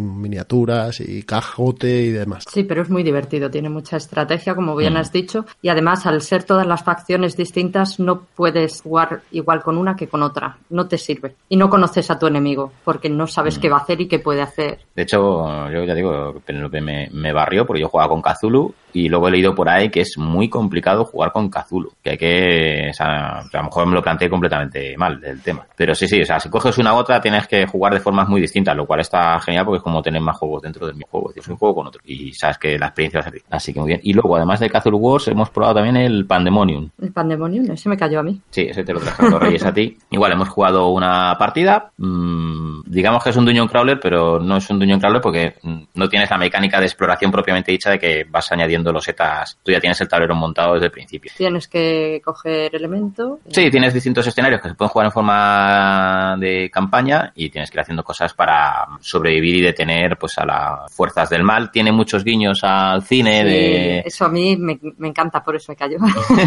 [1.00, 2.44] y cajote y demás.
[2.50, 4.98] Sí, pero es muy divertido, tiene mucha estrategia, como bien mm.
[4.98, 9.78] has dicho, y además al ser todas las facciones distintas no puedes jugar igual con
[9.78, 11.34] una que con otra, no te sirve.
[11.48, 13.60] Y no conoces a tu enemigo, porque no sabes mm.
[13.60, 14.80] qué va a hacer y qué puede hacer.
[14.94, 19.08] De hecho, yo ya digo, Penelope me, me barrió porque yo jugaba con Cthulhu y
[19.10, 22.88] luego he leído por ahí que es muy complicado jugar con Cthulhu, que hay que,
[22.90, 25.66] o sea, a lo mejor me lo planteé completamente mal del tema.
[25.76, 28.26] Pero sí, sí, o sea, si coges una u otra tienes que jugar de formas
[28.26, 31.08] muy distintas, lo cual está genial porque es como tener más juegos dentro del mismo
[31.10, 33.74] juego, es un juego con otro y sabes que la experiencia va a ser así
[33.74, 34.00] que muy bien.
[34.02, 36.88] Y luego, además de Cthulhu Wars, hemos probado también el Pandemonium.
[36.98, 38.40] El Pandemonium, ese me cayó a mí.
[38.48, 39.98] Sí, ese te lo trajeron los reyes a ti.
[40.10, 44.70] Igual, hemos jugado una partida, mmm, digamos que es un Dungeon Crawler, pero no es
[44.70, 45.56] un Dungeon Crawler porque
[45.94, 49.58] no tienes la mecánica de exploración propiamente dicha de que vas añadiendo haciendo los setas,
[49.62, 51.32] tú ya tienes el tablero montado desde el principio.
[51.36, 53.40] Tienes que coger elemento.
[53.48, 57.78] Sí, tienes distintos escenarios que se pueden jugar en forma de campaña y tienes que
[57.78, 61.70] ir haciendo cosas para sobrevivir y detener pues a las fuerzas del mal.
[61.70, 63.98] Tiene muchos guiños al cine de...
[64.04, 65.98] Eso a mí me, me encanta, por eso me callo.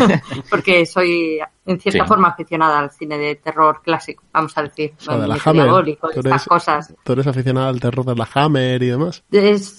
[0.50, 4.94] Porque soy en cierta forma aficionada al cine de terror clásico, vamos a decir.
[5.08, 5.98] O de la Hammer.
[6.16, 6.96] estas cosas.
[7.04, 9.24] ¿Tú eres aficionada al terror de la Hammer y demás?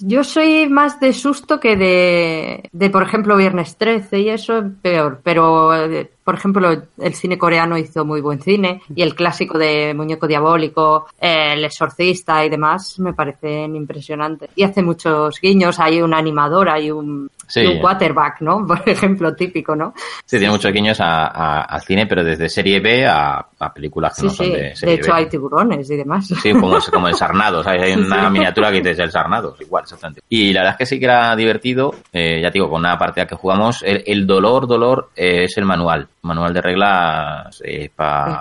[0.02, 5.20] yo soy más de susto que de, de, por ejemplo, Viernes 13 y eso peor,
[5.22, 9.94] pero eh, por ejemplo, el cine coreano hizo muy buen cine y el clásico de
[9.94, 14.51] Muñeco Diabólico, El Exorcista y demás me parecen impresionantes.
[14.55, 18.66] Y hace muchos guiños, hay un animador, hay un, un quarterback, ¿no?
[18.66, 19.92] Por ejemplo, típico, ¿no?
[20.24, 24.53] Sí, tiene muchos guiños al cine, pero desde serie B a, películas que no son
[24.53, 26.28] de serie De hecho, hay tiburones y demás.
[26.28, 30.22] Sí, como, como el Sarnado, Hay una miniatura que dice el Sarnado, igual, exactamente.
[30.28, 33.26] Y la verdad es que sí que era divertido, eh, ya digo, con una partida
[33.26, 37.90] que jugamos, el, dolor, dolor eh, es el manual manual de reglas es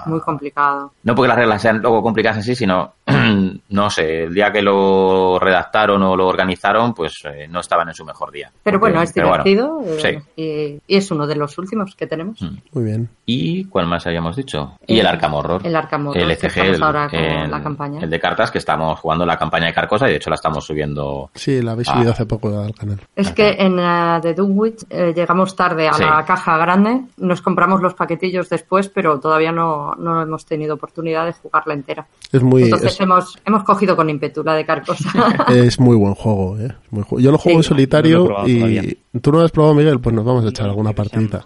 [0.05, 0.91] muy complicado.
[1.03, 2.93] No porque las reglas sean luego complicadas en sí, sino,
[3.69, 7.93] no sé, el día que lo redactaron o lo organizaron, pues eh, no estaban en
[7.93, 8.51] su mejor día.
[8.63, 12.41] Pero bueno, es divertido eh, y, es uno de los últimos que tenemos.
[12.41, 12.57] Mm.
[12.73, 13.09] Muy bien.
[13.25, 14.77] ¿Y cuál más habíamos dicho?
[14.85, 15.65] Y el Arkham Horror.
[15.65, 16.21] El Arkham Horror.
[16.21, 18.01] El ECG, el, ahora con la campaña.
[18.01, 20.65] el de cartas, que estamos jugando la campaña de Carcosa y de hecho la estamos
[20.65, 21.29] subiendo.
[21.35, 22.99] Sí, la habéis subido hace poco al canal.
[23.15, 27.68] Es que en la de Dunwich eh, llegamos tarde a la caja grande, nos compramos
[27.81, 32.07] los paquetillos después, pero todavía no, no hemos tenido oportunidad de jugarla entera.
[32.31, 35.09] Es muy, Entonces hemos, hemos cogido con ímpetu la de Carcosa.
[35.49, 36.73] Es muy buen juego, ¿eh?
[37.17, 40.45] Yo lo juego en solitario y tú no lo has probado, Miguel, pues nos vamos
[40.45, 41.43] a echar alguna partidita.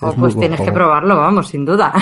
[0.00, 1.92] Oh, pues tienes que probarlo, vamos, sin duda.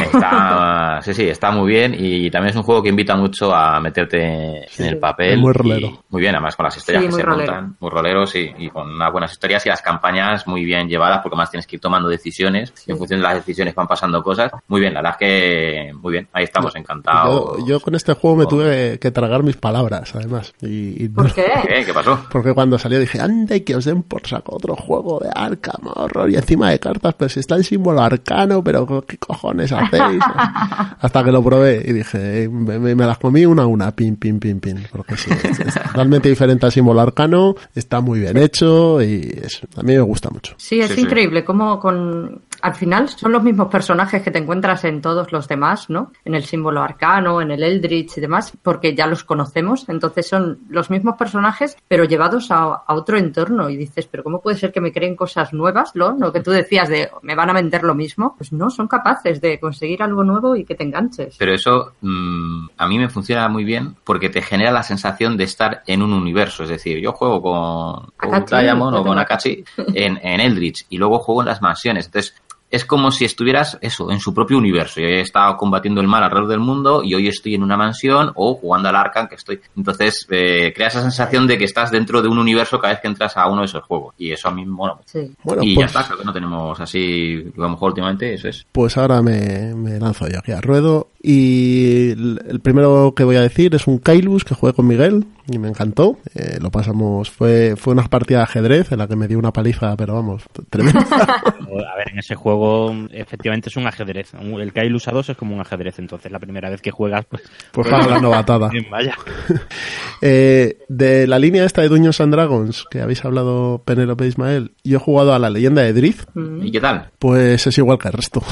[1.03, 4.65] sí, sí, está muy bien y también es un juego que invita mucho a meterte
[4.79, 5.39] en el papel.
[5.39, 6.05] Muy rolero.
[6.09, 9.13] Muy bien, además con las historias que se montan, muy roleros y, y, con unas
[9.13, 12.73] buenas historias y las campañas muy bien llevadas porque más tienes que ir tomando decisiones
[12.87, 14.53] y en función de las decisiones van pasando cosas.
[14.69, 17.65] Muy bien, la verdad es que muy bien, ahí estamos encantados.
[17.67, 20.53] Yo, con este juego me tuve que tragar mis palabras, además.
[20.61, 21.47] Y, ¿Por qué?
[21.87, 21.93] qué?
[21.93, 22.21] pasó?
[22.31, 26.31] Porque cuando salió dije, ande que os den por saco otro juego de Arkham Horror
[26.31, 30.23] y encima de cartas, pues está el símbolo arcano, pero ¿qué cojones hacéis?
[31.01, 34.61] Hasta que lo probé y dije, me, las comí una a una, pin, pin, pin,
[34.61, 34.87] pin.
[34.93, 39.43] Porque sí, es, totalmente diferente al símbolo arcano, está muy bien hecho y
[39.77, 40.55] a mí me gusta mucho.
[40.59, 45.01] Sí, es increíble como con al final son los mismos personajes que te encuentras en
[45.01, 46.13] todos los demás, ¿no?
[46.25, 49.89] En el símbolo arcano, en el Eldritch y demás, porque ya los conocemos.
[49.89, 53.71] Entonces son los mismos personajes, pero llevados a, otro entorno.
[53.71, 55.95] Y dices, pero ¿cómo puede ser que me creen cosas nuevas?
[55.95, 56.17] ¿no?
[56.19, 58.35] Lo que tú decías de, ¿me van a vender lo mismo?
[58.37, 61.37] Pues no, son capaces de conseguir algo nuevo y que te enganches.
[61.39, 65.45] Pero eso mm, a mí me funciona muy bien porque te genera la sensación de
[65.45, 66.65] estar en un universo.
[66.65, 69.65] Es decir, yo juego con, con Diamond o con Akachi
[69.95, 72.07] en, en Eldritch y luego juego en las mansiones.
[72.07, 72.35] Entonces,
[72.71, 75.01] es como si estuvieras, eso, en su propio universo.
[75.01, 78.31] Yo he estado combatiendo el mal alrededor del mundo y hoy estoy en una mansión
[78.35, 79.61] o jugando al Arkham que estoy.
[79.77, 83.09] Entonces, eh, crea esa sensación de que estás dentro de un universo cada vez que
[83.09, 84.15] entras a uno de esos juegos.
[84.19, 85.29] Y eso a mí mola mucho.
[85.43, 88.49] Bueno, y ya pues está, creo que no tenemos así, a lo mejor últimamente eso
[88.49, 88.67] es.
[88.73, 93.43] Pues ahora me, me lanzo yo aquí a ruedo y el primero que voy a
[93.43, 96.19] decir es un Kailus que jugué con Miguel y me encantó.
[96.35, 99.53] Eh, lo pasamos, fue, fue una partida de ajedrez en la que me dio una
[99.53, 101.01] paliza, pero vamos, tremenda.
[101.11, 104.33] a ver, en ese juego efectivamente es un ajedrez.
[104.35, 107.43] El Kailus a 2 es como un ajedrez, entonces la primera vez que juegas, pues.
[107.73, 108.71] Pues, pues la novatada.
[108.91, 109.17] vaya.
[110.23, 114.99] eh, de la línea esta de Dungeons and Dragons, que habéis hablado Penelope Ismael, yo
[114.99, 116.29] he jugado a la leyenda de Drift.
[116.63, 117.11] ¿Y qué tal?
[117.19, 118.43] Pues es igual que el resto.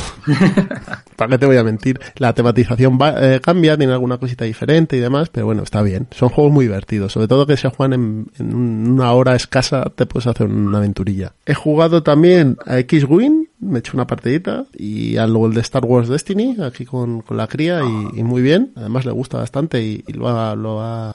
[1.17, 2.01] ¿Para qué te voy a mentir?
[2.17, 6.07] La tematización eh, cambia, tiene alguna cosita diferente y demás, pero bueno, está bien.
[6.11, 6.69] Son juegos muy
[7.09, 11.33] sobre todo que se juegan en, una hora escasa, te puedes hacer una aventurilla.
[11.45, 15.85] He jugado también a X-Wing, me he hecho una partidita, y al el de Star
[15.85, 17.81] Wars Destiny, aquí con, la cría,
[18.15, 18.73] y, muy bien.
[18.77, 21.15] Además le gusta bastante y, lo, ha, lo, ha,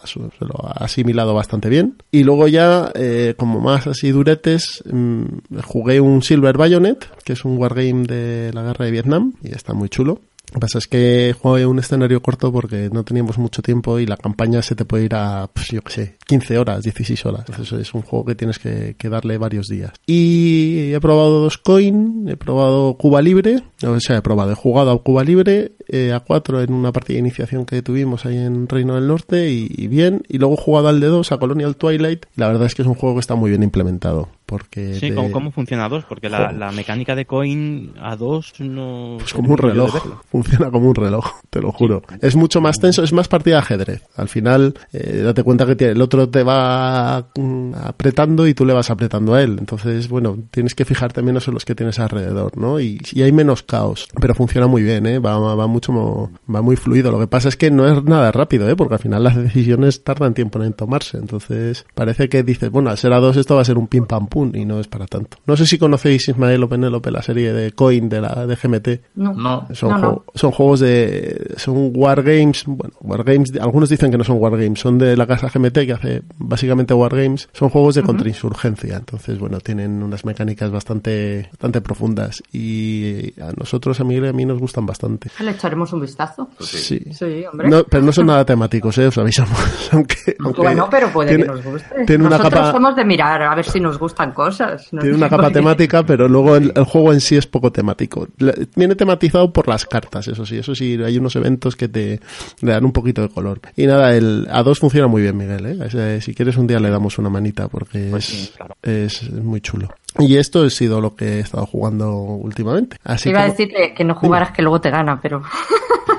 [0.75, 1.95] asimilado bastante bien.
[2.11, 7.45] Y luego ya, eh, como más así duretes, mm, jugué un Silver Bayonet, que es
[7.45, 10.19] un wargame de la guerra de Vietnam, y está muy chulo.
[10.51, 14.05] Lo que pasa es que jugué un escenario corto porque no teníamos mucho tiempo y
[14.05, 17.45] la campaña se te puede ir a, pues, yo qué sé, 15 horas, 16 horas.
[17.47, 19.91] Entonces es un juego que tienes que, darle varios días.
[20.05, 24.91] Y he probado dos coin, he probado Cuba Libre, o sea, he probado, he jugado
[24.91, 28.67] a Cuba Libre, eh, a 4 en una partida de iniciación que tuvimos ahí en
[28.67, 30.23] Reino del Norte y, bien.
[30.29, 32.25] Y luego he jugado al de 2 a Colonial Twilight.
[32.35, 34.95] Y la verdad es que es un juego que está muy bien implementado porque...
[34.95, 36.03] Sí, ¿cómo, funciona a dos?
[36.03, 39.15] Porque la, la, mecánica de coin a dos no...
[39.17, 39.95] Pues como un reloj,
[40.29, 42.01] funciona como un reloj, te lo juro.
[42.19, 44.03] Es mucho más tenso, es más partida de ajedrez.
[44.17, 48.73] Al final, eh, date cuenta que el otro te va mm, apretando y tú le
[48.73, 49.55] vas apretando a él.
[49.57, 52.81] Entonces, bueno, tienes que fijarte menos en los que tienes alrededor, ¿no?
[52.81, 55.19] Y, y hay menos caos, pero funciona muy bien, ¿eh?
[55.19, 57.09] Va, va mucho, va muy fluido.
[57.09, 58.75] Lo que pasa es que no es nada rápido, ¿eh?
[58.75, 61.19] Porque al final las decisiones tardan tiempo en tomarse.
[61.19, 64.05] Entonces, parece que dices, bueno, al ser a dos esto va a ser un pim
[64.05, 65.37] pam pum y no es para tanto.
[65.45, 69.15] No sé si conocéis Ismael o Penélope, la serie de Coin de la de GMT.
[69.15, 69.67] No, no.
[69.73, 74.97] Son, son juegos de, son wargames, bueno, wargames, algunos dicen que no son wargames, son
[74.97, 78.97] de la casa GMT que hace básicamente wargames, son juegos de contrainsurgencia.
[78.97, 84.33] Entonces, bueno, tienen unas mecánicas bastante, bastante profundas y a nosotros, a Miguel y a
[84.33, 85.29] mí nos gustan bastante.
[85.39, 86.49] Le echaremos un vistazo.
[86.59, 87.03] Sí.
[87.11, 87.69] sí hombre.
[87.69, 89.07] No, pero no son nada temáticos, ¿eh?
[89.07, 89.89] os avisamos.
[89.91, 92.05] aunque, bueno, pero puede que nos guste.
[92.05, 94.89] Tiene una Nosotros capa, somos de mirar a ver si nos gustan cosas.
[94.89, 98.27] tiene una capa temática, pero luego el, juego en sí es poco temático.
[98.75, 100.57] Viene tematizado por las cartas, eso sí.
[100.57, 102.19] Eso sí, hay unos eventos que te
[102.61, 103.61] le dan un poquito de color.
[103.75, 105.65] Y nada, el A2 funciona muy bien, Miguel.
[105.65, 106.21] ¿eh?
[106.21, 109.89] si quieres un día le damos una manita porque pues es, es muy chulo.
[110.19, 112.97] Y esto ha sido lo que he estado jugando últimamente.
[113.03, 115.41] Así Iba a decirle que no jugaras que luego te gana, pero...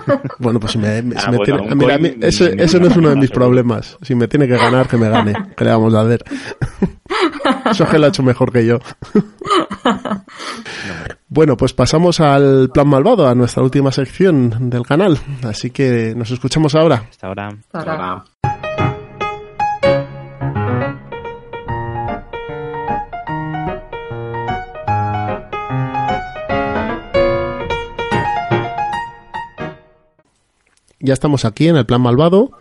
[0.38, 1.74] bueno, pues si me, si me tiene...
[1.74, 3.96] Mira, no es uno de mis problemas.
[4.02, 5.32] Si me tiene que ganar, que me gane.
[5.56, 6.24] ¿Qué le vamos a hacer?
[7.70, 8.78] eso que lo ha hecho mejor que yo.
[11.28, 15.18] bueno, pues pasamos al plan malvado, a nuestra última sección del canal.
[15.42, 17.04] Así que nos escuchamos ahora.
[17.10, 17.48] Hasta ahora.
[17.72, 18.24] Hasta ahora.
[31.02, 32.52] Ya estamos aquí en el plan malvado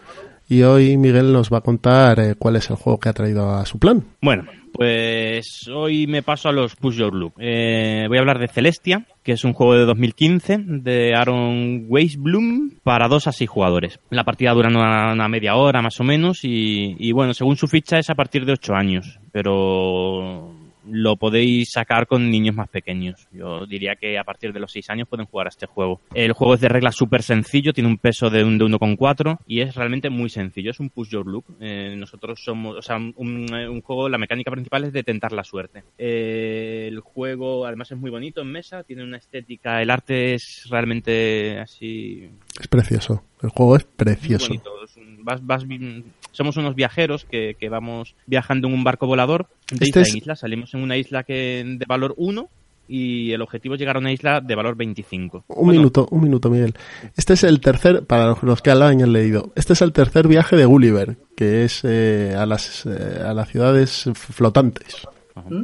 [0.49, 3.51] y hoy Miguel nos va a contar eh, cuál es el juego que ha traído
[3.55, 4.03] a su plan.
[4.21, 4.43] Bueno,
[4.73, 7.35] pues hoy me paso a los Push Your Look.
[7.39, 12.71] Eh, voy a hablar de Celestia, que es un juego de 2015 de Aaron Weisblum
[12.83, 13.99] para dos a seis jugadores.
[14.09, 18.09] La partida dura una, media hora más o menos y, bueno, según su ficha es
[18.09, 20.53] a partir de ocho años, pero
[20.89, 23.27] lo podéis sacar con niños más pequeños.
[23.31, 26.01] Yo diría que a partir de los 6 años pueden jugar a este juego.
[26.13, 29.61] El juego es de reglas súper sencillo, tiene un peso de, un, de 1,4 y
[29.61, 30.71] es realmente muy sencillo.
[30.71, 31.45] Es un push your look.
[31.59, 35.83] Eh, nosotros somos, o sea, un, juego, la mecánica principal es de tentar la suerte.
[35.97, 40.67] Eh, el juego además es muy bonito en mesa, tiene una estética, el arte es
[40.69, 42.29] realmente así...
[42.59, 44.53] Es precioso, el juego es precioso.
[45.23, 45.65] Vas, vas,
[46.31, 50.17] somos unos viajeros que, que vamos viajando en un barco volador de este isla en
[50.17, 50.35] isla.
[50.35, 52.49] Salimos en una isla que de valor 1
[52.87, 55.45] y el objetivo es llegar a una isla de valor 25.
[55.47, 56.73] Un minuto, un minuto, Miguel.
[57.15, 60.57] Este es el tercer, para los que lo hayan leído, este es el tercer viaje
[60.57, 65.07] de Gulliver, que es eh, a, las, eh, a las ciudades flotantes.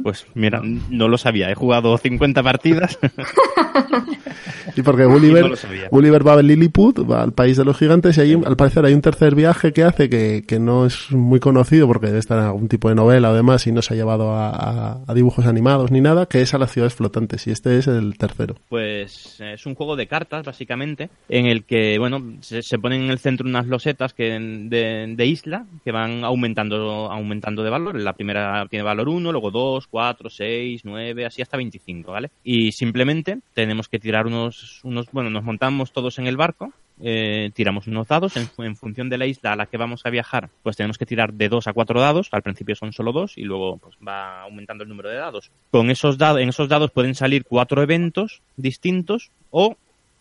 [0.02, 1.50] Pues mira, no lo sabía.
[1.50, 2.98] He jugado 50 partidas.
[4.76, 5.52] y porque Gulliver,
[5.90, 8.94] Gulliver va a Lilliput, va al país de los gigantes, y ahí al parecer hay
[8.94, 12.44] un tercer viaje que hace que, que, no es muy conocido porque debe estar en
[12.44, 16.00] algún tipo de novela además y no se ha llevado a, a, dibujos animados ni
[16.00, 17.46] nada, que es a las ciudades flotantes.
[17.46, 18.56] Y este es el tercero.
[18.68, 23.10] Pues es un juego de cartas, básicamente, en el que, bueno, se, se ponen en
[23.10, 28.00] el centro unas losetas que de, de isla que van aumentando, aumentando de valor.
[28.00, 32.30] La primera tiene valor 1, luego 2 2, 4, 6, 9, así hasta 25, ¿vale?
[32.44, 34.67] Y simplemente tenemos que tirar unos,
[35.12, 39.26] bueno, nos montamos todos en el barco, eh, tiramos unos dados en, función de la
[39.26, 42.00] isla a la que vamos a viajar, pues tenemos que tirar de 2 a 4
[42.00, 45.50] dados, al principio son solo 2 y luego pues va aumentando el número de dados.
[45.70, 49.76] Con esos dados, en esos dados pueden salir cuatro eventos distintos o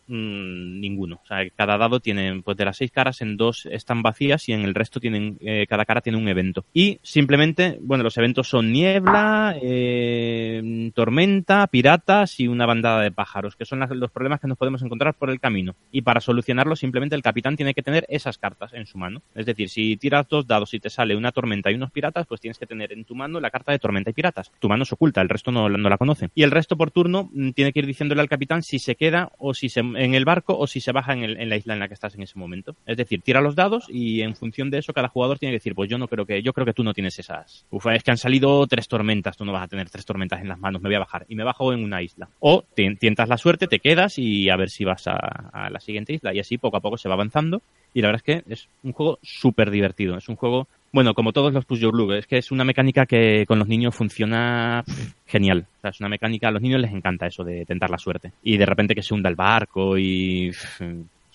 [0.08, 1.20] mmm, ninguno.
[1.24, 4.54] O sea, cada dado tiene, pues de las seis caras, en dos están vacías y
[4.54, 6.66] en el resto tienen, eh, cada cara tiene un evento.
[6.74, 13.56] Y simplemente, bueno, los eventos son niebla, eh, tormenta, piratas y una bandada de pájaros,
[13.56, 15.76] que son los problemas que nos podemos encontrar por el camino.
[15.92, 19.22] Y para solucionarlo, simplemente el capitán tiene que tener esas cartas en su mano.
[19.36, 22.42] Es decir, si tiras dos dados y te sale una tormenta y unos piratas, pues
[22.42, 24.52] tienes que tener en tu mano la carta de tormenta y piratas.
[24.60, 26.30] Tu mano se oculta, el resto no, no la conoce.
[26.36, 29.32] Y el resto por turno mm, tiene que ir diciéndole al capitán si se queda
[29.38, 31.88] o si se en el barco o si se baja en, la isla en la
[31.88, 32.76] que estás en ese momento.
[32.86, 35.76] Es decir, tira los dados y en función de eso cada jugador tiene que decir,
[35.76, 37.66] pues yo no creo que, yo creo que tú no tienes esas.
[37.70, 40.50] Uf, es que han salido tres tormentas, tú no vas a tener tres tormentas en
[40.50, 42.30] las manos, me voy a bajar y me bajo en una isla.
[42.40, 45.16] O tientas la suerte, te quedas y a ver si vas a,
[45.52, 47.62] a la siguiente isla y así poco a poco se va avanzando
[47.94, 51.34] y la verdad es que es un juego súper divertido, es un juego bueno, como
[51.34, 54.84] todos los Push Your Look, es que es una mecánica que con los niños funciona
[55.26, 55.66] genial.
[55.78, 58.32] O sea, es una mecánica, a los niños les encanta eso de tentar la suerte.
[58.44, 60.52] Y de repente que se hunda el barco y...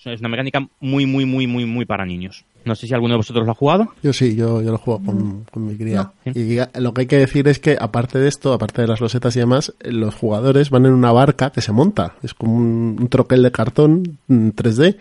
[0.05, 2.45] Es una mecánica muy, muy, muy, muy, muy para niños.
[2.65, 3.95] No sé si alguno de vosotros lo ha jugado.
[4.03, 6.11] Yo sí, yo, yo lo juego con, con mi cría.
[6.25, 9.37] Y lo que hay que decir es que, aparte de esto, aparte de las losetas
[9.37, 12.17] y demás, los jugadores van en una barca que se monta.
[12.25, 14.97] Es como un, troquel de cartón 3D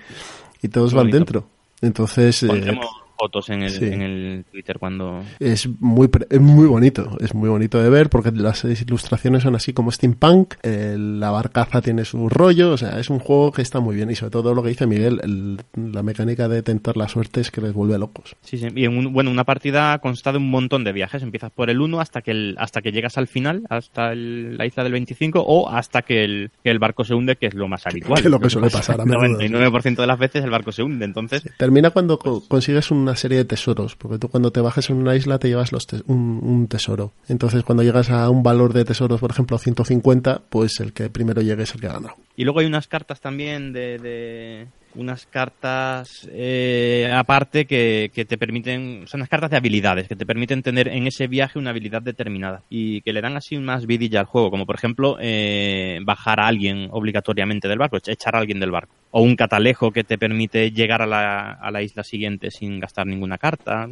[0.61, 1.47] y todos van dentro.
[1.81, 2.79] Entonces, eh,
[3.21, 5.23] fotos en el, en el Twitter cuando...
[5.39, 9.73] Es muy, es muy bonito, es muy bonito de ver porque las ilustraciones son así
[9.73, 13.95] como steampunk, la barcaza tiene su rollo, o sea, es un juego que está muy
[13.95, 17.51] bien y sobre todo lo que dice Miguel, la mecánica de tentar la suerte es
[17.51, 18.35] que les vuelve locos.
[18.41, 21.79] Sí, sí, y bueno, una partida consta de un montón de viajes, empiezas por el
[21.79, 25.69] 1 hasta que el, hasta que llegas al final, hasta la isla del 25 o
[25.69, 28.19] hasta que el, que el barco se hunde, que es lo más habitual.
[28.21, 29.39] Que lo que suele pasar a menudo.
[29.39, 31.43] 99% de las veces el barco se hunde, entonces...
[31.57, 35.39] termina cuando consigues una serie de tesoros, porque tú cuando te bajes en una isla
[35.39, 37.11] te llevas los un, tesoro.
[37.27, 41.41] Entonces cuando llegas a un valor de tesoros, por ejemplo, 150, pues el que primero
[41.41, 42.15] llegue es el que ha ganado.
[42.35, 49.03] Y luego hay unas cartas también de unas cartas eh, aparte que, que, te permiten,
[49.07, 52.63] son unas cartas de habilidades, que te permiten tener en ese viaje una habilidad determinada
[52.69, 56.47] y que le dan así más vidilla al juego, como por ejemplo eh, bajar a
[56.47, 60.71] alguien obligatoriamente del barco, echar a alguien del barco, o un catalejo que te permite
[60.71, 63.87] llegar a la, a la isla siguiente sin gastar ninguna carta.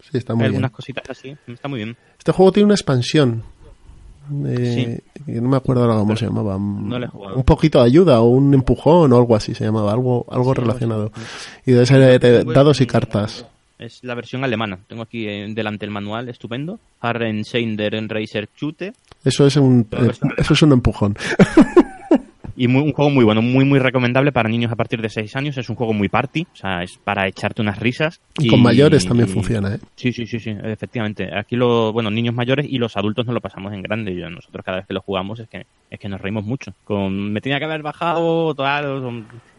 [0.00, 1.96] sí, está muy Hay algunas cositas así, está muy bien.
[2.18, 3.44] Este juego tiene una expansión
[4.46, 6.56] eh, no me acuerdo ahora cómo se llamaba.
[6.56, 11.12] un poquito de ayuda o un empujón o algo así se llamaba, algo, algo relacionado.
[11.64, 13.46] Y de ser de dados y cartas.
[13.78, 14.78] Es la versión alemana.
[14.88, 16.80] Tengo aquí eh, delante el manual, estupendo.
[17.00, 18.94] Harren Seinder en Racer Chute.
[19.22, 19.86] Eso es un,
[20.38, 21.16] eso es un empujón.
[22.56, 25.58] Y un juego muy bueno, muy, muy recomendable para niños a partir de 6 años.
[25.58, 28.20] Es un juego muy party, o sea, es para echarte unas risas.
[28.38, 29.78] Y, con mayores también funciona, ¿eh?
[29.94, 31.28] Sí, sí, sí, sí, efectivamente.
[31.36, 34.16] Aquí, lo, bueno, niños mayores y los adultos no lo pasamos en grande.
[34.16, 36.72] Yo, nosotros cada vez que lo jugamos es que, es que nos reímos mucho.
[36.84, 38.80] Con me tenía que haber bajado, cada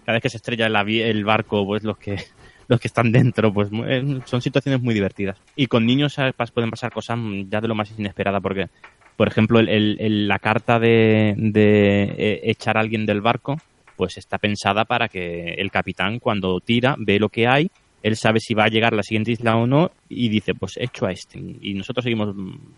[0.07, 2.17] vez que se estrella el, barco, pues los que
[2.67, 5.37] los que están dentro, pues eh, son situaciones muy divertidas.
[5.55, 6.15] Y con niños
[6.53, 8.69] pueden pasar cosas ya de lo más inesperada, porque
[9.17, 13.57] por ejemplo, el, la carta de, eh, echar a alguien del barco,
[13.95, 17.71] pues está pensada para que el capitán cuando tira ve lo que hay,
[18.03, 20.77] él sabe si va a llegar a la siguiente isla o no y dice, pues
[20.77, 21.39] echo a este.
[21.61, 22.35] Y nosotros seguimos,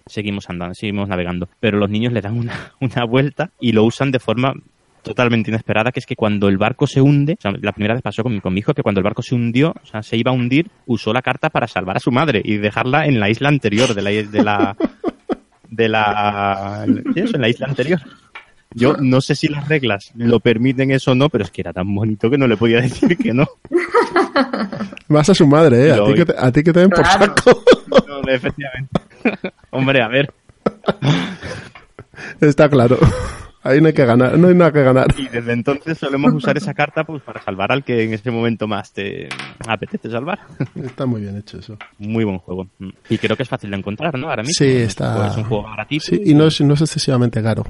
[0.07, 1.49] seguimos andando, seguimos navegando.
[1.59, 4.53] Pero los niños le dan una, una vuelta y lo usan de forma
[5.03, 8.33] totalmente inesperada, que es que cuando el barco se hunde, la primera vez pasó con
[8.33, 10.69] mi, con hijo, que cuando el barco se hundió, o sea, se iba a hundir,
[10.85, 14.01] usó la carta para salvar a su madre y dejarla en la isla anterior de
[14.01, 14.75] la, de la,
[15.69, 16.85] de la,
[17.15, 17.99] eso, en la isla anterior.
[18.71, 21.73] Yo no sé si las reglas lo permiten eso o no, pero es que era
[21.73, 23.47] tan bonito que no le podía decir que no.
[25.07, 25.91] Vas a su madre, ¿eh?
[25.93, 27.63] A ti, que te, a ti que te den por saco.
[28.07, 29.01] No, efectivamente.
[29.71, 30.31] Hombre, a ver.
[32.39, 32.99] Está claro.
[33.61, 35.07] Ahí no hay que ganar, no hay nada que ganar.
[35.17, 38.67] Y desde entonces solemos usar esa carta pues para salvar al que en ese momento
[38.67, 39.27] más te
[39.67, 40.39] apetece salvar.
[40.75, 41.77] Está muy bien hecho eso.
[41.97, 42.67] Muy buen juego.
[43.09, 44.29] Y creo que es fácil de encontrar, ¿no?
[44.29, 44.53] Ahora mismo.
[44.57, 45.15] Sí, está.
[45.15, 46.03] Pues es un juego gratis.
[46.05, 47.63] Sí, y no es, no es excesivamente caro.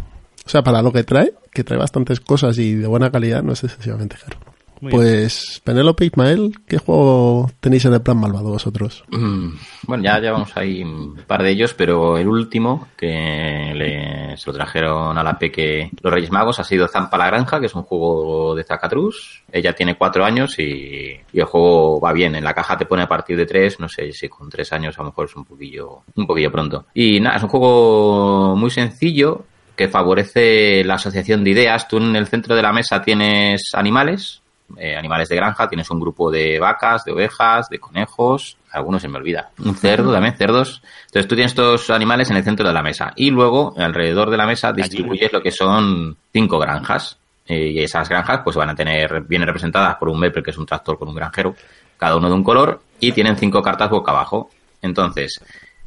[0.45, 3.53] O sea, para lo que trae, que trae bastantes cosas y de buena calidad, no
[3.53, 4.48] es excesivamente caro
[4.81, 9.03] pues Penélope Ismael, ¿qué juego tenéis en el plan malvado vosotros?
[9.09, 9.49] Mm,
[9.87, 14.53] bueno, ya llevamos ahí un par de ellos, pero el último que le, se lo
[14.53, 17.83] trajeron a la Peque los Reyes Magos ha sido Zampa la Granja, que es un
[17.83, 19.43] juego de Zacatrus.
[19.51, 22.35] Ella tiene cuatro años y, el juego va bien.
[22.35, 24.97] En la caja te pone a partir de tres, no sé si con tres años
[24.97, 26.85] a lo mejor es un poquillo, un poquillo pronto.
[26.93, 29.45] Y nada, es un juego muy sencillo
[29.75, 31.87] que favorece la asociación de ideas.
[31.87, 34.41] Tú en el centro de la mesa tienes animales,
[34.77, 39.07] eh, animales de granja, tienes un grupo de vacas, de ovejas, de conejos, algunos se
[39.07, 40.81] me olvida, un cerdo también, cerdos.
[41.05, 44.37] Entonces tú tienes estos animales en el centro de la mesa y luego alrededor de
[44.37, 47.17] la mesa distribuyes lo que son cinco granjas.
[47.45, 50.57] Eh, y esas granjas pues van a tener, vienen representadas por un Maple, que es
[50.57, 51.55] un tractor con un granjero,
[51.97, 54.51] cada uno de un color, y tienen cinco cartas boca abajo.
[54.83, 55.41] Entonces,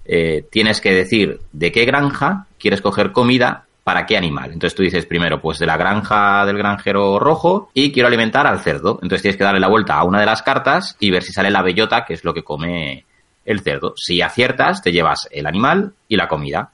[0.04, 4.52] eh, tienes que decir de qué granja quieres coger comida ¿para qué animal?
[4.52, 8.60] Entonces tú dices primero, pues de la granja del granjero rojo y quiero alimentar al
[8.60, 8.98] cerdo.
[9.02, 11.50] Entonces tienes que darle la vuelta a una de las cartas y ver si sale
[11.50, 13.04] la bellota, que es lo que come
[13.44, 13.94] el cerdo.
[13.96, 16.70] Si aciertas, te llevas el animal y la comida.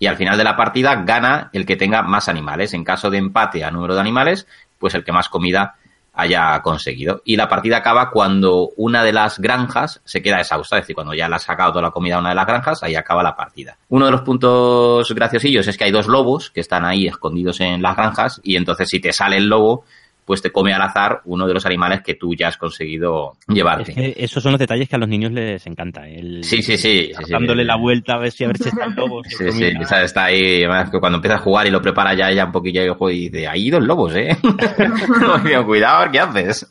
[0.00, 2.74] Y al final de la partida gana el que tenga más animales.
[2.74, 4.46] En caso de empate a número de animales,
[4.78, 5.76] pues el que más comida
[6.18, 7.22] haya conseguido.
[7.24, 11.14] Y la partida acaba cuando una de las granjas se queda exhausta, es decir, cuando
[11.14, 13.36] ya le ha sacado toda la comida a una de las granjas, ahí acaba la
[13.36, 13.78] partida.
[13.88, 17.80] Uno de los puntos graciosillos es que hay dos lobos que están ahí escondidos en
[17.80, 19.84] las granjas y entonces si te sale el lobo,
[20.28, 23.92] pues te come al azar uno de los animales que tú ya has conseguido llevarte.
[23.92, 26.06] Es que esos son los detalles que a los niños les encanta.
[26.06, 27.12] El, sí, sí, sí.
[27.30, 29.24] dándole la vuelta a ver si a ver si está el lobo.
[29.24, 29.72] sí, sí,
[30.02, 30.64] está ahí.
[30.64, 33.48] Además, que cuando empieza a jugar y lo prepara ya, ya un poquillo y dice,
[33.48, 34.36] hay dos lobos, ¿eh?
[35.66, 36.66] Cuidado, ¿qué haces?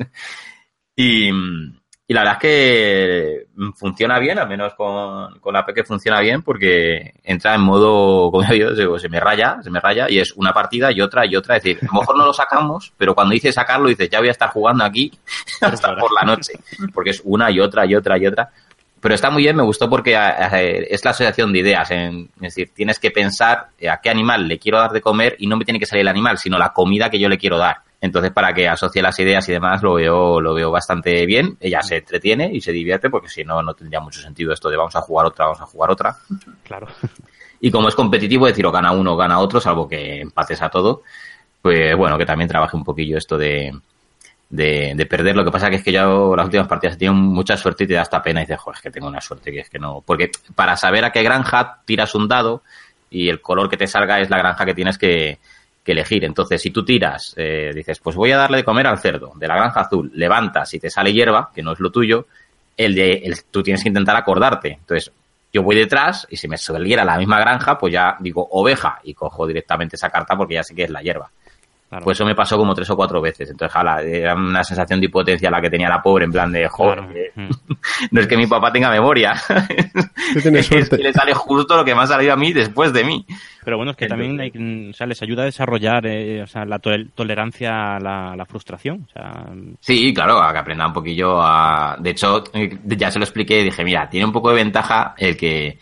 [0.96, 1.32] Y,
[2.10, 6.22] Y la verdad es que funciona bien, al menos con, con la P que funciona
[6.22, 10.20] bien, porque entra en modo, como yo digo, se me raya, se me raya, y
[10.20, 11.58] es una partida y otra y otra.
[11.58, 14.30] Es decir, a lo mejor no lo sacamos, pero cuando dice sacarlo, dices, ya voy
[14.30, 15.12] a estar jugando aquí
[15.62, 16.54] hasta por la noche,
[16.94, 18.50] porque es una y otra y otra y otra.
[19.02, 21.92] Pero está muy bien, me gustó porque eh, es la asociación de ideas.
[21.92, 25.48] En, es decir, tienes que pensar a qué animal le quiero dar de comer y
[25.48, 27.87] no me tiene que salir el animal, sino la comida que yo le quiero dar.
[28.00, 31.58] Entonces, para que asocie las ideas y demás, lo veo, lo veo bastante bien.
[31.60, 34.78] Ella se entretiene y se divierte, porque si no, no tendría mucho sentido esto de
[34.78, 36.18] vamos a jugar otra, vamos a jugar otra.
[36.64, 36.88] Claro.
[37.60, 40.70] Y como es competitivo, decir o gana uno o gana otro, salvo que empates a
[40.70, 41.02] todo,
[41.60, 43.74] pues bueno, que también trabaje un poquillo esto de,
[44.50, 45.36] de, perder.
[45.36, 47.88] Lo que pasa que es que yo las últimas partidas he tenido mucha suerte y
[47.88, 49.80] te da hasta pena y dices, joder, es que tengo una suerte que es que
[49.80, 50.04] no.
[50.06, 52.62] Porque para saber a qué granja tiras un dado
[53.10, 55.40] y el color que te salga es la granja que tienes que,
[55.88, 56.26] que elegir.
[56.26, 59.48] Entonces, si tú tiras, eh, dices, pues voy a darle de comer al cerdo de
[59.48, 62.28] la granja azul, levantas y te sale hierba, que no es lo tuyo,
[62.76, 64.74] el de, el, tú tienes que intentar acordarte.
[64.74, 65.14] Entonces,
[65.54, 69.14] yo voy detrás y si me saliera la misma granja, pues ya digo oveja y
[69.14, 71.32] cojo directamente esa carta porque ya sé que es la hierba.
[71.90, 73.50] Pues eso me pasó como tres o cuatro veces.
[73.50, 76.68] Entonces, jala, era una sensación de impotencia la que tenía la pobre, en plan de,
[76.68, 77.50] joder, mm.
[78.12, 79.32] no es que mi papá tenga memoria.
[80.36, 83.26] es que le sale justo lo que me ha salido a mí después de mí.
[83.64, 86.80] Pero bueno, es que también o sea, les ayuda a desarrollar eh, o sea, la
[86.80, 89.08] tolerancia a la, frustración.
[89.08, 89.46] O sea...
[89.80, 91.96] Sí, claro, a que aprenda un poquillo a...
[92.00, 95.38] De hecho, eh, ya se lo expliqué, dije, mira, tiene un poco de ventaja el
[95.38, 95.80] que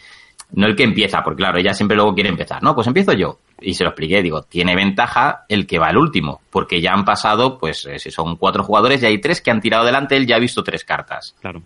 [0.54, 2.62] no el que empieza, porque claro, ella siempre luego quiere empezar.
[2.62, 3.40] No, pues empiezo yo.
[3.62, 7.06] Y se lo expliqué, digo, tiene ventaja el que va el último, porque ya han
[7.06, 10.28] pasado, pues eh, si son cuatro jugadores y hay tres que han tirado delante, él
[10.28, 11.36] ya ha visto tres cartas.
[11.40, 11.62] Claro.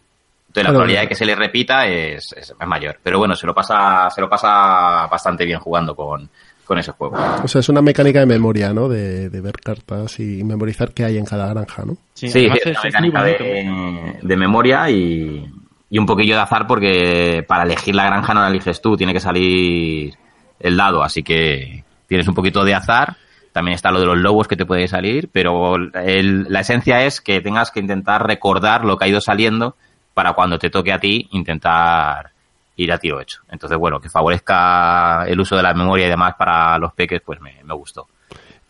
[0.47, 2.97] Entonces la probabilidad de que se le repita es, es, mayor.
[3.03, 6.27] Pero bueno, se lo pasa, se lo pasa bastante bien jugando con,
[6.65, 7.17] con ese juego.
[7.43, 8.89] O sea, es una mecánica de memoria, ¿no?
[8.89, 11.97] De, de ver cartas y memorizar qué hay en cada granja, ¿no?
[12.15, 15.45] Sí, es, una mecánica de, de, memoria y,
[15.87, 19.13] y un poquillo de azar porque para elegir la granja no la eliges tú, tiene
[19.13, 20.15] que salir
[20.59, 23.17] el dado, así que tienes un poquito de azar.
[23.51, 27.41] También está lo de los lobos que te puede salir, pero la esencia es que
[27.41, 29.75] tengas que intentar recordar lo que ha ido saliendo
[30.13, 32.31] para cuando te toque a ti intentar
[32.75, 33.41] ir a tiro hecho.
[33.49, 37.41] Entonces, bueno, que favorezca el uso de la memoria y demás para los peques, pues
[37.41, 38.07] me, me gustó.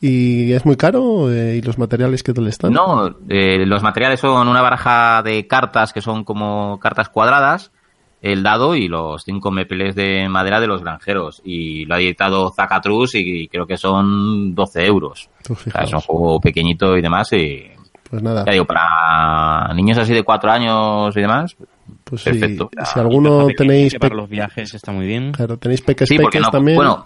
[0.02, 1.32] ¿Y es muy caro?
[1.32, 2.72] Eh, ¿Y los materiales que tal están?
[2.72, 7.72] No, eh, los materiales son una baraja de cartas que son como cartas cuadradas,
[8.22, 11.42] el dado y los cinco mepeles de madera de los granjeros.
[11.44, 15.30] Y lo ha editado Zacatrus y creo que son 12 euros.
[15.82, 17.32] es un juego pequeñito y demás.
[17.34, 17.64] Y,
[18.10, 18.44] pues nada.
[18.46, 21.56] Ya digo, para niños así de 4 años y demás,
[22.04, 22.70] pues perfecto.
[22.84, 23.96] Si, alguno tenéis...
[23.96, 25.32] Para los viajes está muy bien.
[25.32, 26.76] Claro, tenéis peques sí, peques también.
[26.76, 27.04] Bueno,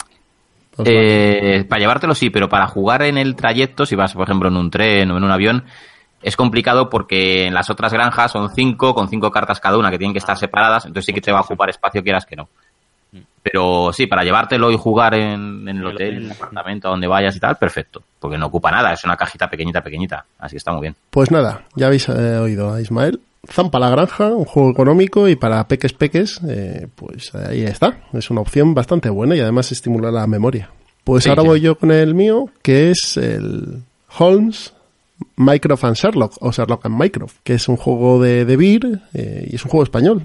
[0.83, 4.57] eh, para llevártelo sí, pero para jugar en el trayecto, si vas, por ejemplo, en
[4.57, 5.65] un tren o en un avión,
[6.23, 9.97] es complicado porque en las otras granjas son cinco, con cinco cartas cada una que
[9.97, 12.47] tienen que estar separadas, entonces sí que te va a ocupar espacio, quieras que no.
[13.11, 13.17] Mm.
[13.43, 17.39] Pero sí, para llevártelo y jugar en, el hotel, en el apartamento, donde vayas y
[17.39, 18.01] tal, perfecto.
[18.19, 20.25] Porque no ocupa nada, es una cajita pequeñita, pequeñita.
[20.39, 20.95] Así que está muy bien.
[21.09, 23.19] Pues nada, ya habéis eh, oído a Ismael.
[23.45, 27.97] Zampa la granja, un juego económico y para peques peques, eh, pues ahí está.
[28.13, 30.69] Es una opción bastante buena y además estimula la memoria.
[31.03, 33.83] Pues ahora voy yo con el mío, que es el
[34.17, 34.73] Holmes
[35.35, 39.47] Mycroft and Sherlock, o Sherlock and Mycroft, que es un juego de, de Beer eh,
[39.51, 40.23] y es un juego español.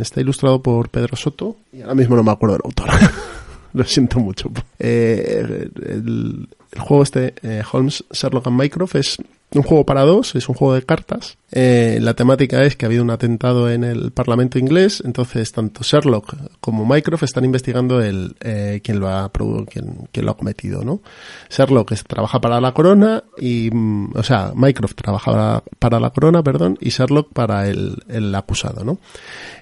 [0.00, 2.88] Está ilustrado por Pedro Soto y ahora mismo no me acuerdo del autor.
[3.74, 4.50] Lo siento mucho.
[4.78, 6.48] Eh, el,
[6.78, 7.34] juego este,
[7.70, 9.18] Holmes, Sherlock and Mycroft, es
[9.54, 11.36] un juego para dos, es un juego de cartas.
[11.50, 15.82] Eh, la temática es que ha habido un atentado en el Parlamento inglés, entonces tanto
[15.82, 19.30] Sherlock como Mycroft están investigando el eh, quién lo ha
[19.70, 21.02] quién, quién, lo ha cometido, ¿no?
[21.50, 26.78] Sherlock trabaja para la corona y mm, o sea, Mycroft trabaja para la corona, perdón,
[26.80, 28.98] y Sherlock para el, el acusado, ¿no?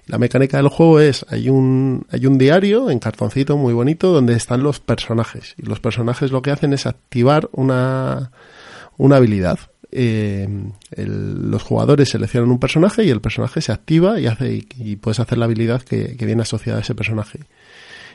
[0.06, 4.34] La mecánica del juego es hay un hay un diario en cartoncito muy bonito donde
[4.34, 8.30] están los personajes y los personajes lo que hacen es activar una
[8.96, 9.58] una habilidad
[9.92, 10.48] eh,
[10.96, 15.38] los jugadores seleccionan un personaje y el personaje se activa y hace y, puedes hacer
[15.38, 17.40] la habilidad que, viene asociada a ese personaje.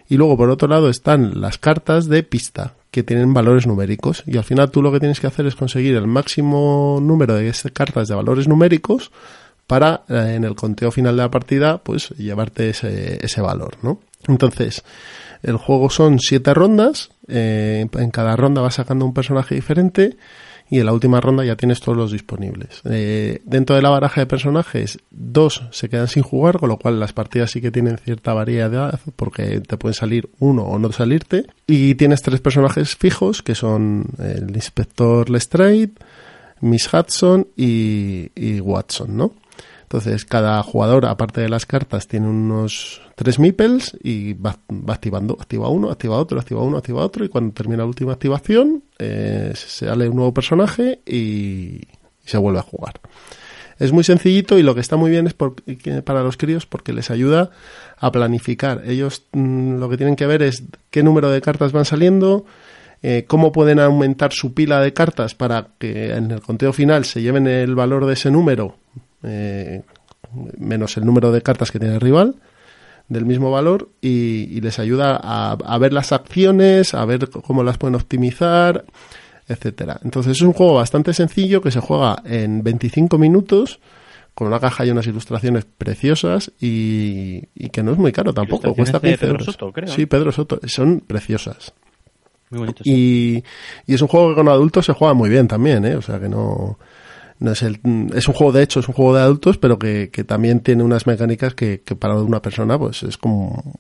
[0.07, 4.38] Y luego por otro lado están las cartas de pista que tienen valores numéricos y
[4.38, 8.07] al final tú lo que tienes que hacer es conseguir el máximo número de cartas
[8.07, 9.11] de valores numéricos
[9.68, 13.99] para eh, en el conteo final de la partida pues llevarte ese, ese valor, ¿no?
[14.27, 14.84] Entonces,
[15.43, 20.18] el juego son siete rondas, eh, en cada ronda vas sacando un personaje diferente
[20.69, 22.81] y en la última ronda ya tienes todos los disponibles.
[22.85, 26.99] Eh, dentro de la baraja de personajes, dos se quedan sin jugar, con lo cual
[26.99, 31.45] las partidas sí que tienen cierta variedad porque te pueden salir uno o no salirte.
[31.67, 35.91] Y tienes tres personajes fijos que son el inspector Lestrade,
[36.61, 39.33] Miss Hudson y, y Watson, ¿no?
[39.95, 44.57] Entonces, cada jugador, aparte de las cartas, tiene unos tres meeples y va,
[44.89, 45.38] activando.
[45.39, 47.23] Activa uno, activa otro, activa uno, activa otro.
[47.23, 51.80] Y cuando termina la última activación, eh, sale un nuevo personaje y,
[52.26, 52.99] se vuelve a jugar.
[53.80, 57.09] Es muy sencillito y lo que está muy bien es para los críos porque les
[57.09, 57.51] ayuda
[57.97, 58.84] a planificar.
[58.85, 62.43] Ellos mm, lo que tienen que ver es qué número de cartas van saliendo,
[63.01, 67.22] eh, cómo pueden aumentar su pila de cartas para que en el conteo final se
[67.22, 68.76] lleven el valor de ese número
[69.26, 69.84] eh,
[70.57, 72.35] menos el número de cartas que tiene el rival
[73.07, 77.95] del mismo valor y, les ayuda a, ver las acciones, a ver cómo las pueden
[77.95, 78.85] optimizar,
[79.47, 79.99] etcétera.
[80.03, 83.80] Entonces es un juego bastante sencillo que se juega en 25 minutos
[84.34, 88.99] con una caja y unas ilustraciones preciosas y, que no es muy caro tampoco, cuesta
[88.99, 89.57] 15 euros.
[89.88, 91.73] Sí, Pedro Soto, son preciosas.
[92.49, 93.43] Muy y,
[93.88, 95.95] y, es un juego que con adultos se juega muy bien también, ¿eh?
[95.95, 96.77] O sea que no
[97.39, 97.79] no es el
[98.13, 101.05] es un juego de hecho es un juego de adultos pero que, también tiene unas
[101.07, 103.73] mecánicas que, para una persona pues es como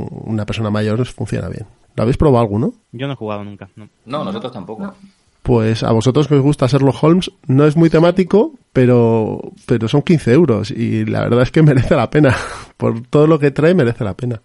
[0.00, 1.66] una persona mayor funciona bien.
[1.96, 2.74] ¿lo habéis probado alguno?
[2.92, 4.94] yo no he jugado nunca no, nosotros tampoco.
[5.42, 10.02] Pues a vosotros que os gusta Sherlock Holmes no es muy temático pero pero son
[10.02, 12.36] 15 euros y la verdad es que merece la pena.
[12.76, 14.40] Por todo lo que trae merece la pena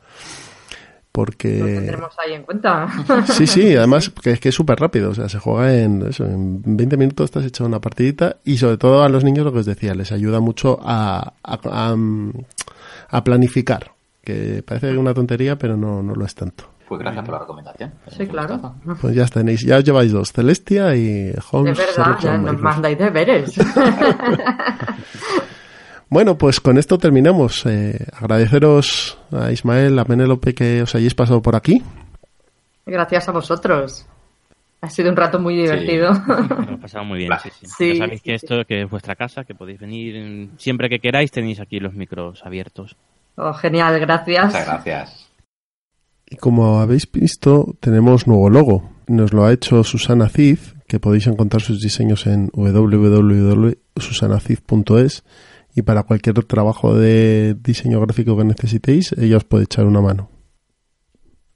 [1.15, 1.59] porque...
[1.59, 2.87] Lo tendremos ahí en cuenta.
[3.27, 6.25] Sí, sí, además que es que es súper rápido, o sea, se juega en, eso,
[6.25, 9.59] en 20 minutos estás hecho una partidita y sobre todo a los niños lo que
[9.59, 13.93] os decía, les ayuda mucho a, a, planificar,
[14.25, 16.65] que parece una tontería, pero no, no lo es tanto.
[16.89, 17.93] Pues gracias por la recomendación.
[18.09, 18.75] Sí, claro.
[18.99, 21.77] Pues ya tenéis, ya os lleváis dos, Celestia y Holmes.
[21.77, 23.55] De verdad, ya nos mandáis deberes.
[26.09, 27.65] Bueno, pues con esto terminamos.
[27.65, 31.81] Eh, agradeceros a Ismael, a Penélope que os hayáis pasado por aquí.
[32.85, 34.05] Gracias a vosotros.
[34.81, 36.13] Ha sido un rato muy divertido.
[36.25, 37.31] Sí, hemos pasado muy bien.
[37.77, 41.59] Sí, sabéis que esto que es vuestra casa, que podéis venir siempre que queráis, tenéis
[41.59, 42.95] aquí los micros abiertos.
[43.35, 44.45] Oh, genial, gracias.
[44.45, 45.31] Muchas gracias.
[46.27, 48.89] Y como habéis visto, tenemos nuevo logo.
[49.07, 50.57] Nos lo ha hecho Susana Cid,
[50.87, 55.23] que podéis encontrar sus diseños en www.susanacid.es
[55.75, 60.29] y para cualquier trabajo de diseño gráfico que necesitéis, ella os puede echar una mano.